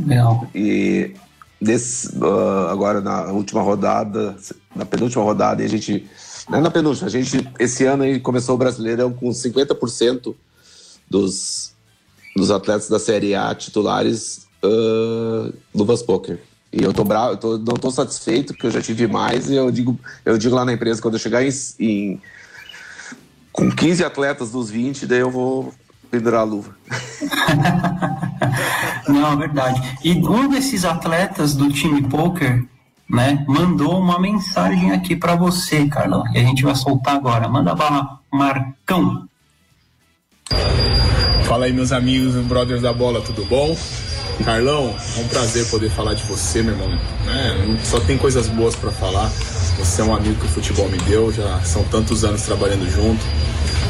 Legal. 0.06 0.46
E 0.54 1.14
desse, 1.60 2.08
uh, 2.16 2.68
agora 2.70 3.00
na 3.00 3.32
última 3.32 3.62
rodada, 3.62 4.36
na 4.74 4.84
penúltima 4.84 5.24
rodada, 5.24 5.62
a 5.62 5.66
gente. 5.66 6.06
Não 6.48 6.58
é 6.58 6.60
na 6.62 6.70
penúltima, 6.70 7.08
a 7.08 7.10
gente 7.10 7.46
esse 7.58 7.84
ano 7.84 8.04
aí 8.04 8.18
começou 8.18 8.54
o 8.54 8.58
Brasileirão 8.58 9.12
com 9.12 9.28
50% 9.28 10.34
dos, 11.10 11.74
dos 12.34 12.50
atletas 12.50 12.88
da 12.88 12.98
Série 12.98 13.34
A 13.34 13.54
titulares 13.54 14.46
uh, 14.64 15.52
luvas 15.74 16.02
poker. 16.02 16.40
E 16.72 16.82
eu 16.82 16.92
tô 16.92 17.04
bravo, 17.04 17.32
eu 17.32 17.36
tô, 17.36 17.58
não 17.58 17.74
tô 17.74 17.90
satisfeito, 17.90 18.52
porque 18.52 18.66
eu 18.66 18.70
já 18.70 18.80
tive 18.80 19.06
mais, 19.06 19.50
e 19.50 19.56
eu 19.56 19.70
digo, 19.70 19.98
eu 20.24 20.36
digo 20.36 20.54
lá 20.54 20.64
na 20.64 20.72
empresa, 20.72 21.00
quando 21.00 21.14
eu 21.14 21.20
chegar 21.20 21.42
em, 21.42 21.50
em 21.80 22.20
com 23.52 23.70
15 23.70 24.04
atletas 24.04 24.50
dos 24.50 24.70
20, 24.70 25.06
daí 25.06 25.20
eu 25.20 25.30
vou 25.30 25.72
pendurar 26.10 26.40
a 26.40 26.44
luva. 26.44 26.74
Não, 29.08 29.32
é 29.32 29.36
verdade. 29.36 29.98
E 30.04 30.12
um 30.12 30.48
desses 30.48 30.84
atletas 30.84 31.54
do 31.54 31.70
time 31.70 32.02
poker, 32.02 32.64
né, 33.08 33.44
mandou 33.48 33.98
uma 33.98 34.20
mensagem 34.20 34.92
aqui 34.92 35.16
para 35.16 35.34
você, 35.34 35.86
Carlão, 35.86 36.22
e 36.34 36.38
a 36.38 36.42
gente 36.42 36.62
vai 36.62 36.74
soltar 36.74 37.16
agora. 37.16 37.48
Manda 37.48 37.74
bala, 37.74 38.20
Marcão. 38.30 39.26
Fala 41.46 41.64
aí, 41.64 41.72
meus 41.72 41.92
amigos 41.92 42.36
e 42.36 42.40
brothers 42.40 42.82
da 42.82 42.92
bola, 42.92 43.22
tudo 43.22 43.44
bom? 43.46 43.74
Carlão, 44.44 44.94
é 45.16 45.20
um 45.20 45.28
prazer 45.28 45.66
poder 45.68 45.90
falar 45.90 46.14
de 46.14 46.22
você, 46.24 46.62
meu 46.62 46.74
irmão. 46.74 46.92
É, 46.92 47.84
só 47.84 47.98
tem 48.00 48.18
coisas 48.18 48.46
boas 48.48 48.76
para 48.76 48.92
falar. 48.92 49.30
Você 49.78 50.02
é 50.02 50.04
um 50.04 50.14
amigo 50.14 50.34
que 50.34 50.46
o 50.46 50.48
futebol 50.48 50.88
me 50.88 50.98
deu, 50.98 51.32
já 51.32 51.60
são 51.60 51.84
tantos 51.84 52.24
anos 52.24 52.42
trabalhando 52.42 52.90
junto, 52.90 53.24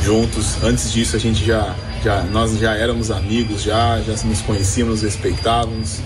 juntos. 0.04 0.62
Antes 0.62 0.92
disso, 0.92 1.16
a 1.16 1.18
gente 1.18 1.44
já, 1.44 1.74
já 2.04 2.22
nós 2.24 2.58
já 2.58 2.74
éramos 2.74 3.10
amigos, 3.10 3.62
já, 3.62 4.00
já 4.02 4.12
nos 4.24 4.42
conhecíamos, 4.42 5.02
nos 5.02 5.02
respeitávamos. 5.02 6.00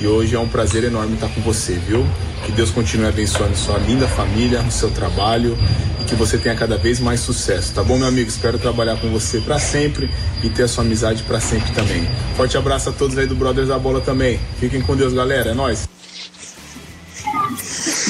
E 0.00 0.06
hoje 0.06 0.34
é 0.34 0.38
um 0.38 0.48
prazer 0.48 0.84
enorme 0.84 1.14
estar 1.14 1.28
com 1.28 1.40
você, 1.40 1.72
viu? 1.74 2.06
Que 2.44 2.52
Deus 2.52 2.70
continue 2.70 3.06
abençoando 3.06 3.56
sua 3.56 3.78
linda 3.78 4.06
família, 4.06 4.60
o 4.60 4.70
seu 4.70 4.90
trabalho 4.90 5.56
e 6.00 6.04
que 6.04 6.14
você 6.14 6.36
tenha 6.36 6.54
cada 6.54 6.76
vez 6.76 7.00
mais 7.00 7.20
sucesso, 7.20 7.72
tá 7.72 7.82
bom, 7.82 7.96
meu 7.96 8.08
amigo? 8.08 8.28
Espero 8.28 8.58
trabalhar 8.58 8.96
com 8.96 9.08
você 9.10 9.40
para 9.40 9.58
sempre 9.58 10.10
e 10.42 10.50
ter 10.50 10.64
a 10.64 10.68
sua 10.68 10.84
amizade 10.84 11.22
para 11.22 11.40
sempre 11.40 11.72
também. 11.72 12.06
Forte 12.36 12.56
abraço 12.58 12.90
a 12.90 12.92
todos 12.92 13.16
aí 13.16 13.26
do 13.26 13.34
Brothers 13.34 13.68
da 13.68 13.78
Bola 13.78 14.00
também. 14.00 14.38
Fiquem 14.58 14.82
com 14.82 14.96
Deus, 14.96 15.12
galera. 15.12 15.50
É 15.50 15.54
nóis. 15.54 15.88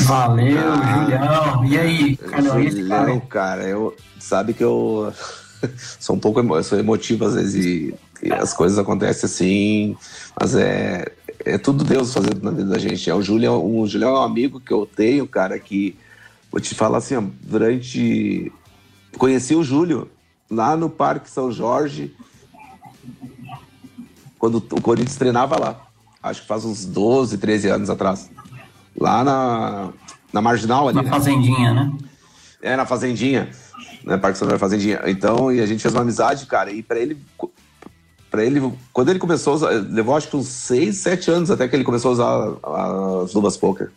Valeu, 0.00 0.58
ah, 0.58 1.00
Julião. 1.00 1.64
E 1.64 1.78
aí, 1.78 2.16
Carlão? 2.16 2.62
Julião, 2.62 3.20
cara, 3.20 3.64
eu 3.64 3.94
sabe 4.18 4.54
que 4.54 4.64
eu 4.64 5.12
sou 5.98 6.16
um 6.16 6.18
pouco 6.18 6.40
emo, 6.40 6.62
sou 6.62 6.78
emotivo 6.78 7.24
às 7.24 7.34
vezes 7.34 7.64
e, 7.64 7.94
e, 8.22 8.32
as 8.32 8.52
coisas 8.52 8.78
acontecem 8.78 9.26
assim, 9.26 9.96
mas 10.38 10.54
é, 10.54 11.12
é 11.44 11.58
tudo 11.58 11.84
Deus 11.84 12.12
fazendo 12.12 12.42
na 12.42 12.50
vida 12.50 12.70
da 12.70 12.78
gente. 12.78 13.08
É 13.08 13.14
o 13.14 13.22
Julião, 13.22 13.64
o 13.64 13.86
Julião 13.86 14.16
é 14.16 14.20
um 14.20 14.22
amigo 14.22 14.60
que 14.60 14.72
eu 14.72 14.86
tenho, 14.86 15.26
cara, 15.26 15.58
que 15.58 15.96
vou 16.50 16.60
te 16.60 16.74
falar 16.74 16.98
assim, 16.98 17.16
ó, 17.16 17.22
durante 17.42 18.52
conheci 19.18 19.54
o 19.54 19.62
Júlio 19.62 20.10
lá 20.50 20.76
no 20.76 20.88
Parque 20.88 21.30
São 21.30 21.52
Jorge 21.52 22.14
quando 24.38 24.56
o 24.56 24.80
Corinthians 24.80 25.16
treinava 25.16 25.58
lá. 25.58 25.86
Acho 26.22 26.42
que 26.42 26.48
faz 26.48 26.64
uns 26.64 26.84
12, 26.84 27.38
13 27.38 27.68
anos 27.68 27.90
atrás. 27.90 28.30
Lá 28.98 29.24
na, 29.24 29.88
na 30.32 30.40
Marginal 30.40 30.88
ali. 30.88 30.96
Na 30.96 31.02
né? 31.02 31.10
Fazendinha, 31.10 31.74
né? 31.74 31.92
É, 32.60 32.76
na 32.76 32.86
Fazendinha. 32.86 33.50
Né? 34.04 34.16
Parque 34.16 34.38
São 34.38 34.48
Jorge 34.48 34.60
Fazendinha. 34.60 35.00
Então, 35.06 35.52
e 35.52 35.60
a 35.60 35.66
gente 35.66 35.80
fez 35.80 35.94
uma 35.94 36.02
amizade, 36.02 36.46
cara. 36.46 36.70
E 36.70 36.82
para 36.82 36.98
ele 36.98 37.18
para 38.32 38.42
ele, 38.42 38.72
quando 38.94 39.10
ele 39.10 39.18
começou 39.18 39.52
a 39.52 39.56
usar, 39.56 39.68
levou 39.90 40.16
acho 40.16 40.28
que 40.28 40.36
uns 40.38 40.48
6, 40.48 40.96
7 40.96 41.30
anos 41.30 41.50
até 41.50 41.68
que 41.68 41.76
ele 41.76 41.84
começou 41.84 42.08
a 42.08 42.12
usar 42.14 43.24
as 43.24 43.34
luvas 43.34 43.58
poker. 43.58 43.90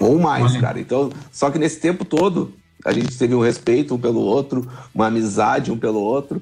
Ou 0.00 0.18
mais, 0.18 0.52
Olha. 0.52 0.60
cara. 0.60 0.80
Então, 0.80 1.10
só 1.30 1.50
que 1.50 1.58
nesse 1.58 1.78
tempo 1.78 2.02
todo, 2.06 2.54
a 2.82 2.92
gente 2.92 3.18
teve 3.18 3.34
um 3.34 3.42
respeito 3.42 3.94
um 3.94 3.98
pelo 3.98 4.20
outro, 4.20 4.66
uma 4.94 5.08
amizade 5.08 5.70
um 5.70 5.76
pelo 5.76 6.00
outro. 6.00 6.40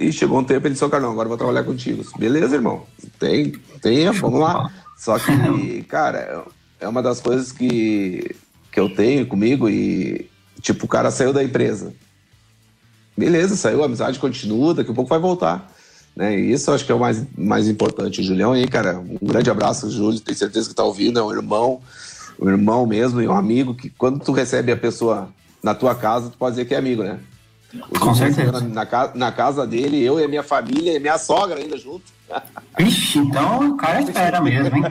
E 0.00 0.10
chegou 0.10 0.38
um 0.38 0.44
tempo 0.44 0.66
ele 0.66 0.72
disse, 0.72 0.84
ô 0.84 0.88
Carlão, 0.88 1.12
agora 1.12 1.26
eu 1.26 1.28
vou 1.28 1.36
trabalhar 1.36 1.64
contigo. 1.64 2.02
Beleza, 2.18 2.54
irmão. 2.54 2.84
Tem, 3.18 3.52
tem, 3.82 4.10
vamos 4.10 4.40
lá. 4.40 4.72
Só 5.04 5.18
que, 5.18 5.82
cara, 5.86 6.44
é 6.80 6.88
uma 6.88 7.02
das 7.02 7.20
coisas 7.20 7.52
que, 7.52 8.34
que 8.72 8.80
eu 8.80 8.88
tenho 8.88 9.26
comigo 9.26 9.68
e, 9.68 10.30
tipo, 10.62 10.86
o 10.86 10.88
cara 10.88 11.10
saiu 11.10 11.30
da 11.30 11.44
empresa. 11.44 11.92
Beleza, 13.14 13.54
saiu, 13.54 13.82
a 13.82 13.86
amizade 13.86 14.18
continua, 14.18 14.72
daqui 14.72 14.90
a 14.90 14.94
pouco 14.94 15.10
vai 15.10 15.18
voltar. 15.18 15.70
Né? 16.16 16.40
E 16.40 16.52
isso 16.52 16.70
eu 16.70 16.74
acho 16.74 16.86
que 16.86 16.90
é 16.90 16.94
o 16.94 16.98
mais, 16.98 17.22
mais 17.36 17.68
importante. 17.68 18.22
O 18.22 18.24
Julião 18.24 18.52
aí, 18.52 18.66
cara, 18.66 18.98
um 18.98 19.18
grande 19.22 19.50
abraço, 19.50 19.90
Júlio, 19.90 20.18
tenho 20.20 20.38
certeza 20.38 20.70
que 20.70 20.74
tá 20.74 20.84
ouvindo, 20.84 21.18
é 21.18 21.22
um 21.22 21.32
irmão, 21.32 21.82
um 22.40 22.48
irmão 22.48 22.86
mesmo 22.86 23.20
e 23.20 23.28
um 23.28 23.36
amigo 23.36 23.74
que 23.74 23.90
quando 23.90 24.20
tu 24.20 24.32
recebe 24.32 24.72
a 24.72 24.76
pessoa 24.76 25.28
na 25.62 25.74
tua 25.74 25.94
casa, 25.94 26.30
tu 26.30 26.38
pode 26.38 26.56
dizer 26.56 26.64
que 26.64 26.74
é 26.74 26.78
amigo, 26.78 27.02
né? 27.02 27.20
O 27.90 27.98
Com 27.98 28.14
certeza. 28.14 28.52
Na, 28.52 28.84
na, 28.84 29.10
na, 29.14 29.32
casa 29.32 29.66
dele, 29.66 30.02
eu 30.02 30.18
e 30.18 30.24
a 30.24 30.28
minha 30.28 30.42
família 30.42 30.96
e 30.96 31.00
minha 31.00 31.18
sogra 31.18 31.58
ainda 31.58 31.76
junto. 31.76 32.04
Ixi, 32.78 33.18
então 33.18 33.70
o 33.70 33.76
cara 33.76 34.00
espera 34.00 34.40
mesmo, 34.40 34.76
hein? 34.76 34.84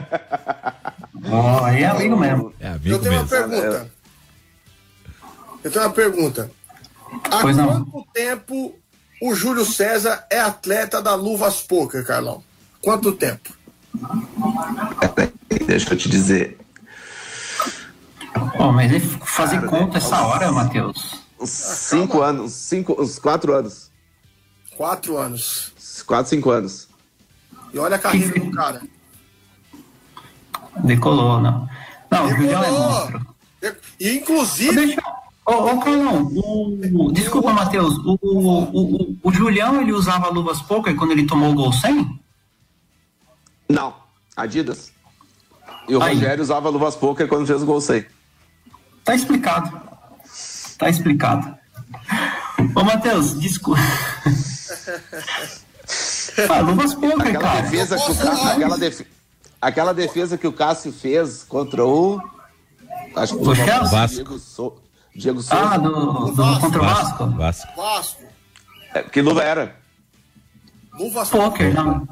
oh, 1.30 1.64
aí 1.64 1.82
é 1.82 1.86
amigo 1.86 2.16
mesmo. 2.16 2.52
É 2.60 2.68
amigo 2.68 2.88
eu 2.88 2.98
tenho 2.98 3.12
mesmo. 3.12 3.26
uma 3.26 3.48
pergunta. 3.48 3.90
Eu 5.62 5.70
tenho 5.70 5.84
uma 5.84 5.92
pergunta. 5.92 6.50
Há 7.30 7.40
pois 7.40 7.56
quanto 7.56 7.96
não. 7.96 8.04
tempo 8.12 8.74
o 9.20 9.34
Júlio 9.34 9.64
César 9.64 10.26
é 10.30 10.40
atleta 10.40 11.00
da 11.00 11.14
Luvas 11.14 11.60
Poker, 11.62 12.04
Carlão? 12.04 12.42
Quanto 12.82 13.12
tempo? 13.12 13.54
Deixa 15.66 15.94
eu 15.94 15.98
te 15.98 16.08
dizer. 16.08 16.58
Oh, 18.58 18.72
mas 18.72 18.92
ele 18.92 19.00
fazer 19.00 19.56
Cara, 19.56 19.68
conta 19.68 19.98
essa 19.98 20.20
hora, 20.22 20.50
Matheus? 20.50 21.22
Uns 21.40 21.50
cinco 21.50 22.22
anos, 22.22 22.52
cinco, 22.52 23.00
uns 23.00 23.18
quatro 23.18 23.54
anos. 23.54 23.90
Quatro 24.76 25.16
anos. 25.16 25.72
Quatro, 26.06 26.30
cinco 26.30 26.50
anos. 26.50 26.88
E 27.74 27.78
olha 27.78 27.96
a 27.96 27.98
carreira 27.98 28.38
do 28.38 28.50
cara. 28.52 28.80
Decolou, 30.84 31.40
não. 31.40 31.68
Não, 32.08 32.26
Decolou. 32.26 32.28
o 32.28 32.36
Julião 32.36 32.64
é 32.64 32.70
monstro. 32.70 33.26
E, 33.98 34.10
inclusive. 34.12 34.86
Deixa... 34.86 35.02
Ô, 35.44 35.52
ô 35.52 35.80
Carlão, 35.80 36.30
o... 36.32 37.12
desculpa, 37.12 37.52
Matheus. 37.52 37.98
O, 37.98 38.18
o, 38.22 38.62
o, 38.62 39.16
o, 39.22 39.32
Julião 39.32 39.82
ele 39.82 39.92
usava 39.92 40.30
luvas 40.30 40.62
poker 40.62 40.94
quando 40.94 41.10
ele 41.10 41.26
tomou 41.26 41.50
o 41.50 41.54
gol 41.54 41.72
100? 41.72 42.20
Não, 43.68 43.94
Adidas. 44.36 44.92
E 45.88 45.96
o 45.96 46.02
Aí. 46.02 46.14
Rogério 46.14 46.42
usava 46.42 46.68
luvas 46.68 46.96
poker 46.96 47.28
quando 47.28 47.46
fez 47.46 47.62
o 47.62 47.66
gol 47.66 47.80
100. 47.80 48.06
Tá 49.04 49.14
explicado. 49.14 49.80
Tá 50.78 50.88
explicado. 50.88 51.56
Ô, 52.74 52.84
Matheus, 52.84 53.38
desculpa. 53.38 53.80
ah, 56.48 56.60
luvas 56.60 56.94
poker, 56.94 57.20
aquela 57.20 57.40
cara. 57.40 57.62
Defesa 57.62 57.96
que 57.96 58.10
o 58.10 58.14
Cássio, 58.14 58.48
aquela, 58.48 58.78
def... 58.78 59.00
aquela 59.60 59.94
defesa 59.94 60.38
que 60.38 60.46
o 60.46 60.52
Cássio 60.52 60.92
fez 60.92 61.42
contra 61.44 61.84
o. 61.84 62.20
Acho 63.16 63.36
que 63.36 63.48
o 63.48 63.54
Chelsea? 63.54 63.84
Vasco. 63.84 64.14
Diego, 64.16 64.38
so... 64.38 64.76
Diego 65.14 65.42
Souza. 65.42 65.74
Ah, 65.74 65.78
do, 65.78 65.90
do, 66.32 66.60
contra 66.60 66.82
o 66.82 66.84
Vasco? 66.84 67.26
Vasco. 67.30 67.76
Vasco. 67.76 68.22
É, 68.94 69.02
que 69.02 69.20
luva 69.22 69.42
era? 69.42 69.76
Luvas 70.98 71.28
poker, 71.28 71.74
não. 71.74 72.06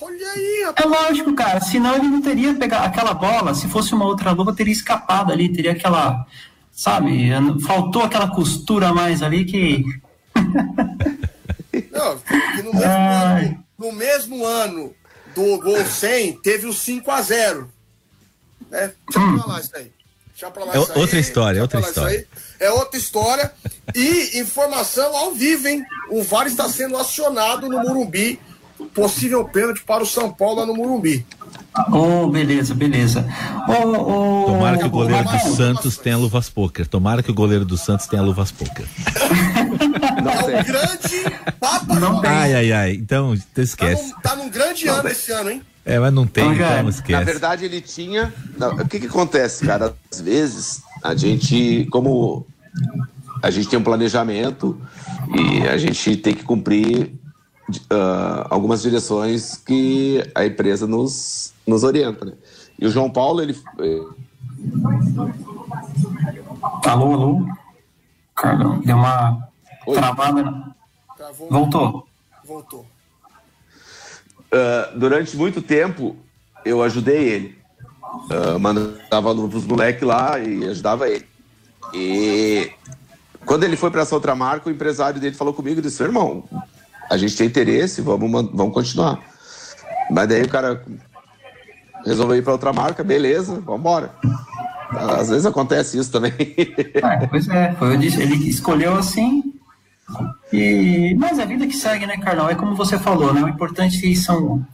Olha 0.00 0.32
aí, 0.32 0.62
É 0.62 0.66
rapaz. 0.66 0.90
lógico, 0.90 1.34
cara. 1.34 1.60
Senão 1.60 1.94
ele 1.94 2.08
não 2.08 2.20
teria 2.20 2.54
pegado 2.54 2.86
aquela 2.86 3.14
bola. 3.14 3.54
Se 3.54 3.68
fosse 3.68 3.94
uma 3.94 4.04
outra 4.04 4.32
luva, 4.32 4.52
teria 4.52 4.72
escapado 4.72 5.32
ali. 5.32 5.48
Teria 5.52 5.72
aquela. 5.72 6.26
Sabe? 6.72 7.30
Faltou 7.64 8.02
aquela 8.02 8.28
costura 8.28 8.88
a 8.88 8.94
mais 8.94 9.22
ali 9.22 9.44
que. 9.44 9.84
Não, 11.92 12.18
que 12.18 12.62
no 12.62 12.72
mesmo, 12.72 12.88
ano, 12.88 13.64
no 13.78 13.92
mesmo 13.92 14.44
ano 14.46 14.94
do 15.34 15.58
gol 15.58 15.84
100, 15.84 16.32
teve 16.42 16.66
o 16.66 16.70
5x0. 16.70 17.66
Né? 18.70 18.92
Deixa 19.10 19.36
pra 19.36 19.46
lá 19.46 19.60
isso 19.60 19.76
aí. 19.76 19.92
Deixa 20.32 20.50
pra 20.50 20.64
lá 20.64 20.74
É 20.74 20.78
isso 20.80 20.92
aí. 20.92 20.98
outra 21.00 21.18
história, 21.20 21.60
deixa 21.60 21.76
outra 21.76 21.80
história. 21.90 22.28
É 22.58 22.70
outra 22.70 22.98
história. 22.98 23.52
E 23.94 24.40
informação 24.40 25.14
ao 25.16 25.32
vivo, 25.34 25.68
hein? 25.68 25.84
O 26.10 26.22
VAR 26.22 26.46
está 26.46 26.68
sendo 26.68 26.96
acionado 26.96 27.68
no 27.68 27.78
Murumbi. 27.80 28.40
Possível 28.94 29.44
pênalti 29.44 29.82
para 29.84 30.02
o 30.02 30.06
São 30.06 30.32
Paulo 30.32 30.60
lá 30.60 30.66
no 30.66 30.74
Murumbi. 30.74 31.24
Oh, 31.92 32.26
beleza, 32.28 32.74
beleza. 32.74 33.24
Ô, 33.68 34.42
ô, 34.42 34.44
Tomara 34.46 34.76
que 34.78 34.84
o 34.84 34.90
goleiro 34.90 35.24
do 35.24 35.56
Santos 35.56 35.96
tenha 35.98 36.16
luvas 36.16 36.48
poker. 36.50 36.86
Tomara 36.86 37.22
que 37.22 37.30
o 37.30 37.34
goleiro 37.34 37.64
do 37.64 37.76
Santos 37.78 38.06
tenha 38.06 38.22
luvas 38.22 38.50
poker. 38.50 38.86
Não 40.22 40.30
É 40.32 40.42
sei. 40.44 40.56
um 40.60 40.64
grande 40.64 41.52
Papa 41.60 41.94
Não 42.00 42.20
tem. 42.20 42.30
Ai, 42.30 42.54
ai, 42.54 42.72
ai. 42.72 42.92
Então, 42.94 43.34
tu 43.36 43.42
Tá 43.54 43.62
esquece. 43.62 44.12
num, 44.12 44.20
tá 44.20 44.36
num 44.36 44.48
grande 44.50 44.88
ano 44.88 45.08
esse 45.08 45.32
ano, 45.32 45.50
hein? 45.50 45.62
É, 45.84 45.98
mas 45.98 46.12
não 46.12 46.26
tem, 46.26 46.44
Então 46.44 46.54
então 46.54 46.66
era. 46.66 46.82
Na 46.84 46.90
esquece. 46.90 47.24
verdade, 47.24 47.64
ele 47.64 47.80
tinha. 47.80 48.32
Não, 48.56 48.74
o 48.76 48.88
que, 48.88 49.00
que 49.00 49.06
acontece, 49.06 49.66
cara? 49.66 49.94
Às 50.12 50.20
vezes, 50.20 50.82
a 51.02 51.14
gente, 51.14 51.86
como 51.90 52.46
a 53.42 53.50
gente 53.50 53.68
tem 53.68 53.78
um 53.78 53.82
planejamento 53.82 54.80
e 55.36 55.66
a 55.66 55.76
gente 55.76 56.16
tem 56.16 56.34
que 56.34 56.44
cumprir 56.44 57.12
ah, 57.90 58.46
algumas 58.50 58.82
direções 58.82 59.56
que 59.56 60.22
a 60.34 60.46
empresa 60.46 60.86
nos, 60.86 61.52
nos 61.66 61.82
orienta, 61.82 62.24
né? 62.26 62.32
E 62.78 62.86
o 62.86 62.90
João 62.90 63.10
Paulo, 63.10 63.42
ele. 63.42 63.56
eh, 63.80 64.02
Alô, 66.86 67.12
alô. 67.12 67.46
Carlão, 68.34 68.80
deu 68.80 68.96
uma 68.96 69.48
Oi. 69.86 69.96
travada. 69.96 70.42
na- 70.42 70.72
Travou, 71.16 71.48
Voltou. 71.50 72.06
Voltou. 72.44 72.86
ah, 74.52 74.90
durante 74.96 75.36
muito 75.36 75.60
tempo, 75.62 76.16
eu 76.64 76.82
ajudei 76.82 77.28
ele. 77.28 77.58
Ah, 78.30 78.58
mandava 78.58 79.32
os 79.32 79.64
moleques 79.66 80.02
lá 80.02 80.38
e 80.38 80.64
ajudava 80.68 81.08
ele. 81.08 81.26
E 81.94 82.70
quando 83.44 83.64
ele 83.64 83.76
foi 83.76 83.90
para 83.90 84.02
essa 84.02 84.14
outra 84.14 84.34
marca, 84.34 84.68
o 84.68 84.72
empresário 84.72 85.20
dele 85.20 85.34
falou 85.36 85.52
comigo 85.54 85.78
e 85.80 85.82
disse: 85.82 86.02
irmão, 86.02 86.44
a 87.10 87.16
gente 87.16 87.36
tem 87.36 87.46
interesse, 87.46 88.00
vamos, 88.00 88.30
vamos 88.52 88.74
continuar. 88.74 89.20
Mas 90.10 90.28
daí 90.28 90.42
o 90.42 90.48
cara 90.48 90.84
resolveu 92.04 92.36
ir 92.36 92.42
para 92.42 92.52
outra 92.52 92.72
marca, 92.72 93.04
beleza, 93.04 93.60
vamos 93.60 93.80
embora. 93.80 94.14
Às 94.90 95.30
vezes 95.30 95.46
acontece 95.46 95.98
isso 95.98 96.10
também. 96.10 96.32
É, 96.38 97.26
pois 97.26 97.48
é, 97.48 97.72
foi, 97.78 97.96
disse, 97.96 98.20
ele 98.20 98.34
escolheu 98.48 98.94
assim. 98.96 99.51
E, 100.52 101.14
mas 101.18 101.38
a 101.38 101.44
vida 101.44 101.66
que 101.66 101.76
segue, 101.76 102.06
né, 102.06 102.16
Carlão? 102.18 102.48
É 102.48 102.54
como 102.54 102.74
você 102.74 102.98
falou, 102.98 103.32
né? 103.32 103.42
O 103.42 103.48
importante 103.48 104.14
são, 104.16 104.64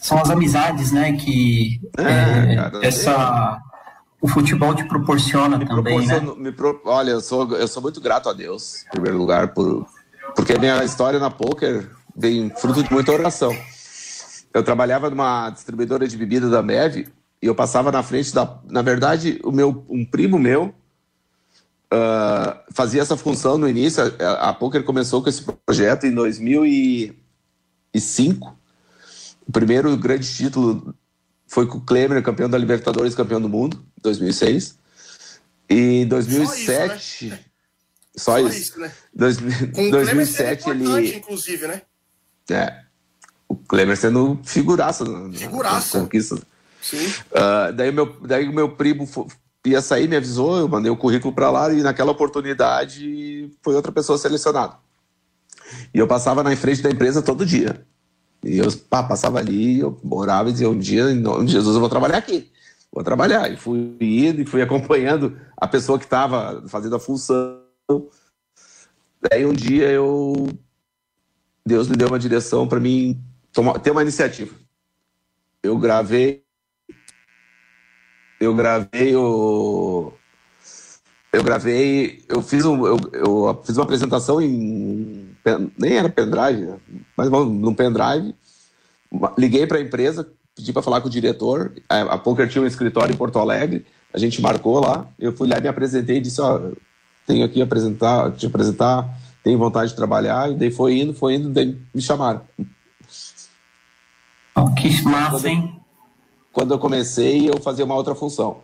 são 0.00 0.18
as 0.18 0.30
amizades, 0.30 0.92
né? 0.92 1.12
Que 1.14 1.80
É, 1.98 2.52
é, 2.52 2.56
cara, 2.56 2.86
essa, 2.86 3.60
o 4.20 4.28
futebol 4.28 4.74
te 4.74 4.84
proporciona 4.84 5.58
também, 5.66 6.06
né? 6.06 6.20
Me 6.36 6.52
pro- 6.52 6.80
Olha, 6.84 7.10
eu 7.12 7.20
sou, 7.20 7.56
eu 7.56 7.66
sou 7.66 7.82
muito 7.82 8.00
grato 8.00 8.28
a 8.28 8.32
Deus, 8.32 8.84
em 8.86 8.90
primeiro 8.90 9.18
lugar, 9.18 9.48
por, 9.48 9.86
porque 10.36 10.52
a 10.52 10.58
minha 10.58 10.84
história 10.84 11.18
na 11.18 11.30
poker 11.30 11.90
vem 12.16 12.50
fruto 12.56 12.82
de 12.82 12.92
muita 12.92 13.10
oração. 13.12 13.52
Eu 14.54 14.62
trabalhava 14.62 15.10
numa 15.10 15.50
distribuidora 15.50 16.06
de 16.06 16.16
bebida 16.16 16.48
da 16.48 16.62
Mev 16.62 16.96
e 16.98 17.46
eu 17.46 17.54
passava 17.54 17.90
na 17.92 18.02
frente 18.02 18.32
da. 18.34 18.58
Na 18.68 18.82
verdade, 18.82 19.40
o 19.44 19.50
meu, 19.52 19.84
um 19.88 20.04
primo 20.04 20.38
meu 20.38 20.72
ah, 21.90 22.62
fazia 22.72 23.02
essa 23.02 23.16
função 23.16 23.58
no 23.58 23.68
início. 23.68 24.02
A, 24.20 24.50
a 24.50 24.54
poker 24.54 24.84
começou 24.84 25.20
com 25.22 25.28
esse 25.28 25.42
projeto 25.66 26.06
em 26.06 26.14
2005. 26.14 28.56
O 29.46 29.52
primeiro 29.52 29.96
grande 29.96 30.32
título 30.32 30.94
foi 31.46 31.66
com 31.66 31.78
o 31.78 31.80
Klemer, 31.80 32.22
campeão 32.22 32.48
da 32.50 32.58
Libertadores, 32.58 33.14
campeão 33.14 33.40
do 33.40 33.48
mundo, 33.48 33.82
2006. 34.02 34.76
E 35.70 36.02
em 36.02 36.06
2007. 36.06 37.32
Só 38.16 38.32
Só 38.32 38.38
isso. 38.40 38.58
isso, 38.58 38.80
né? 38.80 38.90
Dois- 39.14 39.36
Com 39.38 39.46
o 39.46 39.72
Clemer 39.72 39.90
2007 39.92 40.62
seria 40.64 40.80
importante, 40.82 41.08
ele. 41.08 41.16
inclusive, 41.18 41.66
né? 41.68 41.82
É. 42.50 42.80
O 43.48 43.54
Klemer 43.56 43.96
sendo 43.96 44.38
figuraça. 44.44 45.04
na- 45.04 45.28
na- 45.28 45.32
Figuraça. 45.38 45.76
nas 45.76 45.90
conquistas. 46.04 46.40
Sim. 46.82 47.12
Ah, 47.34 47.70
daí, 47.70 47.90
o 47.90 47.92
meu, 47.92 48.06
daí 48.20 48.48
meu 48.52 48.74
primo 48.76 49.06
ia 49.70 49.82
sair, 49.82 50.08
me 50.08 50.16
avisou, 50.16 50.58
eu 50.58 50.68
mandei 50.68 50.90
o 50.90 50.96
currículo 50.96 51.34
para 51.34 51.50
lá 51.50 51.72
e 51.72 51.82
naquela 51.82 52.12
oportunidade 52.12 53.50
foi 53.62 53.74
outra 53.74 53.92
pessoa 53.92 54.18
selecionada. 54.18 54.76
E 55.92 55.98
eu 55.98 56.06
passava 56.06 56.42
na 56.42 56.54
frente 56.56 56.82
da 56.82 56.90
empresa 56.90 57.22
todo 57.22 57.46
dia. 57.46 57.86
E 58.44 58.58
eu 58.58 58.66
pá, 58.88 59.02
passava 59.02 59.38
ali, 59.38 59.80
eu 59.80 59.98
morava 60.02 60.48
e 60.48 60.52
dizia, 60.52 60.70
um 60.70 60.78
dia, 60.78 61.10
em 61.10 61.20
nome 61.20 61.46
de 61.46 61.52
Jesus, 61.52 61.74
eu 61.74 61.80
vou 61.80 61.88
trabalhar 61.88 62.18
aqui. 62.18 62.50
Vou 62.92 63.04
trabalhar. 63.04 63.52
E 63.52 63.56
fui 63.56 63.96
indo 64.00 64.40
e 64.40 64.46
fui 64.46 64.62
acompanhando 64.62 65.38
a 65.56 65.66
pessoa 65.66 65.98
que 65.98 66.04
estava 66.04 66.64
fazendo 66.68 66.96
a 66.96 67.00
função. 67.00 67.60
Daí 69.20 69.44
um 69.44 69.52
dia 69.52 69.90
eu... 69.90 70.48
Deus 71.66 71.88
me 71.88 71.96
deu 71.96 72.08
uma 72.08 72.18
direção 72.18 72.66
para 72.66 72.80
mim 72.80 73.22
tomar, 73.52 73.78
ter 73.78 73.90
uma 73.90 74.02
iniciativa. 74.02 74.54
Eu 75.62 75.76
gravei 75.76 76.44
eu 78.40 78.54
gravei 78.54 79.14
o. 79.16 80.12
Eu 81.32 81.42
gravei. 81.42 82.24
Eu 82.28 82.40
fiz, 82.40 82.64
um, 82.64 82.86
eu, 82.86 82.98
eu 83.12 83.62
fiz 83.64 83.76
uma 83.76 83.84
apresentação 83.84 84.40
em. 84.40 85.28
Nem 85.78 85.96
era 85.96 86.08
pendrive, 86.08 86.66
né? 86.66 86.76
mas 87.16 87.30
num 87.30 87.74
pendrive. 87.74 88.34
Liguei 89.36 89.66
para 89.66 89.78
a 89.78 89.80
empresa, 89.80 90.28
pedi 90.54 90.72
para 90.72 90.82
falar 90.82 91.00
com 91.00 91.08
o 91.08 91.10
diretor. 91.10 91.72
A, 91.88 92.00
a 92.00 92.18
Poker 92.18 92.48
tinha 92.48 92.62
um 92.62 92.66
escritório 92.66 93.12
em 93.12 93.16
Porto 93.16 93.38
Alegre. 93.38 93.86
A 94.12 94.18
gente 94.18 94.40
marcou 94.40 94.80
lá. 94.80 95.06
Eu 95.18 95.36
fui 95.36 95.48
lá 95.48 95.58
e 95.58 95.60
me 95.60 95.68
apresentei 95.68 96.18
e 96.18 96.20
disse: 96.20 96.40
Ó, 96.40 96.60
tenho 97.26 97.44
aqui 97.44 97.60
apresentar, 97.60 98.32
te 98.32 98.46
apresentar, 98.46 99.08
tenho 99.42 99.58
vontade 99.58 99.90
de 99.90 99.96
trabalhar. 99.96 100.50
E 100.50 100.54
daí 100.54 100.70
foi 100.70 100.98
indo, 100.98 101.12
foi 101.12 101.34
indo, 101.34 101.50
daí 101.50 101.76
me 101.94 102.00
chamaram. 102.00 102.42
Oh, 104.54 104.72
que 104.74 105.02
massa, 105.02 105.48
hein? 105.48 105.77
Quando 106.52 106.72
eu 106.74 106.78
comecei, 106.78 107.48
eu 107.48 107.60
fazia 107.60 107.84
uma 107.84 107.94
outra 107.94 108.14
função. 108.14 108.58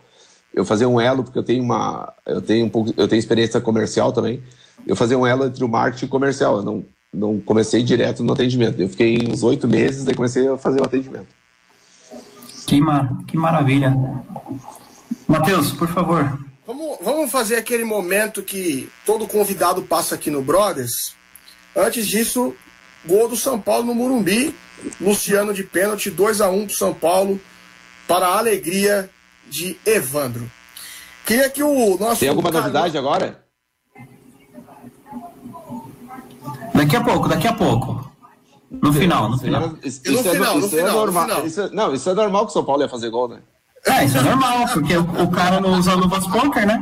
Eu 0.53 0.65
fazia 0.65 0.87
um 0.87 0.99
elo, 0.99 1.23
porque 1.23 1.37
eu 1.37 1.43
tenho 1.43 1.63
uma. 1.63 2.13
Eu 2.25 2.41
tenho 2.41 2.65
um 2.65 2.69
pouco. 2.69 2.93
Eu 2.95 3.07
tenho 3.07 3.19
experiência 3.19 3.59
comercial 3.59 4.11
também. 4.11 4.41
Eu 4.87 4.95
fazia 4.95 5.17
um 5.17 5.25
elo 5.25 5.45
entre 5.45 5.63
o 5.63 5.67
marketing 5.67 6.05
e 6.05 6.07
o 6.07 6.11
comercial. 6.11 6.57
Eu 6.57 6.63
não, 6.63 6.85
não 7.13 7.39
comecei 7.39 7.83
direto 7.83 8.23
no 8.23 8.33
atendimento. 8.33 8.79
Eu 8.81 8.89
fiquei 8.89 9.17
uns 9.27 9.43
oito 9.43 9.67
meses, 9.67 10.05
daí 10.05 10.15
comecei 10.15 10.47
a 10.47 10.57
fazer 10.57 10.79
o 10.79 10.85
atendimento. 10.85 11.27
Que, 12.65 12.79
mar... 12.79 13.11
que 13.27 13.37
maravilha. 13.37 13.93
Matheus, 15.27 15.71
por 15.71 15.89
favor. 15.89 16.39
Vamos, 16.65 16.97
vamos 17.01 17.31
fazer 17.31 17.57
aquele 17.57 17.83
momento 17.83 18.41
que 18.41 18.89
todo 19.05 19.27
convidado 19.27 19.81
passa 19.83 20.15
aqui 20.15 20.31
no 20.31 20.41
Brothers. 20.41 21.15
Antes 21.75 22.07
disso, 22.07 22.55
gol 23.05 23.27
do 23.27 23.35
São 23.35 23.59
Paulo 23.59 23.85
no 23.85 23.95
Murumbi. 23.95 24.55
Luciano 24.99 25.53
de 25.53 25.63
pênalti, 25.63 26.09
2 26.09 26.41
a 26.41 26.49
1 26.49 26.67
pro 26.67 26.75
São 26.75 26.93
Paulo, 26.93 27.39
para 28.07 28.27
a 28.27 28.37
alegria 28.37 29.09
de 29.49 29.77
Evandro. 29.85 30.49
Queria 31.25 31.49
que 31.49 31.63
o 31.63 31.97
nosso. 31.97 32.19
Tem 32.19 32.29
alguma 32.29 32.51
novidade 32.51 32.97
agora? 32.97 33.43
Daqui 36.73 36.95
a 36.95 37.01
pouco, 37.03 37.27
daqui 37.27 37.47
a 37.47 37.53
pouco. 37.53 38.11
No 38.69 38.91
final, 38.91 39.29
no 39.29 39.37
final. 39.37 39.77
isso- 39.83 40.01
é, 40.05 40.11
final, 40.33 40.53
no 40.55 40.59
isso 40.59 40.69
final, 40.75 40.91
no 40.91 40.93
normal. 40.97 41.45
Isso 41.47 41.61
é- 41.61 41.69
não, 41.69 41.93
isso 41.93 42.09
é 42.09 42.13
normal 42.13 42.45
que 42.45 42.49
o 42.51 42.53
São 42.53 42.65
Paulo 42.65 42.81
ia 42.81 42.89
fazer 42.89 43.09
gol, 43.09 43.29
né? 43.29 43.39
É, 43.85 44.03
isso 44.03 44.17
é 44.17 44.21
normal, 44.21 44.65
porque 44.73 44.97
o, 44.97 45.03
o 45.23 45.31
cara 45.31 45.61
não 45.61 45.77
usa 45.77 45.93
luvas 45.93 46.25
poker, 46.27 46.65
né? 46.67 46.81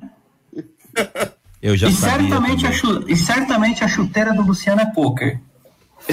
Eu 1.62 1.76
já 1.78 1.88
E 1.88 1.94
sabia. 1.94 2.28
certamente, 2.30 2.66
a 2.68 2.72
também. 2.82 3.04
e 3.14 3.16
certamente 3.16 3.84
a 3.84 3.88
chuteira 3.88 4.34
do 4.34 4.42
Luciano 4.42 4.82
é 4.82 4.86
poker. 4.88 5.40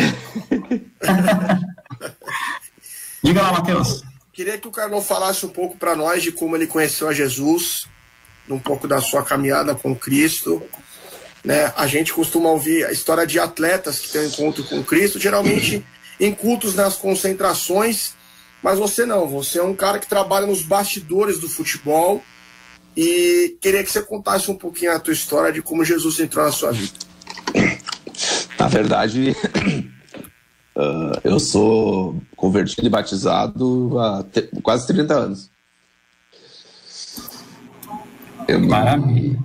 Diga 3.22 3.42
lá, 3.42 3.52
Matheus. 3.52 4.02
Queria 4.40 4.56
que 4.56 4.66
o 4.66 4.70
Carlão 4.70 5.02
falasse 5.02 5.44
um 5.44 5.50
pouco 5.50 5.76
para 5.76 5.94
nós 5.94 6.22
de 6.22 6.32
como 6.32 6.56
ele 6.56 6.66
conheceu 6.66 7.06
a 7.06 7.12
Jesus, 7.12 7.86
um 8.48 8.58
pouco 8.58 8.88
da 8.88 8.98
sua 8.98 9.22
caminhada 9.22 9.74
com 9.74 9.94
Cristo. 9.94 10.62
Né? 11.44 11.70
A 11.76 11.86
gente 11.86 12.14
costuma 12.14 12.48
ouvir 12.48 12.86
a 12.86 12.90
história 12.90 13.26
de 13.26 13.38
atletas 13.38 13.98
que 13.98 14.08
têm 14.08 14.22
um 14.22 14.28
encontro 14.28 14.64
com 14.64 14.82
Cristo, 14.82 15.20
geralmente 15.20 15.84
em 16.18 16.32
cultos 16.32 16.74
nas 16.74 16.96
concentrações, 16.96 18.14
mas 18.62 18.78
você 18.78 19.04
não, 19.04 19.28
você 19.28 19.58
é 19.58 19.62
um 19.62 19.76
cara 19.76 19.98
que 19.98 20.08
trabalha 20.08 20.46
nos 20.46 20.62
bastidores 20.62 21.38
do 21.38 21.46
futebol 21.46 22.24
e 22.96 23.58
queria 23.60 23.84
que 23.84 23.92
você 23.92 24.00
contasse 24.00 24.50
um 24.50 24.56
pouquinho 24.56 24.92
a 24.92 24.98
tua 24.98 25.12
história 25.12 25.52
de 25.52 25.60
como 25.60 25.84
Jesus 25.84 26.18
entrou 26.18 26.46
na 26.46 26.52
sua 26.52 26.72
vida. 26.72 26.94
Na 28.58 28.68
verdade, 28.68 29.36
Uh, 30.76 31.18
eu 31.24 31.40
sou 31.40 32.16
convertido 32.36 32.86
e 32.86 32.90
batizado 32.90 33.98
há 33.98 34.24
quase 34.62 34.86
30 34.86 35.14
anos. 35.14 35.50
Eu, 38.46 38.60
Maravilha. 38.60 39.38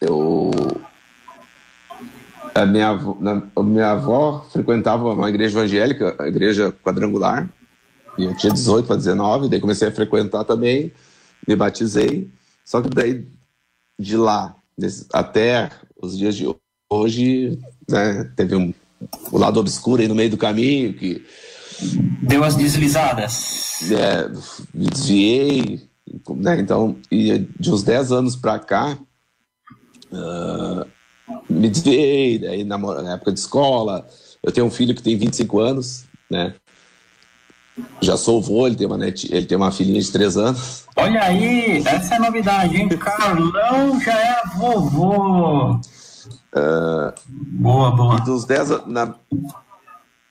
Eu. 0.00 0.50
A 2.54 2.66
minha, 2.66 2.88
avó, 2.88 3.16
a 3.54 3.62
minha 3.62 3.90
avó 3.92 4.44
frequentava 4.50 5.12
uma 5.12 5.28
igreja 5.28 5.58
evangélica, 5.58 6.16
a 6.18 6.26
igreja 6.26 6.72
quadrangular, 6.82 7.48
e 8.16 8.24
eu 8.24 8.36
tinha 8.36 8.52
18 8.52 8.86
para 8.86 8.96
19, 8.96 9.48
daí 9.48 9.60
comecei 9.60 9.86
a 9.86 9.92
frequentar 9.92 10.44
também, 10.44 10.92
me 11.46 11.54
batizei. 11.54 12.28
Só 12.64 12.82
que 12.82 12.88
daí, 12.88 13.24
de 13.98 14.16
lá 14.16 14.56
até 15.12 15.70
os 16.00 16.18
dias 16.18 16.34
de 16.34 16.52
hoje, 16.90 17.58
né, 17.88 18.24
teve 18.34 18.56
um, 18.56 18.74
o 19.30 19.38
lado 19.38 19.60
obscuro 19.60 20.02
aí 20.02 20.08
no 20.08 20.14
meio 20.14 20.30
do 20.30 20.36
caminho 20.36 20.94
que 20.94 21.24
deu 22.22 22.44
as 22.44 22.56
deslizadas. 22.56 23.90
É, 23.92 24.28
me 24.74 24.86
desviei, 24.86 25.88
né, 26.30 26.60
então, 26.60 26.96
e 27.10 27.46
de 27.58 27.70
uns 27.70 27.82
10 27.82 28.12
anos 28.12 28.36
para 28.36 28.58
cá, 28.58 28.98
uh, 30.12 30.86
me 31.48 31.68
desviei, 31.68 32.38
daí 32.38 32.64
na, 32.64 32.76
na, 32.78 33.14
época 33.14 33.32
de 33.32 33.38
escola, 33.38 34.06
eu 34.42 34.50
tenho 34.50 34.66
um 34.66 34.70
filho 34.70 34.94
que 34.94 35.02
tem 35.02 35.16
25 35.16 35.60
anos, 35.60 36.04
né, 36.28 36.54
já 38.00 38.16
sou 38.16 38.42
vô, 38.42 38.66
ele 38.66 38.74
tem 38.74 38.86
uma, 38.86 38.98
net, 38.98 39.32
ele 39.32 39.46
tem 39.46 39.56
uma 39.56 39.70
filhinha 39.70 40.00
de 40.00 40.10
3 40.10 40.36
anos. 40.36 40.84
Olha 40.96 41.22
aí, 41.22 41.80
essa 41.86 42.16
é 42.16 42.18
novidade, 42.18 42.76
hein? 42.76 42.88
Carlão 42.98 44.00
já 44.00 44.18
é 44.18 44.42
vovô. 44.56 45.80
Uh, 46.54 47.12
boa, 47.26 47.90
boa. 47.90 48.16
E 48.16 48.24
dos 48.24 48.44
10 48.44 48.86
na, 48.86 49.14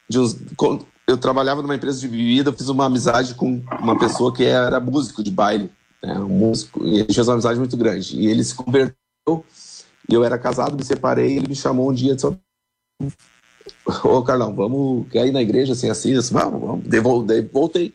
de 0.10 0.20
uns, 0.20 0.38
eu 1.08 1.18
trabalhava 1.18 1.62
numa 1.62 1.76
empresa 1.76 2.00
de 2.00 2.08
bebida, 2.08 2.52
fiz 2.52 2.70
uma 2.70 2.86
amizade 2.86 3.36
com 3.36 3.62
uma 3.80 3.98
pessoa 3.98 4.34
que 4.34 4.44
era 4.44 4.80
músico 4.80 5.24
de 5.24 5.32
baile, 5.32 5.72
né, 6.04 6.20
um 6.20 6.28
músico, 6.28 6.84
e 6.86 6.96
a 6.96 7.00
gente 7.00 7.14
fez 7.14 7.28
uma 7.28 7.36
amizade 7.36 7.60
muito 7.60 7.78
grande. 7.78 8.20
E 8.20 8.28
ele 8.28 8.44
se 8.44 8.56
converteu, 8.56 8.96
e 10.10 10.14
eu 10.14 10.24
era 10.24 10.38
casado, 10.38 10.76
me 10.76 10.84
separei, 10.84 11.38
ele 11.38 11.48
me 11.48 11.56
chamou 11.56 11.90
um 11.90 11.94
dia 11.94 12.14
e 12.14 12.16
disse: 12.16 12.28
Ô 14.04 14.22
Carlão, 14.24 14.56
vamos 14.56 15.08
quer 15.10 15.28
ir 15.28 15.32
na 15.32 15.42
igreja 15.42 15.74
assim, 15.74 15.90
assim? 15.90 16.12
Eu 16.12 16.20
disse, 16.20 16.34
vamos, 16.34 16.60
vamos. 16.60 16.88
Devoltei, 16.88 17.42
voltei. 17.42 17.94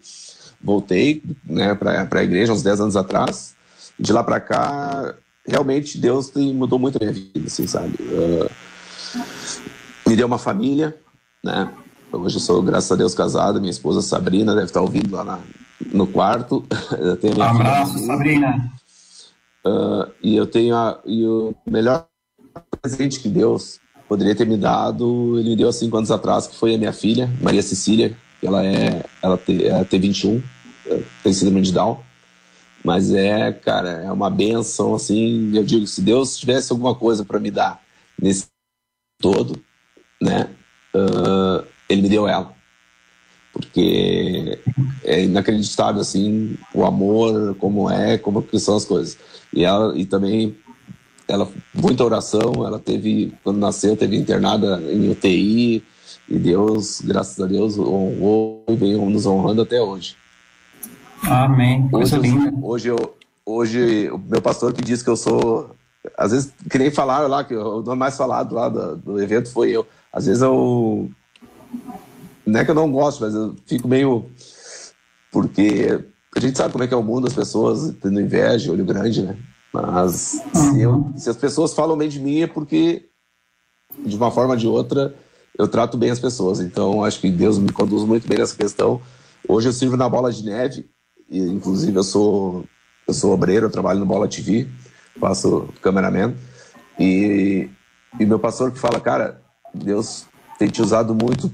Voltei 0.62 1.22
né, 1.44 1.74
para 1.74 2.20
a 2.20 2.22
igreja 2.22 2.52
uns 2.52 2.62
10 2.62 2.80
anos 2.80 2.96
atrás. 2.96 3.54
De 3.98 4.12
lá 4.12 4.22
para 4.22 4.40
cá, 4.40 5.14
realmente 5.46 5.98
Deus 5.98 6.28
tem, 6.30 6.54
mudou 6.54 6.78
muito 6.78 6.96
a 6.96 7.00
minha 7.00 7.12
vida, 7.12 7.46
assim, 7.46 7.66
sabe? 7.66 7.94
Uh, 8.00 8.50
me 10.08 10.16
deu 10.16 10.26
uma 10.26 10.38
família, 10.38 10.96
né? 11.44 11.72
Hoje 12.12 12.36
eu 12.36 12.40
sou, 12.40 12.62
graças 12.62 12.92
a 12.92 12.96
Deus, 12.96 13.14
casado. 13.14 13.60
Minha 13.60 13.70
esposa 13.70 14.02
Sabrina 14.02 14.54
deve 14.54 14.66
estar 14.66 14.82
ouvindo 14.82 15.14
lá 15.14 15.24
na, 15.24 15.40
no 15.92 16.06
quarto. 16.06 16.64
Um 17.36 17.42
abraço, 17.42 17.94
filha. 17.94 18.06
Sabrina. 18.06 18.72
Uh, 19.64 20.10
e 20.22 20.36
eu 20.36 20.46
tenho 20.46 20.74
a, 20.74 21.00
e 21.06 21.24
o 21.24 21.54
melhor 21.66 22.06
presente 22.80 23.20
que 23.20 23.28
Deus 23.28 23.80
poderia 24.08 24.34
ter 24.34 24.46
me 24.46 24.56
dado, 24.56 25.38
ele 25.38 25.50
me 25.50 25.56
deu 25.56 25.68
há 25.68 25.72
cinco 25.72 25.96
anos 25.96 26.10
atrás, 26.10 26.46
que 26.46 26.56
foi 26.56 26.74
a 26.74 26.78
minha 26.78 26.92
filha, 26.92 27.30
Maria 27.40 27.62
Cecília, 27.62 28.14
ela 28.42 28.64
é, 28.64 29.04
ela 29.22 29.38
tem, 29.38 29.64
ela 29.64 29.84
tem 29.84 30.00
21, 30.00 30.42
tem 31.22 31.32
síndrome 31.32 31.62
de 31.62 31.72
Down. 31.72 31.98
Mas 32.84 33.12
é, 33.12 33.52
cara, 33.52 34.02
é 34.04 34.10
uma 34.10 34.28
benção, 34.28 34.94
assim, 34.94 35.54
eu 35.54 35.62
digo, 35.62 35.86
se 35.86 36.00
Deus 36.00 36.36
tivesse 36.36 36.72
alguma 36.72 36.94
coisa 36.94 37.24
para 37.24 37.38
me 37.38 37.50
dar 37.50 37.80
nesse 38.20 38.46
todo, 39.20 39.60
né, 40.20 40.48
uh, 40.94 41.64
ele 41.88 42.02
me 42.02 42.08
deu 42.08 42.26
ela. 42.26 42.52
Porque 43.52 44.58
é 45.04 45.22
inacreditável, 45.24 46.00
assim, 46.00 46.56
o 46.74 46.84
amor, 46.84 47.54
como 47.56 47.88
é, 47.90 48.18
como 48.18 48.42
que 48.42 48.58
são 48.58 48.76
as 48.76 48.84
coisas. 48.84 49.16
E 49.52 49.62
ela, 49.64 49.96
e 49.96 50.06
também, 50.06 50.56
ela, 51.28 51.48
muita 51.74 52.04
oração, 52.04 52.66
ela 52.66 52.78
teve, 52.78 53.32
quando 53.44 53.58
nasceu, 53.58 53.96
teve 53.96 54.16
internada 54.16 54.82
em 54.90 55.10
UTI, 55.10 55.84
e 56.28 56.38
Deus, 56.38 57.00
graças 57.02 57.38
a 57.38 57.46
Deus, 57.46 57.78
honrou 57.78 58.64
e 58.68 58.74
veio 58.74 59.04
nos 59.08 59.26
honrando 59.26 59.62
até 59.62 59.80
hoje. 59.80 60.16
Amém. 61.22 61.88
Coisa 61.88 62.18
hoje, 62.18 62.28
linda. 62.28 62.66
Hoje, 62.66 62.88
eu, 62.88 63.16
hoje, 63.46 64.10
o 64.10 64.18
meu 64.18 64.42
pastor 64.42 64.72
que 64.72 64.82
diz 64.82 65.02
que 65.02 65.10
eu 65.10 65.16
sou. 65.16 65.74
Às 66.18 66.32
vezes, 66.32 66.52
que 66.68 66.78
nem 66.78 66.90
falaram 66.90 67.28
lá, 67.28 67.44
que 67.44 67.54
o 67.54 67.82
nome 67.82 67.98
mais 67.98 68.16
falado 68.16 68.54
lá 68.54 68.68
do, 68.68 68.96
do 68.96 69.22
evento 69.22 69.50
foi 69.50 69.70
eu. 69.70 69.86
Às 70.12 70.26
vezes 70.26 70.42
eu. 70.42 71.10
Não 72.44 72.60
é 72.60 72.64
que 72.64 72.70
eu 72.70 72.74
não 72.74 72.90
gosto, 72.90 73.20
mas 73.20 73.34
eu 73.34 73.54
fico 73.66 73.86
meio. 73.86 74.26
Porque 75.30 76.04
a 76.36 76.40
gente 76.40 76.58
sabe 76.58 76.72
como 76.72 76.84
é 76.84 76.86
que 76.86 76.94
é 76.94 76.96
o 76.96 77.02
mundo, 77.02 77.26
as 77.26 77.34
pessoas 77.34 77.94
tendo 78.02 78.20
inveja, 78.20 78.72
olho 78.72 78.84
grande, 78.84 79.22
né? 79.22 79.36
Mas 79.72 80.42
se, 80.52 80.80
eu, 80.80 81.10
se 81.16 81.30
as 81.30 81.36
pessoas 81.36 81.72
falam 81.72 81.96
bem 81.96 82.08
de 82.08 82.20
mim 82.20 82.42
é 82.42 82.46
porque, 82.46 83.08
de 84.04 84.16
uma 84.16 84.30
forma 84.30 84.52
ou 84.52 84.58
de 84.58 84.66
outra, 84.66 85.14
eu 85.58 85.66
trato 85.66 85.96
bem 85.96 86.10
as 86.10 86.20
pessoas. 86.20 86.60
Então, 86.60 87.04
acho 87.04 87.20
que 87.20 87.30
Deus 87.30 87.58
me 87.58 87.72
conduz 87.72 88.04
muito 88.04 88.28
bem 88.28 88.38
nessa 88.38 88.56
questão. 88.56 89.00
Hoje 89.48 89.68
eu 89.68 89.72
sirvo 89.72 89.96
na 89.96 90.08
Bola 90.08 90.32
de 90.32 90.44
Neve, 90.44 90.90
e, 91.32 91.40
inclusive 91.40 91.96
eu 91.96 92.04
sou, 92.04 92.64
eu 93.08 93.14
sou 93.14 93.32
obreiro, 93.32 93.66
eu 93.66 93.70
trabalho 93.70 93.98
no 93.98 94.06
Bola 94.06 94.28
TV, 94.28 94.68
faço 95.18 95.68
cameraman. 95.80 96.34
E, 97.00 97.70
e 98.20 98.26
meu 98.26 98.38
pastor 98.38 98.70
que 98.70 98.78
fala, 98.78 99.00
cara, 99.00 99.40
Deus 99.74 100.26
tem 100.58 100.68
te 100.68 100.82
usado 100.82 101.14
muito 101.14 101.50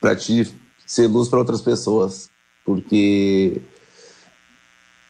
para 0.00 0.14
te 0.14 0.54
ser 0.86 1.06
luz 1.06 1.28
para 1.28 1.38
outras 1.38 1.62
pessoas, 1.62 2.28
porque 2.64 3.62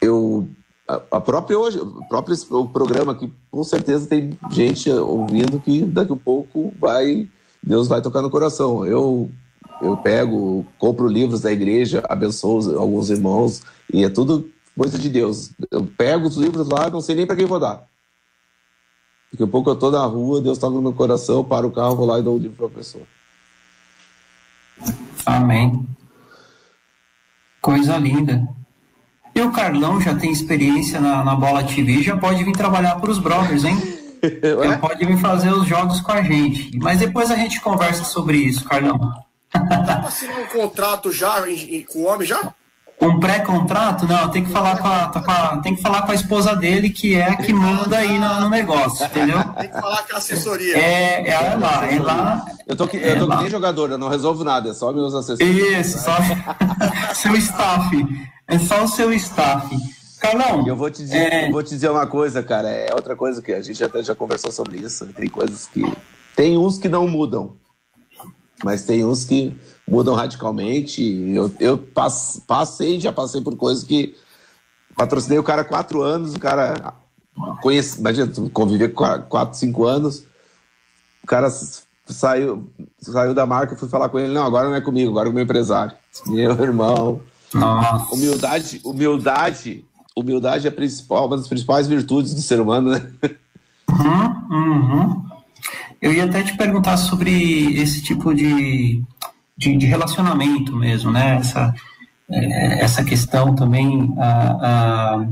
eu 0.00 0.48
a, 0.86 1.20
própria 1.20 1.58
hoje, 1.58 1.78
o 1.78 2.06
próprio 2.08 2.36
o 2.50 2.68
programa 2.68 3.14
que 3.14 3.32
com 3.50 3.64
certeza 3.64 4.06
tem 4.06 4.38
gente 4.50 4.90
ouvindo 4.90 5.60
que 5.60 5.82
daqui 5.82 6.12
a 6.12 6.16
pouco 6.16 6.72
vai 6.78 7.28
Deus 7.62 7.86
vai 7.86 8.02
tocar 8.02 8.22
no 8.22 8.30
coração. 8.30 8.84
Eu 8.84 9.30
eu 9.82 9.96
pego, 9.96 10.64
compro 10.78 11.08
livros 11.08 11.40
da 11.40 11.52
igreja, 11.52 12.02
abençoo 12.08 12.78
alguns 12.78 13.10
irmãos 13.10 13.62
e 13.92 14.04
é 14.04 14.08
tudo 14.08 14.50
coisa 14.76 14.98
de 14.98 15.08
Deus. 15.08 15.50
Eu 15.70 15.84
pego 15.84 16.28
os 16.28 16.36
livros 16.36 16.68
lá, 16.68 16.88
não 16.88 17.00
sei 17.00 17.16
nem 17.16 17.26
para 17.26 17.36
quem 17.36 17.46
vou 17.46 17.58
dar. 17.58 17.84
Daqui 19.32 19.42
a 19.42 19.46
pouco 19.46 19.70
eu 19.70 19.76
tô 19.76 19.90
na 19.90 20.04
rua, 20.04 20.40
Deus 20.40 20.58
toca 20.58 20.74
no 20.74 20.82
meu 20.82 20.92
coração, 20.92 21.44
paro 21.44 21.68
o 21.68 21.72
carro, 21.72 21.96
vou 21.96 22.06
lá 22.06 22.18
e 22.18 22.22
dou 22.22 22.36
o 22.36 22.38
livro 22.38 22.56
para 22.56 22.66
a 22.66 22.70
pessoa. 22.70 23.04
Amém. 25.26 25.86
Coisa 27.60 27.96
linda. 27.96 28.46
E 29.34 29.40
o 29.40 29.50
Carlão 29.50 30.00
já 30.00 30.14
tem 30.14 30.30
experiência 30.30 31.00
na, 31.00 31.24
na 31.24 31.34
Bola 31.34 31.64
TV, 31.64 32.02
já 32.02 32.16
pode 32.16 32.44
vir 32.44 32.52
trabalhar 32.52 32.96
para 32.96 33.10
os 33.10 33.18
brothers, 33.18 33.64
hein? 33.64 33.76
já 34.64 34.78
pode 34.78 35.04
vir 35.04 35.16
fazer 35.16 35.52
os 35.52 35.66
jogos 35.66 36.00
com 36.00 36.12
a 36.12 36.22
gente. 36.22 36.78
Mas 36.78 37.00
depois 37.00 37.30
a 37.30 37.36
gente 37.36 37.60
conversa 37.60 38.04
sobre 38.04 38.36
isso, 38.36 38.64
Carlão. 38.64 38.98
Dá 39.52 39.96
pra 39.96 40.08
assinar 40.08 40.40
um 40.40 40.46
contrato 40.46 41.12
já 41.12 41.42
com 41.92 41.98
o 42.00 42.06
homem 42.06 42.26
já? 42.26 42.54
Um 43.00 43.18
pré-contrato? 43.18 44.06
Não, 44.06 44.30
tem 44.30 44.44
que 44.44 44.50
falar 44.52 44.78
com 44.78 44.86
a, 44.86 45.08
com 45.08 45.30
a, 45.30 45.56
tem 45.60 45.74
que 45.74 45.82
falar 45.82 46.02
com 46.02 46.12
a 46.12 46.14
esposa 46.14 46.54
dele, 46.54 46.88
que 46.88 47.16
é 47.16 47.30
a 47.30 47.36
que 47.36 47.52
manda 47.52 47.98
aí 47.98 48.16
no, 48.16 48.40
no 48.42 48.48
negócio, 48.48 49.04
entendeu? 49.04 49.42
Tem 49.58 49.68
que 49.68 49.80
falar 49.80 50.06
com 50.06 50.14
a 50.14 50.18
assessoria. 50.18 50.78
É, 50.78 51.28
é 51.28 51.56
lá, 51.56 51.92
é 51.92 51.98
lá. 51.98 52.46
Eu 52.64 52.76
tô, 52.76 52.84
aqui, 52.84 52.98
eu 52.98 53.18
tô 53.18 53.32
é 53.32 53.36
que 53.36 53.42
nem 53.42 53.50
jogador, 53.50 53.90
eu 53.90 53.98
não 53.98 54.08
resolvo 54.08 54.44
nada, 54.44 54.70
é 54.70 54.72
só 54.72 54.92
meus 54.92 55.14
assessores. 55.14 55.56
Isso, 55.56 55.98
só 55.98 56.16
seu 57.14 57.34
staff. 57.34 58.30
É 58.46 58.58
só 58.58 58.84
o 58.84 58.88
seu 58.88 59.12
staff. 59.14 59.76
Carlão, 60.20 60.64
eu 60.68 60.76
vou 60.76 60.88
te 60.88 61.02
dizer, 61.02 61.32
é... 61.32 61.50
vou 61.50 61.64
te 61.64 61.70
dizer 61.70 61.90
uma 61.90 62.06
coisa, 62.06 62.40
cara. 62.40 62.68
É 62.68 62.94
outra 62.94 63.16
coisa 63.16 63.42
que 63.42 63.52
a 63.52 63.60
gente 63.60 63.82
até 63.82 64.00
já 64.04 64.14
conversou 64.14 64.52
sobre 64.52 64.78
isso. 64.78 65.04
Tem 65.06 65.28
coisas 65.28 65.66
que. 65.66 65.82
Tem 66.36 66.56
uns 66.56 66.78
que 66.78 66.88
não 66.88 67.08
mudam, 67.08 67.56
mas 68.62 68.84
tem 68.84 69.04
uns 69.04 69.24
que 69.24 69.56
mudam 69.88 70.14
radicalmente. 70.14 71.02
Eu, 71.34 71.52
eu 71.58 71.78
passei, 72.46 73.00
já 73.00 73.12
passei 73.12 73.40
por 73.40 73.56
coisas 73.56 73.84
que. 73.84 74.16
Patrocinei 74.96 75.38
o 75.38 75.42
cara 75.42 75.62
há 75.62 75.64
quatro 75.64 76.02
anos, 76.02 76.34
o 76.34 76.38
cara. 76.38 76.94
Conhece, 77.62 77.98
imagina, 77.98 78.30
conviver 78.52 78.90
quatro, 78.90 79.56
cinco 79.56 79.84
anos. 79.84 80.26
O 81.22 81.26
cara 81.26 81.48
saiu, 82.06 82.68
saiu 82.98 83.32
da 83.32 83.46
marca, 83.46 83.76
fui 83.76 83.88
falar 83.88 84.10
com 84.10 84.18
ele, 84.18 84.34
não, 84.34 84.44
agora 84.44 84.68
não 84.68 84.76
é 84.76 84.80
comigo, 84.80 85.10
agora 85.10 85.28
é 85.28 85.30
com 85.30 85.32
o 85.32 85.34
meu 85.34 85.44
empresário. 85.44 85.96
Meu 86.26 86.50
irmão, 86.62 87.22
nossa. 87.54 88.14
Humildade, 88.14 88.80
humildade, 88.84 89.84
humildade 90.16 90.66
é 90.66 90.70
a 90.70 90.72
principal, 90.72 91.26
uma 91.26 91.36
das 91.36 91.48
principais 91.48 91.86
virtudes 91.86 92.34
do 92.34 92.42
ser 92.42 92.60
humano, 92.60 92.90
né? 92.90 93.10
Uhum, 93.90 94.56
uhum. 94.56 95.31
Eu 96.02 96.12
ia 96.12 96.24
até 96.24 96.42
te 96.42 96.56
perguntar 96.56 96.96
sobre 96.96 97.80
esse 97.80 98.02
tipo 98.02 98.34
de, 98.34 99.00
de, 99.56 99.76
de 99.76 99.86
relacionamento 99.86 100.74
mesmo, 100.74 101.12
né? 101.12 101.36
Essa, 101.36 101.72
é, 102.28 102.82
essa 102.82 103.04
questão 103.04 103.54
também, 103.54 104.12
a, 104.18 104.50
a, 104.50 105.26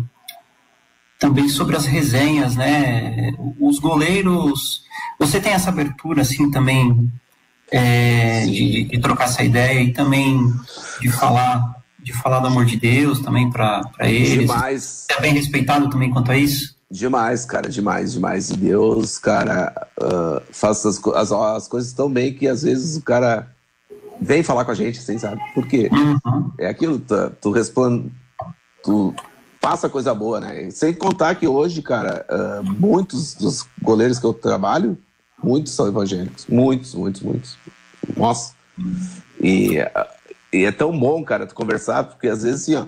também 1.19 1.49
sobre 1.49 1.75
as 1.75 1.87
resenhas, 1.87 2.55
né? 2.55 3.33
Os 3.59 3.81
goleiros, 3.81 4.83
você 5.19 5.41
tem 5.41 5.53
essa 5.53 5.71
abertura 5.71 6.23
assim 6.23 6.49
também 6.53 7.13
é, 7.73 8.47
de, 8.47 8.85
de, 8.85 8.99
trocar 9.01 9.25
essa 9.25 9.43
ideia 9.43 9.81
e 9.81 9.93
também 9.93 10.39
de 11.01 11.11
falar 11.11 11.81
de 12.03 12.13
falar 12.15 12.41
do 12.41 12.47
amor 12.47 12.65
de 12.65 12.77
Deus 12.77 13.21
também 13.21 13.51
para 13.51 13.83
eles. 14.01 14.41
Demais. 14.41 15.07
É 15.11 15.21
bem 15.21 15.35
respeitado 15.35 15.91
também 15.91 16.11
quanto 16.11 16.33
a 16.33 16.37
isso? 16.37 16.75
Demais, 16.91 17.45
cara, 17.45 17.69
demais, 17.69 18.13
demais. 18.13 18.51
E 18.51 18.57
Deus, 18.57 19.17
cara, 19.17 19.89
uh, 19.97 20.43
faz 20.51 20.85
as, 20.85 21.01
as, 21.07 21.31
as, 21.31 21.69
coisas 21.69 21.93
tão 21.93 22.11
bem 22.11 22.35
que 22.35 22.49
às 22.49 22.63
vezes 22.63 22.97
o 22.97 23.03
cara 23.03 23.49
vem 24.21 24.43
falar 24.43 24.65
com 24.65 24.73
a 24.73 24.75
gente, 24.75 24.99
assim, 24.99 25.17
sabe? 25.17 25.41
Porque 25.55 25.89
uhum. 25.93 26.51
é 26.59 26.67
aquilo, 26.67 26.99
tu, 26.99 27.31
tu 27.41 27.51
responde, 27.53 28.11
tu 28.83 29.15
passa 29.61 29.89
coisa 29.89 30.13
boa, 30.13 30.41
né? 30.41 30.69
Sem 30.73 30.93
contar 30.93 31.37
que 31.37 31.47
hoje, 31.47 31.81
cara, 31.81 32.27
uh, 32.29 32.65
muitos 32.65 33.35
dos 33.35 33.65
goleiros 33.81 34.19
que 34.19 34.27
eu 34.27 34.35
trabalho, 34.35 34.99
muitos 35.41 35.73
são 35.73 35.87
evangélicos. 35.87 36.47
Muitos, 36.49 36.95
muitos, 36.97 37.23
muitos. 37.23 37.57
Nossa. 38.17 38.53
E, 39.41 39.77
e 40.53 40.65
é 40.65 40.73
tão 40.73 40.99
bom, 40.99 41.23
cara, 41.23 41.47
tu 41.47 41.55
conversar, 41.55 42.03
porque 42.03 42.27
às 42.27 42.43
vezes, 42.43 42.63
assim, 42.63 42.75
ó, 42.75 42.87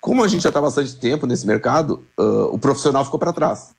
como 0.00 0.22
a 0.22 0.28
gente 0.28 0.42
já 0.42 0.50
está 0.50 0.60
bastante 0.60 0.96
tempo 0.96 1.26
nesse 1.26 1.46
mercado, 1.46 2.04
uh, 2.18 2.54
o 2.54 2.58
profissional 2.58 3.04
ficou 3.04 3.18
para 3.18 3.32
trás. 3.32 3.74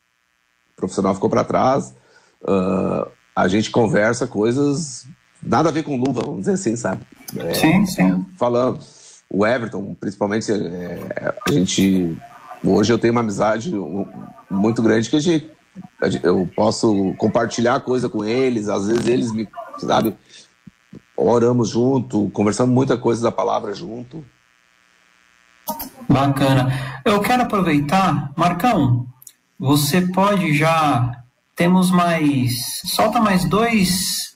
O 0.74 0.76
profissional 0.76 1.14
ficou 1.14 1.30
para 1.30 1.44
trás. 1.44 1.94
Uh, 2.42 3.10
a 3.36 3.48
gente 3.48 3.72
conversa 3.72 4.28
coisas 4.28 5.08
nada 5.42 5.70
a 5.70 5.72
ver 5.72 5.84
com 5.84 5.98
luva, 5.98 6.22
vamos 6.22 6.42
dizer 6.42 6.54
assim, 6.54 6.76
sabe? 6.76 7.02
É, 7.38 7.54
sim, 7.54 7.86
sim. 7.86 8.26
Falando. 8.38 8.80
O 9.32 9.46
Everton, 9.46 9.96
principalmente, 10.00 10.52
é, 10.52 11.36
a 11.48 11.52
gente. 11.52 12.18
Hoje 12.64 12.92
eu 12.92 12.98
tenho 12.98 13.14
uma 13.14 13.22
amizade 13.22 13.72
muito 14.50 14.82
grande 14.82 15.10
que 15.10 15.16
a 15.16 15.20
gente, 15.20 15.50
eu 16.24 16.50
posso 16.56 17.14
compartilhar 17.18 17.80
coisa 17.82 18.10
com 18.10 18.26
eles, 18.26 18.68
às 18.68 18.88
vezes 18.88 19.08
eles 19.08 19.32
me, 19.32 19.48
sabe, 19.78 20.18
oramos 21.16 21.70
junto, 21.70 22.30
conversamos 22.32 22.74
muita 22.74 22.98
coisa 22.98 23.22
da 23.22 23.32
palavra 23.32 23.74
junto. 23.74 24.26
Bacana. 26.08 27.02
Eu 27.06 27.20
quero 27.22 27.44
aproveitar, 27.44 28.32
Marcão, 28.36 29.06
você 29.58 30.02
pode 30.02 30.54
já. 30.54 31.16
Temos 31.56 31.92
mais. 31.92 32.82
Solta 32.86 33.20
mais 33.20 33.44
dois 33.46 34.36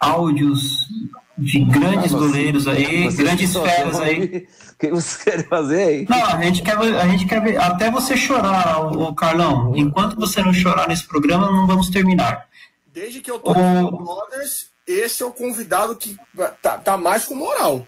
áudios 0.00 0.88
de 1.36 1.60
grandes 1.64 2.14
ah, 2.14 2.18
goleiros 2.18 2.68
aí, 2.68 3.08
grandes 3.12 3.52
feras 3.52 4.00
aí. 4.00 4.46
O 4.72 4.78
que 4.78 4.90
você 4.90 5.30
quer 5.30 5.48
fazer 5.48 5.82
aí? 5.82 6.06
Não, 6.08 6.24
a 6.24 6.42
gente 6.42 6.62
quer, 6.62 6.76
a 6.76 7.08
gente 7.08 7.26
quer 7.26 7.40
ver, 7.40 7.60
até 7.60 7.90
você 7.90 8.16
chorar, 8.16 8.80
o, 8.80 9.08
o 9.08 9.14
Carlão. 9.14 9.72
Enquanto 9.74 10.16
você 10.16 10.42
não 10.42 10.52
chorar 10.52 10.88
nesse 10.88 11.06
programa, 11.06 11.50
não 11.50 11.66
vamos 11.66 11.90
terminar. 11.90 12.46
Desde 12.92 13.20
que 13.20 13.30
eu 13.30 13.38
tô 13.38 13.50
o... 13.50 14.04
Brothers, 14.04 14.68
esse 14.86 15.22
é 15.22 15.26
o 15.26 15.32
convidado 15.32 15.96
que 15.96 16.16
tá, 16.62 16.78
tá 16.78 16.96
mais 16.96 17.24
com 17.24 17.34
moral. 17.34 17.86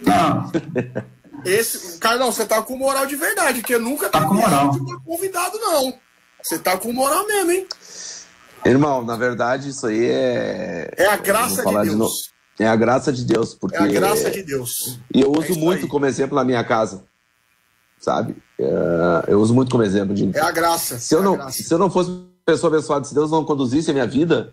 Não. 0.00 0.50
Esse, 1.44 1.98
Carlão, 1.98 2.32
você 2.32 2.44
tá 2.44 2.60
com 2.62 2.76
moral 2.76 3.06
de 3.06 3.16
verdade, 3.16 3.60
porque 3.60 3.78
nunca 3.78 4.08
tá 4.08 4.24
com 4.24 4.34
moral. 4.34 4.70
convidado, 5.04 5.58
não. 5.58 5.94
Você 6.42 6.58
tá 6.58 6.76
com 6.76 6.92
moral 6.92 7.26
mesmo, 7.26 7.50
hein? 7.50 7.66
Irmão, 8.64 9.04
na 9.04 9.16
verdade, 9.16 9.68
isso 9.70 9.86
aí 9.86 10.06
é. 10.06 10.90
É 10.96 11.06
a 11.06 11.16
graça 11.16 11.64
de 11.64 11.90
Deus. 11.90 12.32
De 12.56 12.64
é 12.64 12.66
a 12.66 12.76
graça 12.76 13.12
de 13.12 13.24
Deus, 13.24 13.54
porque. 13.54 13.76
É 13.76 13.82
a 13.82 13.86
graça 13.86 14.30
de 14.30 14.42
Deus. 14.42 14.98
E 15.14 15.20
eu 15.20 15.30
uso 15.30 15.52
é 15.52 15.56
muito 15.56 15.84
aí. 15.84 15.88
como 15.88 16.06
exemplo 16.06 16.36
na 16.36 16.44
minha 16.44 16.62
casa. 16.64 17.04
Sabe? 18.00 18.36
É, 18.58 19.24
eu 19.28 19.40
uso 19.40 19.54
muito 19.54 19.70
como 19.70 19.84
exemplo 19.84 20.14
de. 20.14 20.36
É 20.36 20.40
a 20.40 20.50
graça. 20.50 20.98
Se 20.98 21.14
eu, 21.14 21.20
é 21.20 21.22
não, 21.22 21.36
graça. 21.36 21.62
se 21.62 21.72
eu 21.72 21.78
não 21.78 21.90
fosse 21.90 22.10
pessoa 22.44 22.72
abençoada, 22.72 23.04
se 23.04 23.14
Deus 23.14 23.30
não 23.30 23.44
conduzisse 23.44 23.90
a 23.90 23.92
minha 23.92 24.06
vida, 24.06 24.52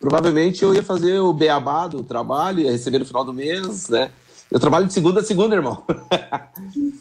provavelmente 0.00 0.62
eu 0.62 0.74
ia 0.74 0.82
fazer 0.82 1.20
o 1.20 1.32
beabá 1.32 1.86
do 1.86 2.02
trabalho, 2.02 2.60
ia 2.60 2.72
receber 2.72 2.98
no 2.98 3.06
final 3.06 3.24
do 3.24 3.32
mês, 3.32 3.88
né? 3.88 4.10
Eu 4.52 4.60
trabalho 4.60 4.86
de 4.86 4.92
segunda 4.92 5.20
a 5.20 5.24
segunda, 5.24 5.56
irmão. 5.56 5.82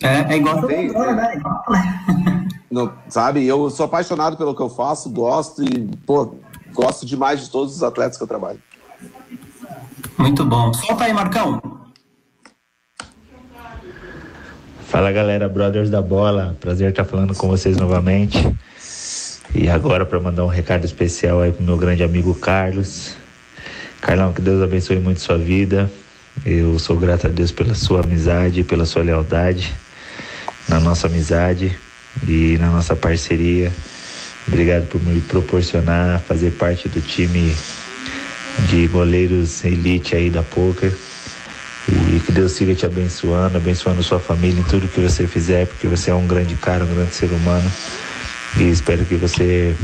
É, 0.01 0.33
é 0.33 0.37
igual 0.37 0.65
Tem, 0.65 0.87
é. 0.87 1.13
né? 1.13 1.41
Não, 2.71 2.91
sabe, 3.09 3.45
eu 3.45 3.69
sou 3.69 3.85
apaixonado 3.85 4.37
pelo 4.37 4.55
que 4.55 4.61
eu 4.61 4.69
faço, 4.69 5.09
gosto 5.09 5.61
e, 5.61 5.85
pô, 6.07 6.33
gosto 6.73 7.05
demais 7.05 7.41
de 7.41 7.49
todos 7.51 7.75
os 7.75 7.83
atletas 7.83 8.17
que 8.17 8.23
eu 8.23 8.27
trabalho. 8.27 8.59
Muito 10.17 10.45
bom. 10.45 10.73
Solta 10.73 11.03
aí, 11.03 11.13
Marcão. 11.13 11.61
Fala 14.87 15.11
galera, 15.11 15.47
Brothers 15.49 15.89
da 15.89 16.01
Bola, 16.01 16.57
prazer 16.59 16.89
estar 16.89 17.05
falando 17.05 17.35
com 17.35 17.47
vocês 17.47 17.77
novamente. 17.77 18.37
E 19.53 19.69
agora 19.69 20.05
para 20.05 20.19
mandar 20.19 20.45
um 20.45 20.49
recado 20.49 20.85
especial 20.85 21.41
aí 21.41 21.51
pro 21.51 21.63
meu 21.63 21.77
grande 21.77 22.03
amigo 22.03 22.33
Carlos. 22.33 23.15
Carlão, 23.99 24.33
que 24.33 24.41
Deus 24.41 24.63
abençoe 24.63 24.99
muito 24.99 25.19
sua 25.19 25.37
vida. 25.37 25.91
Eu 26.45 26.79
sou 26.79 26.97
grato 26.97 27.27
a 27.27 27.29
Deus 27.29 27.51
pela 27.51 27.75
sua 27.75 28.01
amizade, 28.01 28.63
pela 28.63 28.85
sua 28.85 29.03
lealdade 29.03 29.73
na 30.67 30.79
nossa 30.79 31.07
amizade 31.07 31.77
e 32.27 32.57
na 32.59 32.69
nossa 32.69 32.95
parceria. 32.95 33.71
Obrigado 34.47 34.87
por 34.87 35.01
me 35.03 35.21
proporcionar 35.21 36.19
fazer 36.21 36.51
parte 36.51 36.87
do 36.89 37.01
time 37.01 37.55
de 38.69 38.87
goleiros 38.87 39.63
elite 39.63 40.15
aí 40.15 40.29
da 40.29 40.43
Poker. 40.43 40.93
E 41.87 42.19
que 42.19 42.31
Deus 42.31 42.51
siga 42.53 42.75
te 42.75 42.85
abençoando, 42.85 43.57
abençoando 43.57 44.03
sua 44.03 44.19
família 44.19 44.59
em 44.59 44.63
tudo 44.63 44.87
que 44.87 44.99
você 44.99 45.25
fizer, 45.25 45.65
porque 45.65 45.87
você 45.87 46.11
é 46.11 46.13
um 46.15 46.27
grande 46.27 46.55
cara, 46.55 46.85
um 46.85 46.95
grande 46.95 47.13
ser 47.13 47.29
humano. 47.31 47.69
E 48.57 48.69
espero 48.69 49.03
que 49.03 49.15
você 49.15 49.75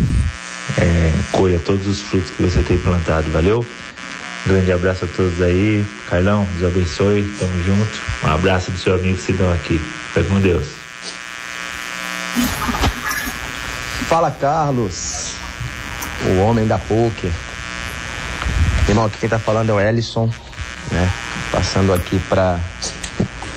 é, 0.77 1.11
colha 1.31 1.59
todos 1.59 1.87
os 1.87 2.01
frutos 2.01 2.29
que 2.31 2.43
você 2.43 2.61
tem 2.61 2.77
plantado. 2.77 3.29
Valeu? 3.31 3.65
Grande 4.47 4.71
abraço 4.71 5.03
a 5.03 5.07
todos 5.09 5.41
aí. 5.41 5.85
Carlão, 6.09 6.47
Deus 6.57 6.71
abençoe. 6.71 7.23
Tamo 7.37 7.63
junto. 7.63 8.01
Um 8.23 8.31
abraço 8.31 8.71
do 8.71 8.77
seu 8.77 8.95
amigo 8.95 9.19
Sidão 9.19 9.51
aqui. 9.51 9.77
Fica 9.77 10.23
com 10.23 10.39
Deus. 10.39 10.67
Fala 14.07 14.31
Carlos, 14.31 15.33
o 16.25 16.39
homem 16.39 16.65
da 16.65 16.77
poker. 16.77 17.29
Irmão, 18.87 19.05
aqui 19.05 19.17
quem 19.17 19.27
tá 19.27 19.37
falando 19.37 19.69
é 19.69 19.73
o 19.73 19.81
Ellison, 19.81 20.31
né? 20.91 21.11
Passando 21.51 21.93
aqui 21.93 22.17
para 22.29 22.57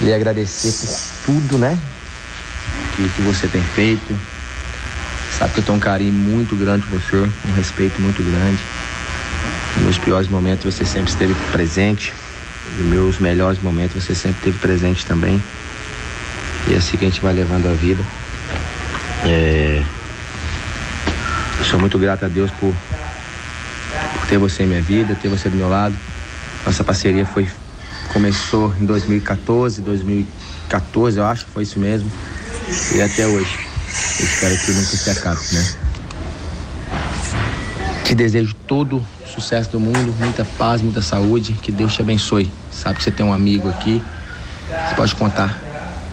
lhe 0.00 0.12
agradecer 0.12 0.72
por 0.72 1.24
tudo, 1.24 1.56
né? 1.56 1.78
Que, 2.96 3.08
que 3.10 3.22
você 3.22 3.46
tem 3.46 3.62
feito. 3.62 4.18
Sabe 5.38 5.54
que 5.54 5.60
eu 5.60 5.64
tenho 5.64 5.78
um 5.78 5.80
carinho 5.80 6.12
muito 6.12 6.56
grande 6.56 6.84
por 6.86 6.98
você, 6.98 7.30
um 7.48 7.52
respeito 7.54 8.02
muito 8.02 8.20
grande. 8.24 8.58
Meus 9.82 9.98
piores 9.98 10.28
momentos 10.28 10.74
você 10.74 10.84
sempre 10.84 11.10
esteve 11.10 11.34
presente. 11.50 12.12
Nos 12.78 12.86
meus 12.86 13.18
melhores 13.18 13.60
momentos 13.62 14.02
você 14.02 14.14
sempre 14.14 14.38
esteve 14.38 14.58
presente 14.58 15.06
também. 15.06 15.42
E 16.68 16.74
é 16.74 16.76
assim 16.76 16.96
que 16.96 17.04
a 17.04 17.08
gente 17.08 17.20
vai 17.20 17.32
levando 17.32 17.66
a 17.66 17.72
vida. 17.72 18.02
É... 19.24 19.82
Sou 21.68 21.78
muito 21.78 21.98
grato 21.98 22.24
a 22.24 22.28
Deus 22.28 22.50
por, 22.52 22.74
por 24.14 24.26
ter 24.28 24.38
você 24.38 24.64
em 24.64 24.66
minha 24.66 24.82
vida, 24.82 25.14
ter 25.14 25.28
você 25.28 25.48
do 25.48 25.56
meu 25.56 25.68
lado. 25.68 25.94
Nossa 26.66 26.84
parceria 26.84 27.24
foi 27.24 27.48
começou 28.12 28.74
em 28.80 28.84
2014, 28.84 29.80
2014 29.82 31.18
eu 31.18 31.24
acho, 31.24 31.46
foi 31.52 31.62
isso 31.62 31.78
mesmo. 31.78 32.10
E 32.94 33.00
até 33.00 33.26
hoje. 33.26 33.58
Eu 34.18 34.26
espero 34.26 34.58
que 34.58 34.72
nunca 34.72 34.96
se 34.96 35.10
acabe, 35.10 35.40
né? 35.52 35.74
Te 38.04 38.14
desejo 38.14 38.54
todo 38.66 39.04
sucesso 39.40 39.70
do 39.70 39.80
mundo, 39.80 40.14
muita 40.18 40.44
paz, 40.44 40.82
muita 40.82 41.02
saúde, 41.02 41.54
que 41.54 41.72
Deus 41.72 41.94
te 41.94 42.02
abençoe. 42.02 42.50
Sabe 42.70 42.96
que 42.96 43.02
você 43.02 43.10
tem 43.10 43.24
um 43.24 43.32
amigo 43.32 43.68
aqui, 43.68 44.02
você 44.68 44.94
pode 44.94 45.14
contar 45.14 45.58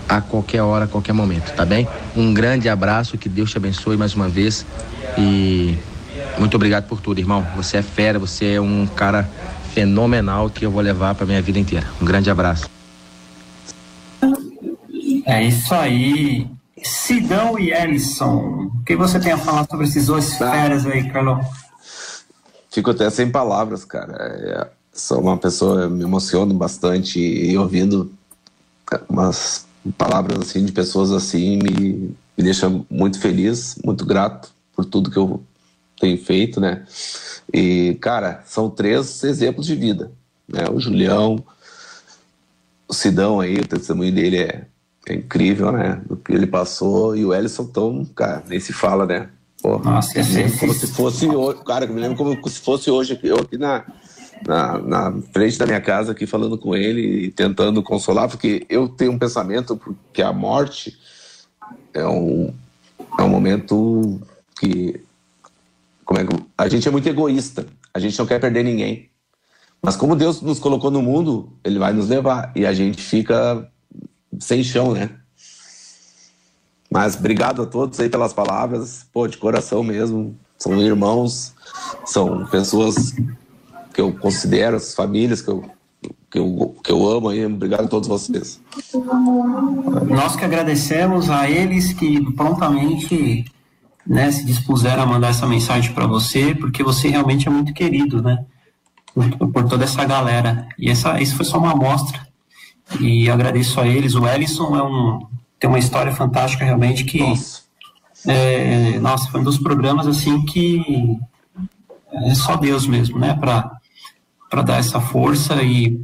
a 0.08 0.22
qualquer 0.22 0.62
hora, 0.62 0.86
a 0.86 0.88
qualquer 0.88 1.14
momento, 1.14 1.54
tá 1.54 1.66
bem? 1.66 1.88
Um 2.16 2.34
grande 2.34 2.70
abraço, 2.70 3.18
que 3.18 3.28
Deus 3.28 3.52
te 3.52 3.58
abençoe 3.58 3.98
mais 3.98 4.16
uma 4.16 4.30
vez 4.30 4.66
e 5.18 5.78
muito 6.38 6.56
obrigado 6.56 6.88
por 6.88 7.02
tudo, 7.02 7.20
irmão. 7.20 7.46
Você 7.56 7.78
é 7.78 7.82
fera, 7.82 8.18
você 8.18 8.54
é 8.54 8.62
um 8.62 8.88
cara 8.88 9.30
fenomenal 9.74 10.50
que 10.50 10.66
eu 10.66 10.72
vou 10.72 10.82
levar 10.82 11.14
para 11.16 11.26
minha 11.26 11.42
vida 11.42 11.60
inteira. 11.60 11.86
Um 12.02 12.06
grande 12.06 12.30
abraço. 12.30 12.70
É 15.26 15.44
isso 15.44 15.74
aí. 15.74 16.48
Sidão 16.84 17.60
e 17.60 17.72
Ellison, 17.72 18.70
o 18.76 18.84
que 18.86 18.96
você 18.96 19.20
tem 19.20 19.34
a 19.34 19.38
falar 19.38 19.66
sobre 19.70 19.86
esses 19.86 20.06
dois 20.06 20.38
tá. 20.38 20.52
feras 20.52 20.86
aí, 20.86 21.10
Carlão? 21.10 21.42
Fico 22.78 22.92
até 22.92 23.10
sem 23.10 23.32
palavras, 23.32 23.84
cara. 23.84 24.14
É, 24.14 24.70
sou 24.94 25.20
uma 25.20 25.36
pessoa, 25.36 25.90
me 25.90 26.04
emociono 26.04 26.54
bastante 26.54 27.20
e 27.20 27.58
ouvindo 27.58 28.14
umas 29.10 29.66
palavras 29.98 30.38
assim 30.42 30.64
de 30.64 30.72
pessoas 30.72 31.12
assim 31.12 31.58
me, 31.58 32.16
me 32.38 32.44
deixa 32.44 32.70
muito 32.88 33.20
feliz, 33.20 33.80
muito 33.84 34.06
grato 34.06 34.52
por 34.76 34.86
tudo 34.86 35.10
que 35.10 35.18
eu 35.18 35.44
tenho 36.00 36.24
feito, 36.24 36.62
né? 36.62 36.86
E, 37.52 37.98
cara, 38.00 38.44
são 38.46 38.70
três 38.70 39.24
exemplos 39.24 39.66
de 39.66 39.74
vida, 39.74 40.12
né? 40.48 40.66
O 40.72 40.80
Julião, 40.80 41.44
o 42.88 42.94
Sidão 42.94 43.40
aí, 43.40 43.56
o 43.58 43.68
testemunho 43.68 44.14
dele 44.14 44.38
é, 44.38 44.68
é 45.08 45.16
incrível, 45.16 45.72
né? 45.72 46.00
Do 46.08 46.16
que 46.16 46.32
ele 46.32 46.46
passou, 46.46 47.16
e 47.16 47.26
o 47.26 47.34
Ellison 47.34 47.66
tão, 47.66 48.06
cara, 48.06 48.44
nem 48.48 48.60
se 48.60 48.72
fala, 48.72 49.08
né? 49.08 49.30
Pô, 49.62 49.80
Nossa, 49.80 50.22
me 50.22 50.30
lembro 50.30 50.60
como 50.60 50.74
se 50.74 50.88
fosse 50.88 51.28
hoje, 51.28 51.60
cara, 51.66 51.88
me 51.88 52.00
lembro 52.00 52.18
como 52.18 52.50
se 52.50 52.60
fosse 52.60 52.92
hoje 52.92 53.20
eu 53.24 53.38
aqui 53.38 53.58
na, 53.58 53.86
na, 54.46 54.78
na 54.78 55.22
frente 55.34 55.58
da 55.58 55.66
minha 55.66 55.82
casa 55.82 56.12
aqui 56.12 56.28
falando 56.28 56.58
com 56.58 56.76
ele 56.76 57.02
e 57.26 57.32
tentando 57.32 57.82
consolar, 57.82 58.30
porque 58.30 58.66
eu 58.70 58.88
tenho 58.88 59.12
um 59.12 59.20
pensamento 59.20 59.80
que 60.14 60.22
a 60.22 60.32
morte 60.32 60.98
é 61.94 62.08
um, 62.08 62.54
é 63.18 63.24
um 63.24 63.30
momento 63.30 64.22
que 64.60 65.02
como 66.06 66.20
é 66.20 66.26
que 66.26 66.36
a 66.58 66.68
gente 66.70 66.88
é 66.88 66.92
muito 66.92 67.10
egoísta, 67.10 67.66
a 67.94 68.00
gente 68.00 68.18
não 68.18 68.26
quer 68.26 68.40
perder 68.40 68.64
ninguém. 68.64 69.10
Mas 69.82 69.96
como 69.96 70.16
Deus 70.16 70.42
nos 70.42 70.60
colocou 70.60 70.90
no 70.90 71.02
mundo, 71.02 71.52
ele 71.64 71.80
vai 71.80 71.94
nos 71.94 72.08
levar 72.08 72.52
e 72.56 72.66
a 72.66 72.74
gente 72.74 73.02
fica 73.02 73.70
sem 74.40 74.64
chão, 74.64 74.94
né? 74.94 75.10
Mas 76.90 77.16
obrigado 77.16 77.62
a 77.62 77.66
todos 77.66 78.00
aí 78.00 78.10
pelas 78.10 78.34
palavras, 78.34 79.06
pô, 79.12 79.28
de 79.28 79.38
coração 79.38 79.84
mesmo. 79.84 80.38
São 80.58 80.80
irmãos, 80.82 81.54
são 82.06 82.46
pessoas 82.48 83.14
que 83.94 84.02
eu 84.02 84.12
considero, 84.14 84.78
as 84.78 84.96
famílias 84.96 85.42
que 85.42 85.50
eu, 85.50 85.66
que 86.32 86.40
eu, 86.40 86.76
que 86.84 86.92
eu 86.92 87.08
amo 87.10 87.30
aí. 87.30 87.46
Obrigado 87.46 87.86
a 87.86 87.88
todos 87.88 88.08
vocês. 88.08 88.60
Nós 90.08 90.36
que 90.36 90.46
agradecemos 90.46 91.30
a 91.30 91.50
eles 91.50 91.94
que 91.94 92.22
prontamente 92.34 93.46
né, 94.06 94.32
se 94.32 94.46
dispuseram 94.46 95.04
a 95.04 95.06
mandar 95.06 95.30
essa 95.30 95.46
mensagem 95.46 95.94
para 95.94 96.08
você, 96.08 96.56
porque 96.56 96.82
você 96.82 97.10
realmente 97.10 97.48
é 97.48 97.52
muito 97.52 97.74
querido, 97.74 98.22
né? 98.22 98.46
Por, 99.14 99.52
por, 99.52 99.68
toda 99.68 99.84
essa 99.84 100.06
galera. 100.06 100.68
E 100.78 100.90
essa, 100.90 101.20
isso 101.20 101.36
foi 101.36 101.46
só 101.46 101.58
uma 101.58 101.72
amostra. 101.72 102.26
E 103.00 103.30
agradeço 103.30 103.80
a 103.82 103.88
eles. 103.88 104.16
O 104.16 104.26
Ellison 104.28 104.76
é 104.76 104.84
um, 104.84 105.28
tem 105.60 105.70
uma 105.70 105.80
história 105.80 106.14
fantástica 106.14 106.66
realmente 106.66 107.04
que. 107.04 107.20
Nossa. 107.20 107.68
É, 108.28 109.00
nossa, 109.00 109.30
foi 109.30 109.40
um 109.40 109.44
dos 109.44 109.58
programas 109.58 110.08
assim 110.08 110.44
que 110.44 111.18
é 112.12 112.36
só 112.36 112.56
Deus 112.56 112.88
mesmo, 112.88 113.20
né? 113.20 113.34
Para 113.34 114.62
dar 114.64 114.80
essa 114.80 115.00
força 115.00 115.62
e 115.62 116.02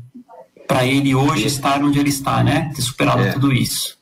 para 0.67 0.85
ele 0.85 1.13
hoje 1.13 1.47
estar 1.47 1.83
onde 1.83 1.99
ele 1.99 2.09
está, 2.09 2.43
né? 2.43 2.71
Ter 2.75 2.81
superado 2.81 3.21
é. 3.21 3.31
tudo 3.33 3.51
isso. 3.51 3.97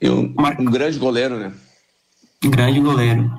E 0.00 0.08
um, 0.10 0.34
um 0.58 0.64
grande 0.66 0.98
goleiro, 0.98 1.38
né? 1.38 1.52
grande 2.44 2.80
goleiro. 2.80 3.30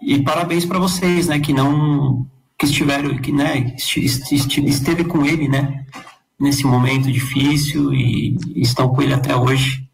E 0.00 0.22
parabéns 0.22 0.64
para 0.64 0.78
vocês, 0.78 1.26
né, 1.26 1.40
que 1.40 1.52
não 1.52 2.26
que 2.56 2.66
estiveram, 2.66 3.16
que 3.18 3.30
né, 3.30 3.76
esteve 3.76 5.04
com 5.04 5.24
ele, 5.24 5.48
né, 5.48 5.86
nesse 6.38 6.64
momento 6.64 7.10
difícil 7.10 7.94
e 7.94 8.36
estão 8.56 8.88
com 8.88 9.00
ele 9.00 9.14
até 9.14 9.36
hoje. 9.36 9.87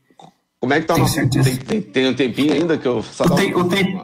Como 0.65 0.73
é 0.73 0.81
que 0.81 0.87
tá? 0.87 0.95
Tem, 0.95 1.29
tem, 1.57 1.83
tem, 1.83 2.09
um 2.09 2.15
tempinho 2.15 2.55
ainda 2.55 2.79
que 2.79 2.89
eu 2.89 3.01
o, 3.01 3.31
tem, 3.37 3.55
o, 3.55 3.65
tem, 3.65 4.01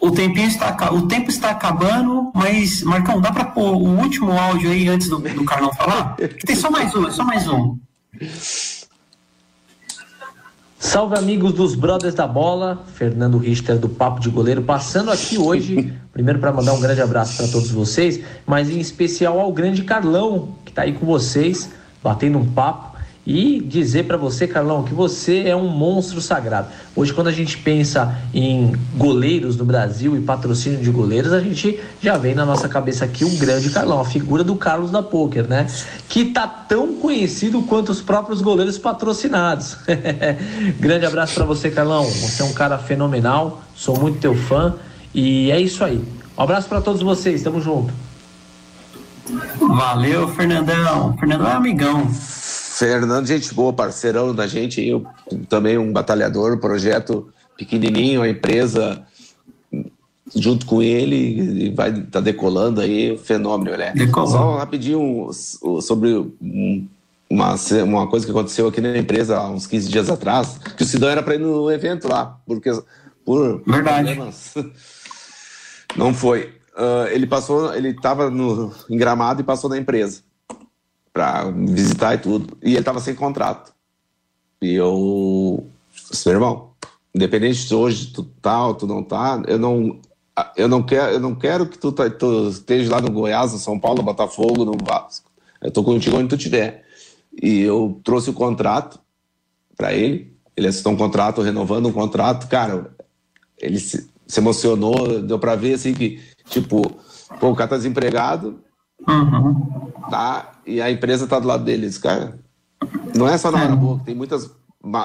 o 0.00 0.10
tempinho 0.10 0.48
está 0.48 0.94
o 0.94 1.06
tempo 1.06 1.28
está 1.28 1.50
acabando, 1.50 2.32
mas 2.34 2.82
Marcão, 2.82 3.20
dá 3.20 3.30
para 3.30 3.44
pôr 3.44 3.74
o 3.74 4.00
último 4.00 4.32
áudio 4.32 4.70
aí 4.70 4.88
antes 4.88 5.10
do, 5.10 5.18
do 5.18 5.44
Carlão 5.44 5.70
falar? 5.74 6.16
Tem 6.46 6.56
só 6.56 6.70
mais 6.70 6.94
um, 6.94 7.10
só 7.10 7.22
mais 7.22 7.46
um. 7.46 7.76
Salve 10.78 11.18
amigos 11.18 11.52
dos 11.52 11.74
Brothers 11.74 12.14
da 12.14 12.26
Bola, 12.26 12.82
Fernando 12.94 13.36
Richter 13.36 13.78
do 13.78 13.90
Papo 13.90 14.20
de 14.20 14.30
Goleiro, 14.30 14.62
passando 14.62 15.10
aqui 15.10 15.36
hoje, 15.36 15.92
primeiro 16.14 16.38
para 16.38 16.50
mandar 16.50 16.72
um 16.72 16.80
grande 16.80 17.02
abraço 17.02 17.36
para 17.36 17.48
todos 17.48 17.70
vocês, 17.70 18.18
mas 18.46 18.70
em 18.70 18.80
especial 18.80 19.38
ao 19.38 19.52
grande 19.52 19.84
Carlão, 19.84 20.54
que 20.64 20.70
está 20.70 20.80
aí 20.80 20.94
com 20.94 21.04
vocês, 21.04 21.68
batendo 22.02 22.38
um 22.38 22.50
papo 22.50 22.89
e 23.32 23.60
dizer 23.60 24.06
para 24.06 24.16
você, 24.16 24.44
Carlão, 24.44 24.82
que 24.82 24.92
você 24.92 25.44
é 25.44 25.54
um 25.54 25.68
monstro 25.68 26.20
sagrado. 26.20 26.66
Hoje, 26.96 27.14
quando 27.14 27.28
a 27.28 27.32
gente 27.32 27.56
pensa 27.58 28.18
em 28.34 28.74
goleiros 28.96 29.56
no 29.56 29.64
Brasil 29.64 30.16
e 30.16 30.20
patrocínio 30.20 30.80
de 30.80 30.90
goleiros, 30.90 31.32
a 31.32 31.38
gente 31.38 31.78
já 32.02 32.18
vem 32.18 32.34
na 32.34 32.44
nossa 32.44 32.68
cabeça 32.68 33.04
aqui 33.04 33.24
o 33.24 33.30
grande 33.38 33.70
Carlão, 33.70 34.00
a 34.00 34.04
figura 34.04 34.42
do 34.42 34.56
Carlos 34.56 34.90
da 34.90 35.00
Poker, 35.00 35.46
né? 35.46 35.68
Que 36.08 36.24
tá 36.24 36.44
tão 36.48 36.94
conhecido 36.94 37.62
quanto 37.62 37.92
os 37.92 38.02
próprios 38.02 38.40
goleiros 38.42 38.76
patrocinados. 38.78 39.76
grande 40.80 41.06
abraço 41.06 41.34
para 41.34 41.44
você, 41.44 41.70
Carlão. 41.70 42.02
Você 42.02 42.42
é 42.42 42.44
um 42.44 42.52
cara 42.52 42.78
fenomenal, 42.78 43.62
sou 43.76 43.96
muito 43.96 44.18
teu 44.18 44.34
fã 44.34 44.74
e 45.14 45.52
é 45.52 45.60
isso 45.60 45.84
aí. 45.84 46.04
Um 46.36 46.42
abraço 46.42 46.68
para 46.68 46.80
todos 46.80 47.00
vocês, 47.00 47.44
tamo 47.44 47.60
junto. 47.60 47.94
Valeu, 49.56 50.26
Fernandão. 50.34 51.16
Fernandão 51.16 51.48
é 51.48 51.54
amigão. 51.54 52.10
Fernando, 52.80 53.26
gente 53.26 53.52
boa, 53.52 53.74
parceirão 53.74 54.34
da 54.34 54.46
gente, 54.46 54.80
eu 54.80 55.04
também 55.50 55.76
um 55.76 55.92
batalhador, 55.92 56.56
projeto 56.56 57.28
pequenininho, 57.54 58.22
a 58.22 58.28
empresa 58.28 59.04
junto 60.34 60.64
com 60.64 60.80
ele 60.80 61.74
vai 61.74 61.92
tá 62.04 62.20
decolando 62.20 62.80
aí, 62.80 63.18
fenômeno, 63.18 63.76
né? 63.76 63.92
Só 64.32 64.56
rapidinho 64.56 65.28
sobre 65.82 66.32
uma, 67.28 67.54
uma 67.84 68.06
coisa 68.06 68.24
que 68.24 68.32
aconteceu 68.32 68.68
aqui 68.68 68.80
na 68.80 68.96
empresa 68.96 69.36
há 69.36 69.50
uns 69.50 69.66
15 69.66 69.90
dias 69.90 70.08
atrás, 70.08 70.56
que 70.74 70.82
o 70.82 70.86
Sidão 70.86 71.10
era 71.10 71.22
para 71.22 71.34
ir 71.34 71.40
no 71.40 71.70
evento 71.70 72.08
lá, 72.08 72.40
porque 72.46 72.70
por 73.26 73.62
Verdade. 73.66 74.18
não 75.94 76.14
foi. 76.14 76.54
Uh, 76.74 77.08
ele 77.10 77.26
passou, 77.26 77.74
ele 77.74 77.90
estava 77.90 78.30
no 78.30 78.72
em 78.88 78.96
Gramado 78.96 79.42
e 79.42 79.44
passou 79.44 79.68
na 79.68 79.76
empresa 79.76 80.22
para 81.12 81.50
visitar 81.50 82.14
e 82.14 82.18
tudo. 82.18 82.56
E 82.62 82.74
ele 82.74 82.84
tava 82.84 83.00
sem 83.00 83.14
contrato. 83.14 83.72
E 84.62 84.74
eu, 84.74 85.66
meu 86.26 86.34
irmão, 86.34 86.70
independente 87.14 87.66
de 87.66 87.74
hoje 87.74 88.12
tu 88.12 88.24
tá 88.24 88.66
ou 88.66 88.74
tu 88.74 88.86
não 88.86 89.02
tá, 89.02 89.42
eu 89.46 89.58
não, 89.58 89.98
eu 90.56 90.68
não 90.68 90.82
quero, 90.82 91.12
eu 91.12 91.20
não 91.20 91.34
quero 91.34 91.66
que 91.66 91.78
tu, 91.78 91.92
tá, 91.92 92.08
tu 92.10 92.48
esteja 92.48 92.90
lá 92.90 93.00
no 93.00 93.10
Goiás, 93.10 93.52
no 93.52 93.58
São 93.58 93.78
Paulo, 93.78 93.98
no 93.98 94.04
Botafogo, 94.04 94.64
no 94.64 94.76
Vasco. 94.82 95.30
Eu 95.62 95.70
tô 95.70 95.82
contigo 95.82 96.16
onde 96.16 96.28
tu 96.28 96.36
estiver. 96.36 96.84
E 97.42 97.60
eu 97.60 98.00
trouxe 98.04 98.30
o 98.30 98.34
contrato 98.34 98.98
para 99.76 99.92
ele. 99.92 100.34
Ele 100.56 100.68
assinou 100.68 100.94
um 100.94 100.96
contrato, 100.96 101.42
renovando 101.42 101.86
um 101.86 101.92
contrato. 101.92 102.48
Cara, 102.48 102.94
ele 103.58 103.78
se, 103.78 104.08
se 104.26 104.40
emocionou, 104.40 105.22
deu 105.22 105.38
para 105.38 105.54
ver 105.54 105.74
assim 105.74 105.92
que, 105.92 106.20
tipo, 106.48 106.82
pô, 107.38 107.50
o 107.50 107.56
cara 107.56 107.70
tá 107.70 107.76
desempregado, 107.76 108.60
Uhum. 109.08 109.90
Tá? 110.10 110.52
E 110.66 110.80
a 110.80 110.90
empresa 110.90 111.26
tá 111.26 111.38
do 111.38 111.48
lado 111.48 111.64
deles, 111.64 111.98
cara. 111.98 112.38
Não 113.14 113.28
é 113.28 113.36
só 113.36 113.50
na 113.50 113.62
hora 113.62 113.72
é. 113.72 113.76
boa, 113.76 114.00
tem 114.04 114.14
muitas, 114.14 114.50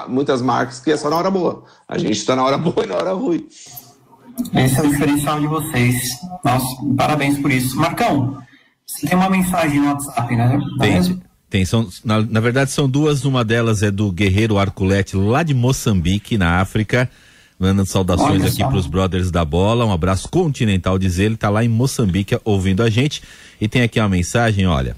muitas 0.08 0.40
marcas 0.40 0.80
que 0.80 0.90
é 0.90 0.96
só 0.96 1.10
na 1.10 1.16
hora 1.16 1.30
boa. 1.30 1.64
A 1.88 1.98
gente 1.98 2.24
tá 2.24 2.34
na 2.36 2.44
hora 2.44 2.58
boa 2.58 2.84
e 2.84 2.86
na 2.86 2.94
hora 2.96 3.12
ruim. 3.12 3.46
Esse 4.54 4.78
é 4.78 4.82
o 4.82 4.88
diferencial 4.88 5.40
de 5.40 5.46
vocês. 5.46 5.96
Nossa, 6.44 6.66
parabéns 6.96 7.38
por 7.38 7.50
isso. 7.50 7.76
Marcão, 7.76 8.42
você 8.86 9.06
tem 9.06 9.16
uma 9.16 9.30
mensagem 9.30 9.80
no 9.80 9.88
WhatsApp, 9.88 10.36
né? 10.36 10.58
Tem. 10.78 11.22
Tem, 11.48 11.64
são, 11.64 11.88
na, 12.04 12.20
na 12.22 12.40
verdade 12.40 12.72
são 12.72 12.88
duas, 12.88 13.24
uma 13.24 13.44
delas 13.44 13.80
é 13.80 13.90
do 13.90 14.10
Guerreiro 14.10 14.58
Arculete 14.58 15.16
lá 15.16 15.44
de 15.44 15.54
Moçambique, 15.54 16.36
na 16.36 16.60
África, 16.60 17.08
mandando 17.58 17.86
saudações 17.86 18.44
aqui 18.44 18.58
para 18.58 18.76
os 18.76 18.86
brothers 18.86 19.30
da 19.30 19.44
bola, 19.44 19.84
um 19.84 19.92
abraço 19.92 20.28
continental, 20.28 20.98
diz 20.98 21.18
ele, 21.18 21.36
tá 21.36 21.48
lá 21.48 21.64
em 21.64 21.68
Moçambique 21.68 22.38
ouvindo 22.44 22.82
a 22.82 22.90
gente. 22.90 23.22
E 23.60 23.66
tem 23.66 23.82
aqui 23.82 23.98
uma 23.98 24.08
mensagem, 24.08 24.66
olha. 24.66 24.96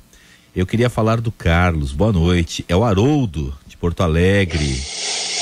Eu 0.56 0.66
queria 0.66 0.90
falar 0.90 1.20
do 1.20 1.30
Carlos. 1.30 1.92
Boa 1.92 2.12
noite. 2.12 2.64
É 2.68 2.74
o 2.74 2.82
Haroldo, 2.82 3.54
de 3.68 3.76
Porto 3.76 4.02
Alegre. 4.02 4.82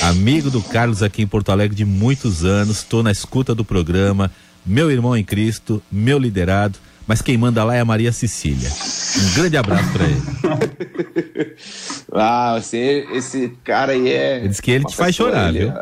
Amigo 0.02 0.50
do 0.50 0.60
Carlos 0.60 1.02
aqui 1.02 1.22
em 1.22 1.26
Porto 1.26 1.50
Alegre 1.50 1.74
de 1.74 1.86
muitos 1.86 2.44
anos. 2.44 2.78
Estou 2.78 3.02
na 3.02 3.10
escuta 3.10 3.54
do 3.54 3.64
programa. 3.64 4.30
Meu 4.64 4.90
irmão 4.90 5.16
em 5.16 5.24
Cristo, 5.24 5.82
meu 5.90 6.18
liderado. 6.18 6.78
Mas 7.06 7.22
quem 7.22 7.38
manda 7.38 7.64
lá 7.64 7.74
é 7.74 7.80
a 7.80 7.84
Maria 7.84 8.12
Cecília. 8.12 8.68
Um 8.68 9.34
grande 9.36 9.56
abraço 9.56 9.90
para 9.90 10.04
ele. 10.04 11.56
ah, 12.12 12.58
você, 12.60 13.06
esse 13.12 13.54
cara 13.64 13.92
aí 13.92 14.08
é. 14.10 14.38
Ele 14.40 14.48
diz 14.48 14.60
que 14.60 14.72
ele 14.72 14.84
te 14.84 14.96
faz 14.96 15.14
chorar, 15.14 15.48
ele, 15.48 15.60
viu? 15.60 15.72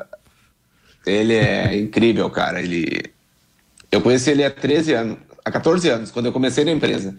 Ele 1.06 1.34
é 1.34 1.78
incrível, 1.78 2.28
cara. 2.30 2.60
Ele. 2.60 3.12
Eu 3.90 4.00
conheci 4.00 4.30
ele 4.30 4.44
há 4.44 4.50
13 4.50 4.92
anos 4.92 5.18
há 5.44 5.50
14 5.50 5.88
anos, 5.88 6.10
quando 6.10 6.26
eu 6.26 6.32
comecei 6.32 6.64
na 6.64 6.72
empresa. 6.72 7.14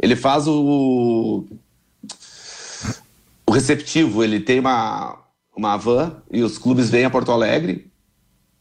Ele 0.00 0.14
faz 0.14 0.46
o, 0.46 1.44
o 3.46 3.52
receptivo, 3.52 4.22
ele 4.22 4.38
tem 4.38 4.60
uma, 4.60 5.18
uma 5.56 5.76
van 5.76 6.16
e 6.30 6.42
os 6.42 6.56
clubes 6.56 6.88
vêm 6.88 7.04
a 7.04 7.10
Porto 7.10 7.32
Alegre, 7.32 7.90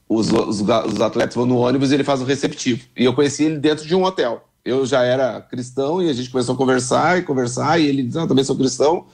os, 0.10 0.32
os, 0.32 0.62
os 0.62 1.02
atletas 1.02 1.36
vão 1.36 1.46
no 1.46 1.58
ônibus 1.58 1.92
e 1.92 1.94
ele 1.94 2.04
faz 2.04 2.22
o 2.22 2.26
receptivo. 2.26 2.84
E 2.98 3.06
eu 3.06 3.14
conheci 3.14 3.44
ele 3.44 3.60
dentro 3.60 3.86
de 3.86 3.96
um 3.96 4.04
hotel. 4.04 4.48
Eu 4.66 4.86
já 4.86 5.04
era 5.04 5.42
cristão 5.42 6.02
e 6.02 6.10
a 6.10 6.14
gente 6.14 6.30
começou 6.30 6.56
a 6.56 6.58
conversar 6.58 7.20
e 7.20 7.24
conversar, 7.24 7.80
e 7.80 7.86
ele 7.86 8.04
disse: 8.04 8.18
Não, 8.18 8.28
também 8.28 8.46
sou 8.46 8.56
cristão. 8.56 9.06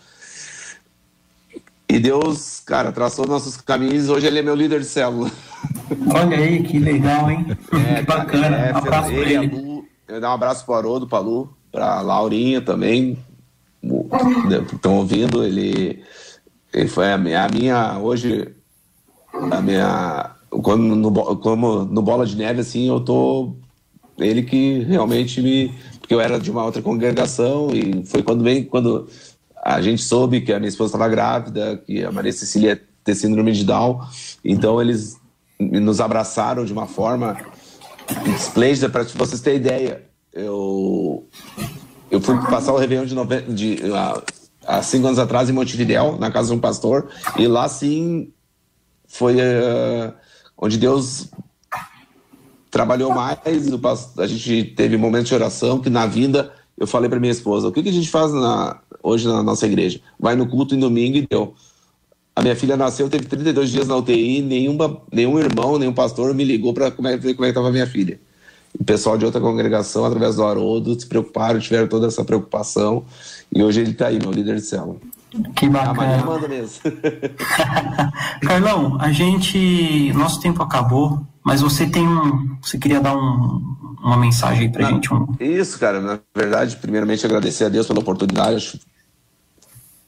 E 1.92 1.98
Deus, 1.98 2.60
cara, 2.60 2.92
traçou 2.92 3.26
nossos 3.26 3.58
caminhos. 3.58 4.10
Hoje 4.10 4.28
ele 4.28 4.38
é 4.38 4.42
meu 4.44 4.54
líder 4.54 4.82
de 4.82 4.86
célula. 4.86 5.32
Olha 6.14 6.38
aí, 6.38 6.62
que 6.62 6.78
legal, 6.78 7.32
hein? 7.32 7.48
É, 7.90 7.96
que 8.00 8.06
bacana. 8.06 8.58
É, 8.58 8.74
um 8.74 8.78
abraço 8.78 9.12
ele, 9.12 9.50
pra 9.50 9.58
ele. 9.58 9.84
Eu 10.08 10.22
dar 10.22 10.30
um 10.30 10.34
abraço 10.34 10.66
para 10.66 10.76
o 10.76 10.78
Haroldo, 10.78 11.08
para 11.08 11.20
Lu, 11.20 11.52
para 11.72 12.02
Laurinha 12.02 12.62
também. 12.62 13.18
Estão 14.72 14.98
ouvindo, 14.98 15.44
ele, 15.44 16.04
ele 16.72 16.88
foi 16.88 17.12
a 17.12 17.18
minha, 17.18 17.46
a 17.46 17.50
minha, 17.50 17.98
hoje, 17.98 18.54
a 19.34 19.60
minha, 19.60 20.32
como 20.50 20.96
no, 20.96 21.38
como 21.38 21.86
no 21.86 22.02
Bola 22.04 22.26
de 22.26 22.36
Neve, 22.36 22.62
assim, 22.62 22.88
eu 22.88 23.00
tô, 23.00 23.56
ele 24.20 24.44
que 24.44 24.80
realmente 24.80 25.42
me, 25.42 25.74
porque 26.00 26.14
eu 26.14 26.22
era 26.22 26.40
de 26.40 26.52
uma 26.52 26.66
outra 26.66 26.82
congregação 26.82 27.70
e 27.72 28.06
foi 28.06 28.22
quando 28.22 28.44
bem 28.44 28.66
quando 28.66 29.08
a 29.64 29.82
gente 29.82 30.02
soube 30.02 30.42
que 30.42 30.54
a 30.54 30.60
minha 30.60 30.70
esposa 30.70 30.90
estava 30.90 31.08
grávida, 31.08 31.78
que 31.86 32.04
a 32.04 32.12
Maria 32.12 32.32
Cecília 32.32 32.72
ia 32.72 32.82
ter 33.04 33.16
síndrome 33.16 33.52
de 33.52 33.64
Down, 33.64 34.02
então 34.44 34.82
eles 34.82 35.18
nos 35.60 36.00
abraçaram 36.00 36.64
de 36.64 36.72
uma 36.72 36.88
forma 36.88 37.38
esplêndida 38.36 38.90
para 38.90 39.04
vocês 39.04 39.42
terem 39.42 39.60
ideia. 39.60 40.04
Eu 40.32 41.28
eu 42.10 42.20
fui 42.20 42.36
passar 42.50 42.74
o 42.74 42.78
Réveillon 42.78 43.06
de, 43.06 43.14
nove... 43.14 43.42
de 43.42 43.80
há, 44.66 44.82
cinco 44.82 45.08
anos 45.08 45.20
atrás 45.20 45.50
em 45.50 45.54
Montevidéu, 45.54 46.18
na 46.18 46.32
casa 46.32 46.48
de 46.50 46.54
um 46.56 46.60
pastor, 46.60 47.10
e 47.38 47.48
lá 47.48 47.70
sim 47.70 48.32
foi 49.08 49.36
uh, 49.36 50.14
onde 50.58 50.78
Deus 50.78 51.30
trabalhou 52.72 53.14
mais. 53.14 53.38
A 54.18 54.28
gente 54.28 54.64
teve 54.76 54.98
momentos 54.98 55.28
de 55.28 55.36
oração 55.36 55.80
que 55.80 55.90
na 55.90 56.06
vinda 56.06 56.54
eu 56.78 56.88
falei 56.88 57.10
para 57.10 57.20
minha 57.20 57.32
esposa: 57.32 57.68
o 57.68 57.72
que, 57.72 57.84
que 57.84 57.90
a 57.90 57.94
gente 57.94 58.10
faz 58.10 58.32
na, 58.32 58.80
hoje 59.02 59.28
na 59.28 59.44
nossa 59.44 59.66
igreja? 59.66 60.00
Vai 60.20 60.36
no 60.36 60.48
culto 60.48 60.76
em 60.76 60.80
domingo 60.80 61.18
e 61.18 61.28
deu. 61.28 61.54
A 62.36 62.42
minha 62.42 62.56
filha 62.56 62.78
nasceu, 62.78 63.10
teve 63.10 63.26
32 63.26 63.70
dias 63.70 63.88
na 63.88 63.98
UTI, 63.98 64.42
nenhuma, 64.42 65.02
nenhum 65.12 65.38
irmão, 65.38 65.78
nenhum 65.78 65.94
pastor 65.94 66.34
me 66.34 66.44
ligou 66.44 66.74
para 66.74 66.90
ver 66.90 66.96
como 66.96 67.08
é 67.10 67.18
que 67.18 67.44
estava 67.44 67.68
a 67.68 67.72
minha 67.72 67.88
filha. 67.88 68.20
O 68.80 68.84
pessoal 68.84 69.18
de 69.18 69.26
outra 69.26 69.42
congregação, 69.42 70.06
através 70.06 70.36
do 70.36 70.44
Haroldo, 70.44 70.98
se 71.00 71.08
preocuparam, 71.08 71.60
tiveram 71.60 71.88
toda 71.88 72.08
essa 72.08 72.24
preocupação. 72.24 73.04
E 73.54 73.64
hoje 73.64 73.82
ele 73.82 73.92
está 73.92 74.08
aí, 74.08 74.20
meu 74.20 74.32
líder 74.32 74.56
de 74.56 74.62
célula. 74.62 74.98
Que 75.56 75.68
bacana. 75.70 75.92
Amanhã 75.92 76.26
manda 76.26 76.48
mesmo. 76.48 76.82
Carlão, 78.42 78.98
a 79.00 79.12
gente. 79.12 80.12
Nosso 80.14 80.40
tempo 80.40 80.64
acabou, 80.64 81.20
mas 81.44 81.62
você 81.62 81.88
tem 81.88 82.08
um. 82.08 82.58
Você 82.62 82.78
queria 82.78 83.00
dar 83.00 83.16
um, 83.16 83.76
uma 84.02 84.18
mensagem 84.18 84.64
aí 84.64 84.70
pra 84.70 84.84
Na, 84.84 84.92
gente? 84.92 85.14
Um... 85.14 85.28
Isso, 85.40 85.78
cara. 85.80 86.00
Na 86.00 86.20
verdade, 86.36 86.76
primeiramente 86.78 87.26
agradecer 87.26 87.66
a 87.66 87.70
Deus 87.70 87.88
pela 87.88 88.00
oportunidade. 88.00 88.56
Acho 88.56 88.80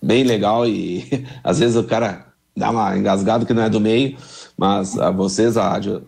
bem 0.02 0.24
legal 0.24 0.68
e 0.68 1.26
às 1.44 1.60
vezes 1.60 1.76
o 1.76 1.84
cara 1.84 2.28
dá 2.56 2.70
uma 2.70 2.98
engasgada 2.98 3.46
que 3.46 3.54
não 3.54 3.64
é 3.64 3.70
do 3.70 3.80
meio, 3.80 4.18
mas 4.58 4.98
a 4.98 5.12
vocês, 5.12 5.58
a 5.58 5.70
Rádio 5.70 6.04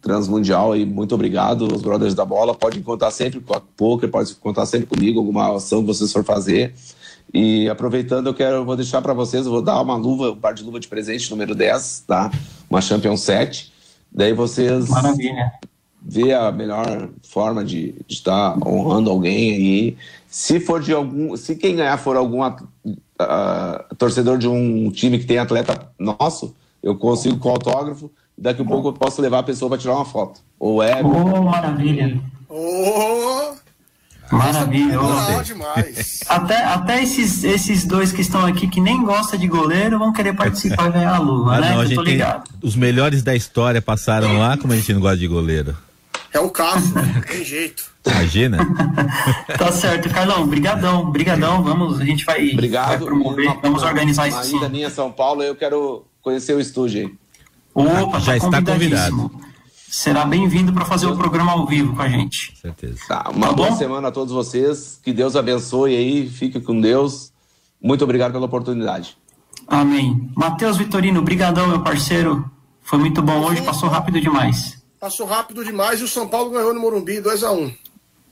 Transmundial, 0.00 0.76
e 0.76 0.84
muito 0.84 1.14
obrigado. 1.14 1.72
Os 1.72 1.82
Brothers 1.82 2.14
da 2.14 2.24
Bola 2.24 2.54
podem 2.54 2.82
contar 2.82 3.10
sempre 3.10 3.40
com 3.40 3.54
a 3.54 3.60
Poker, 3.60 4.08
pode 4.08 4.34
contar 4.36 4.66
sempre 4.66 4.86
comigo, 4.86 5.18
alguma 5.18 5.54
ação 5.56 5.80
que 5.80 5.86
vocês 5.86 6.12
for 6.12 6.24
fazer. 6.24 6.74
E 7.32 7.68
aproveitando, 7.68 8.28
eu 8.28 8.34
quero, 8.34 8.56
eu 8.56 8.64
vou 8.64 8.76
deixar 8.76 9.02
para 9.02 9.12
vocês, 9.12 9.44
eu 9.44 9.52
vou 9.52 9.60
dar 9.60 9.80
uma 9.82 9.96
luva, 9.96 10.30
um 10.30 10.36
par 10.36 10.54
de 10.54 10.62
luva 10.62 10.80
de 10.80 10.88
presente 10.88 11.30
número 11.30 11.54
10, 11.54 12.04
tá? 12.06 12.30
Uma 12.70 12.80
Champion 12.80 13.16
7. 13.16 13.72
Daí 14.10 14.32
vocês 14.32 14.88
Maravilha. 14.88 15.52
Vê 16.08 16.32
a 16.32 16.50
melhor 16.50 17.10
forma 17.22 17.62
de 17.62 17.94
estar 18.08 18.54
tá 18.54 18.68
honrando 18.68 19.10
alguém 19.10 19.52
aí. 19.52 19.96
Se 20.26 20.58
for 20.58 20.80
de 20.80 20.92
algum, 20.94 21.36
se 21.36 21.54
quem 21.54 21.76
ganhar 21.76 21.98
for 21.98 22.16
algum 22.16 22.42
uh, 22.42 22.56
torcedor 23.98 24.38
de 24.38 24.48
um 24.48 24.90
time 24.90 25.18
que 25.18 25.26
tem 25.26 25.36
atleta 25.38 25.90
nosso, 25.98 26.54
eu 26.82 26.96
consigo 26.96 27.36
com 27.36 27.50
autógrafo. 27.50 28.10
Daqui 28.36 28.62
a 28.62 28.64
pouco 28.64 28.88
eu 28.88 28.92
posso 28.94 29.20
levar 29.20 29.40
a 29.40 29.42
pessoa 29.42 29.68
para 29.68 29.78
tirar 29.78 29.96
uma 29.96 30.04
foto. 30.04 30.40
Ou 30.58 30.82
é. 30.82 31.02
Oh, 31.02 31.42
maravilha. 31.42 32.18
Oh! 32.48 33.52
Maravilha. 34.30 35.00
Legal 35.00 35.42
demais. 35.42 36.20
Até, 36.28 36.62
até 36.64 37.02
esses, 37.02 37.44
esses 37.44 37.84
dois 37.84 38.12
que 38.12 38.20
estão 38.20 38.44
aqui 38.44 38.68
que 38.68 38.80
nem 38.80 39.02
gostam 39.02 39.38
de 39.38 39.48
goleiro 39.48 39.98
vão 39.98 40.12
querer 40.12 40.34
participar 40.34 40.88
e 40.88 40.92
ganhar 40.92 41.16
a 41.16 41.18
luva, 41.18 41.56
Ah, 41.56 41.60
né? 41.60 41.70
não, 41.70 41.80
a 41.80 41.84
gente 41.86 41.96
tô 41.96 42.04
tem- 42.04 42.12
ligado. 42.12 42.48
os 42.62 42.76
melhores 42.76 43.22
da 43.22 43.34
história 43.34 43.80
passaram 43.80 44.38
lá, 44.38 44.56
como 44.56 44.72
a 44.72 44.76
gente 44.76 44.92
não 44.92 45.00
gosta 45.00 45.16
de 45.16 45.26
goleiro. 45.26 45.74
É 46.32 46.38
o 46.40 46.50
caso, 46.50 46.92
não 46.94 47.20
tem 47.22 47.44
jeito. 47.44 47.84
Imagina? 48.06 48.58
Tá 49.58 49.70
certo, 49.72 50.08
Carlão. 50.10 50.46
Brigadão, 50.46 51.10
brigadão. 51.10 51.62
Vamos, 51.62 52.00
a 52.00 52.04
gente 52.04 52.24
vai, 52.24 52.50
Obrigado. 52.52 52.88
vai 52.88 52.98
promover, 52.98 53.46
uma- 53.46 53.60
vamos 53.60 53.82
organizar 53.82 54.28
uma 54.28 54.40
isso 54.40 54.50
sim. 54.50 54.56
ida 54.56 54.68
minha 54.68 54.90
São 54.90 55.10
Paulo, 55.12 55.42
eu 55.42 55.54
quero 55.54 56.04
conhecer 56.22 56.54
o 56.54 56.60
estúdio 56.60 57.06
aí. 57.06 57.14
Opa, 57.74 58.18
Já 58.18 58.32
tá 58.32 58.36
está 58.36 58.62
convidadíssimo. 58.62 59.30
Será 59.90 60.24
bem-vindo 60.24 60.72
para 60.72 60.84
fazer 60.84 61.06
o 61.06 61.16
programa 61.16 61.52
ao 61.52 61.66
vivo 61.66 61.94
com 61.96 62.02
a 62.02 62.08
gente. 62.08 62.54
certeza. 62.60 62.98
Tá, 63.08 63.30
uma 63.34 63.48
Tá 63.48 63.52
boa 63.54 63.70
bom? 63.70 63.76
semana 63.76 64.08
a 64.08 64.12
todos 64.12 64.32
vocês. 64.34 65.00
Que 65.02 65.12
Deus 65.12 65.34
abençoe 65.36 65.96
aí. 65.96 66.28
Fique 66.28 66.60
com 66.60 66.78
Deus. 66.78 67.32
Muito 67.82 68.04
obrigado 68.04 68.32
pela 68.32 68.44
oportunidade. 68.46 69.16
Amém. 69.66 70.30
Matheus 70.36 70.76
Vitorino, 70.76 71.22
brigadão, 71.22 71.66
meu 71.68 71.80
parceiro. 71.82 72.50
Foi 72.82 72.98
muito 72.98 73.22
bom 73.22 73.44
hoje, 73.44 73.62
passou 73.62 73.88
rápido 73.88 74.20
demais. 74.20 74.77
Passou 75.00 75.26
rápido 75.26 75.64
demais 75.64 76.00
e 76.00 76.04
o 76.04 76.08
São 76.08 76.26
Paulo 76.28 76.50
ganhou 76.50 76.74
no 76.74 76.80
Morumbi 76.80 77.20
2x1. 77.20 77.72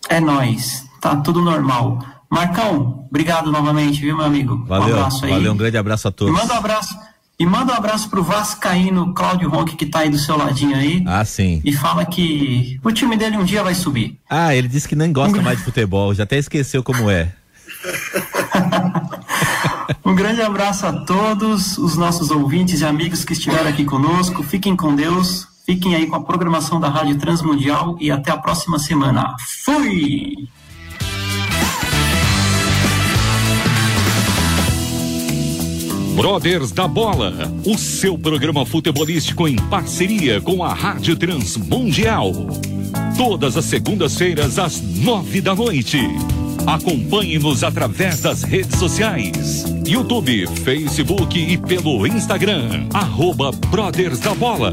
É 0.09 0.21
nóis. 0.21 0.85
Tá 1.01 1.17
tudo 1.17 1.41
normal. 1.41 1.99
Marcão, 2.29 3.07
obrigado 3.09 3.53
novamente, 3.53 4.01
viu, 4.01 4.17
meu 4.17 4.27
amigo? 4.27 4.65
Valeu, 4.67 4.97
um 4.97 4.99
abraço 4.99 5.25
aí. 5.25 5.31
valeu, 5.31 5.53
um 5.53 5.57
grande 5.57 5.77
abraço 5.77 6.09
a 6.09 6.11
E 6.11 6.15
todos. 6.15 6.35
manda 6.35 6.55
um 6.55 6.57
abraço. 6.57 6.99
E 7.39 7.47
manda 7.47 7.73
um 7.73 7.77
abraço 7.77 8.09
pro 8.09 8.23
Vascaíno 8.23 9.13
Cláudio 9.15 9.49
Ronque, 9.49 9.77
que 9.77 9.87
tá 9.87 10.01
aí 10.01 10.11
do 10.11 10.19
seu 10.19 10.37
ladinho 10.37 10.75
aí. 10.75 11.05
Ah, 11.07 11.25
sim. 11.25 11.61
E 11.65 11.73
fala 11.73 12.05
que 12.05 12.81
o 12.83 12.91
time 12.91 13.17
dele 13.17 13.37
um 13.37 13.45
dia 13.45 13.63
vai 13.63 13.75
subir. 13.75 14.19
Ah, 14.29 14.55
ele 14.55 14.67
disse 14.69 14.89
que 14.89 14.97
nem 14.97 15.13
gosta 15.13 15.41
mais 15.43 15.59
de 15.59 15.65
futebol, 15.65 16.15
já 16.15 16.25
até 16.25 16.39
esqueceu 16.39 16.83
como 16.83 17.11
é. 17.11 17.33
Um 20.05 20.15
grande 20.15 20.41
abraço 20.41 20.87
a 20.87 20.93
todos 20.93 21.79
os 21.79 21.97
nossos 21.97 22.31
ouvintes 22.31 22.81
e 22.81 22.85
amigos 22.85 23.25
que 23.25 23.33
estiveram 23.35 23.69
aqui 23.69 23.85
conosco. 23.85 24.43
Fiquem 24.43 24.75
com 24.75 24.95
Deus. 24.95 25.47
Fiquem 25.67 25.97
aí 25.97 26.07
com 26.07 26.15
a 26.15 26.23
programação 26.23 26.79
da 26.79 26.89
Rádio 26.89 27.19
Transmundial 27.19 27.97
e 28.01 28.09
até 28.09 28.31
a 28.31 28.39
próxima 28.39 28.79
semana. 28.79 29.35
Fui! 29.65 30.49
Brothers 36.15 36.71
da 36.71 36.87
Bola, 36.87 37.53
o 37.67 37.77
seu 37.77 38.17
programa 38.17 38.65
futebolístico 38.65 39.49
em 39.49 39.57
parceria 39.57 40.41
com 40.41 40.63
a 40.63 40.73
Rádio 40.73 41.17
Transmundial. 41.17 42.33
Todas 43.17 43.57
as 43.57 43.65
segundas-feiras 43.65 44.61
às 44.61 44.81
nove 44.81 45.41
da 45.41 45.55
noite. 45.55 45.99
Acompanhe-nos 46.65 47.65
através 47.65 48.21
das 48.21 48.45
redes 48.45 48.79
sociais: 48.79 49.65
YouTube, 49.85 50.47
Facebook 50.65 51.39
e 51.39 51.59
pelo 51.59 52.07
Instagram. 52.07 52.87
Arroba 52.95 53.51
Brothers 53.51 54.21
da 54.21 54.35
Bola. 54.35 54.73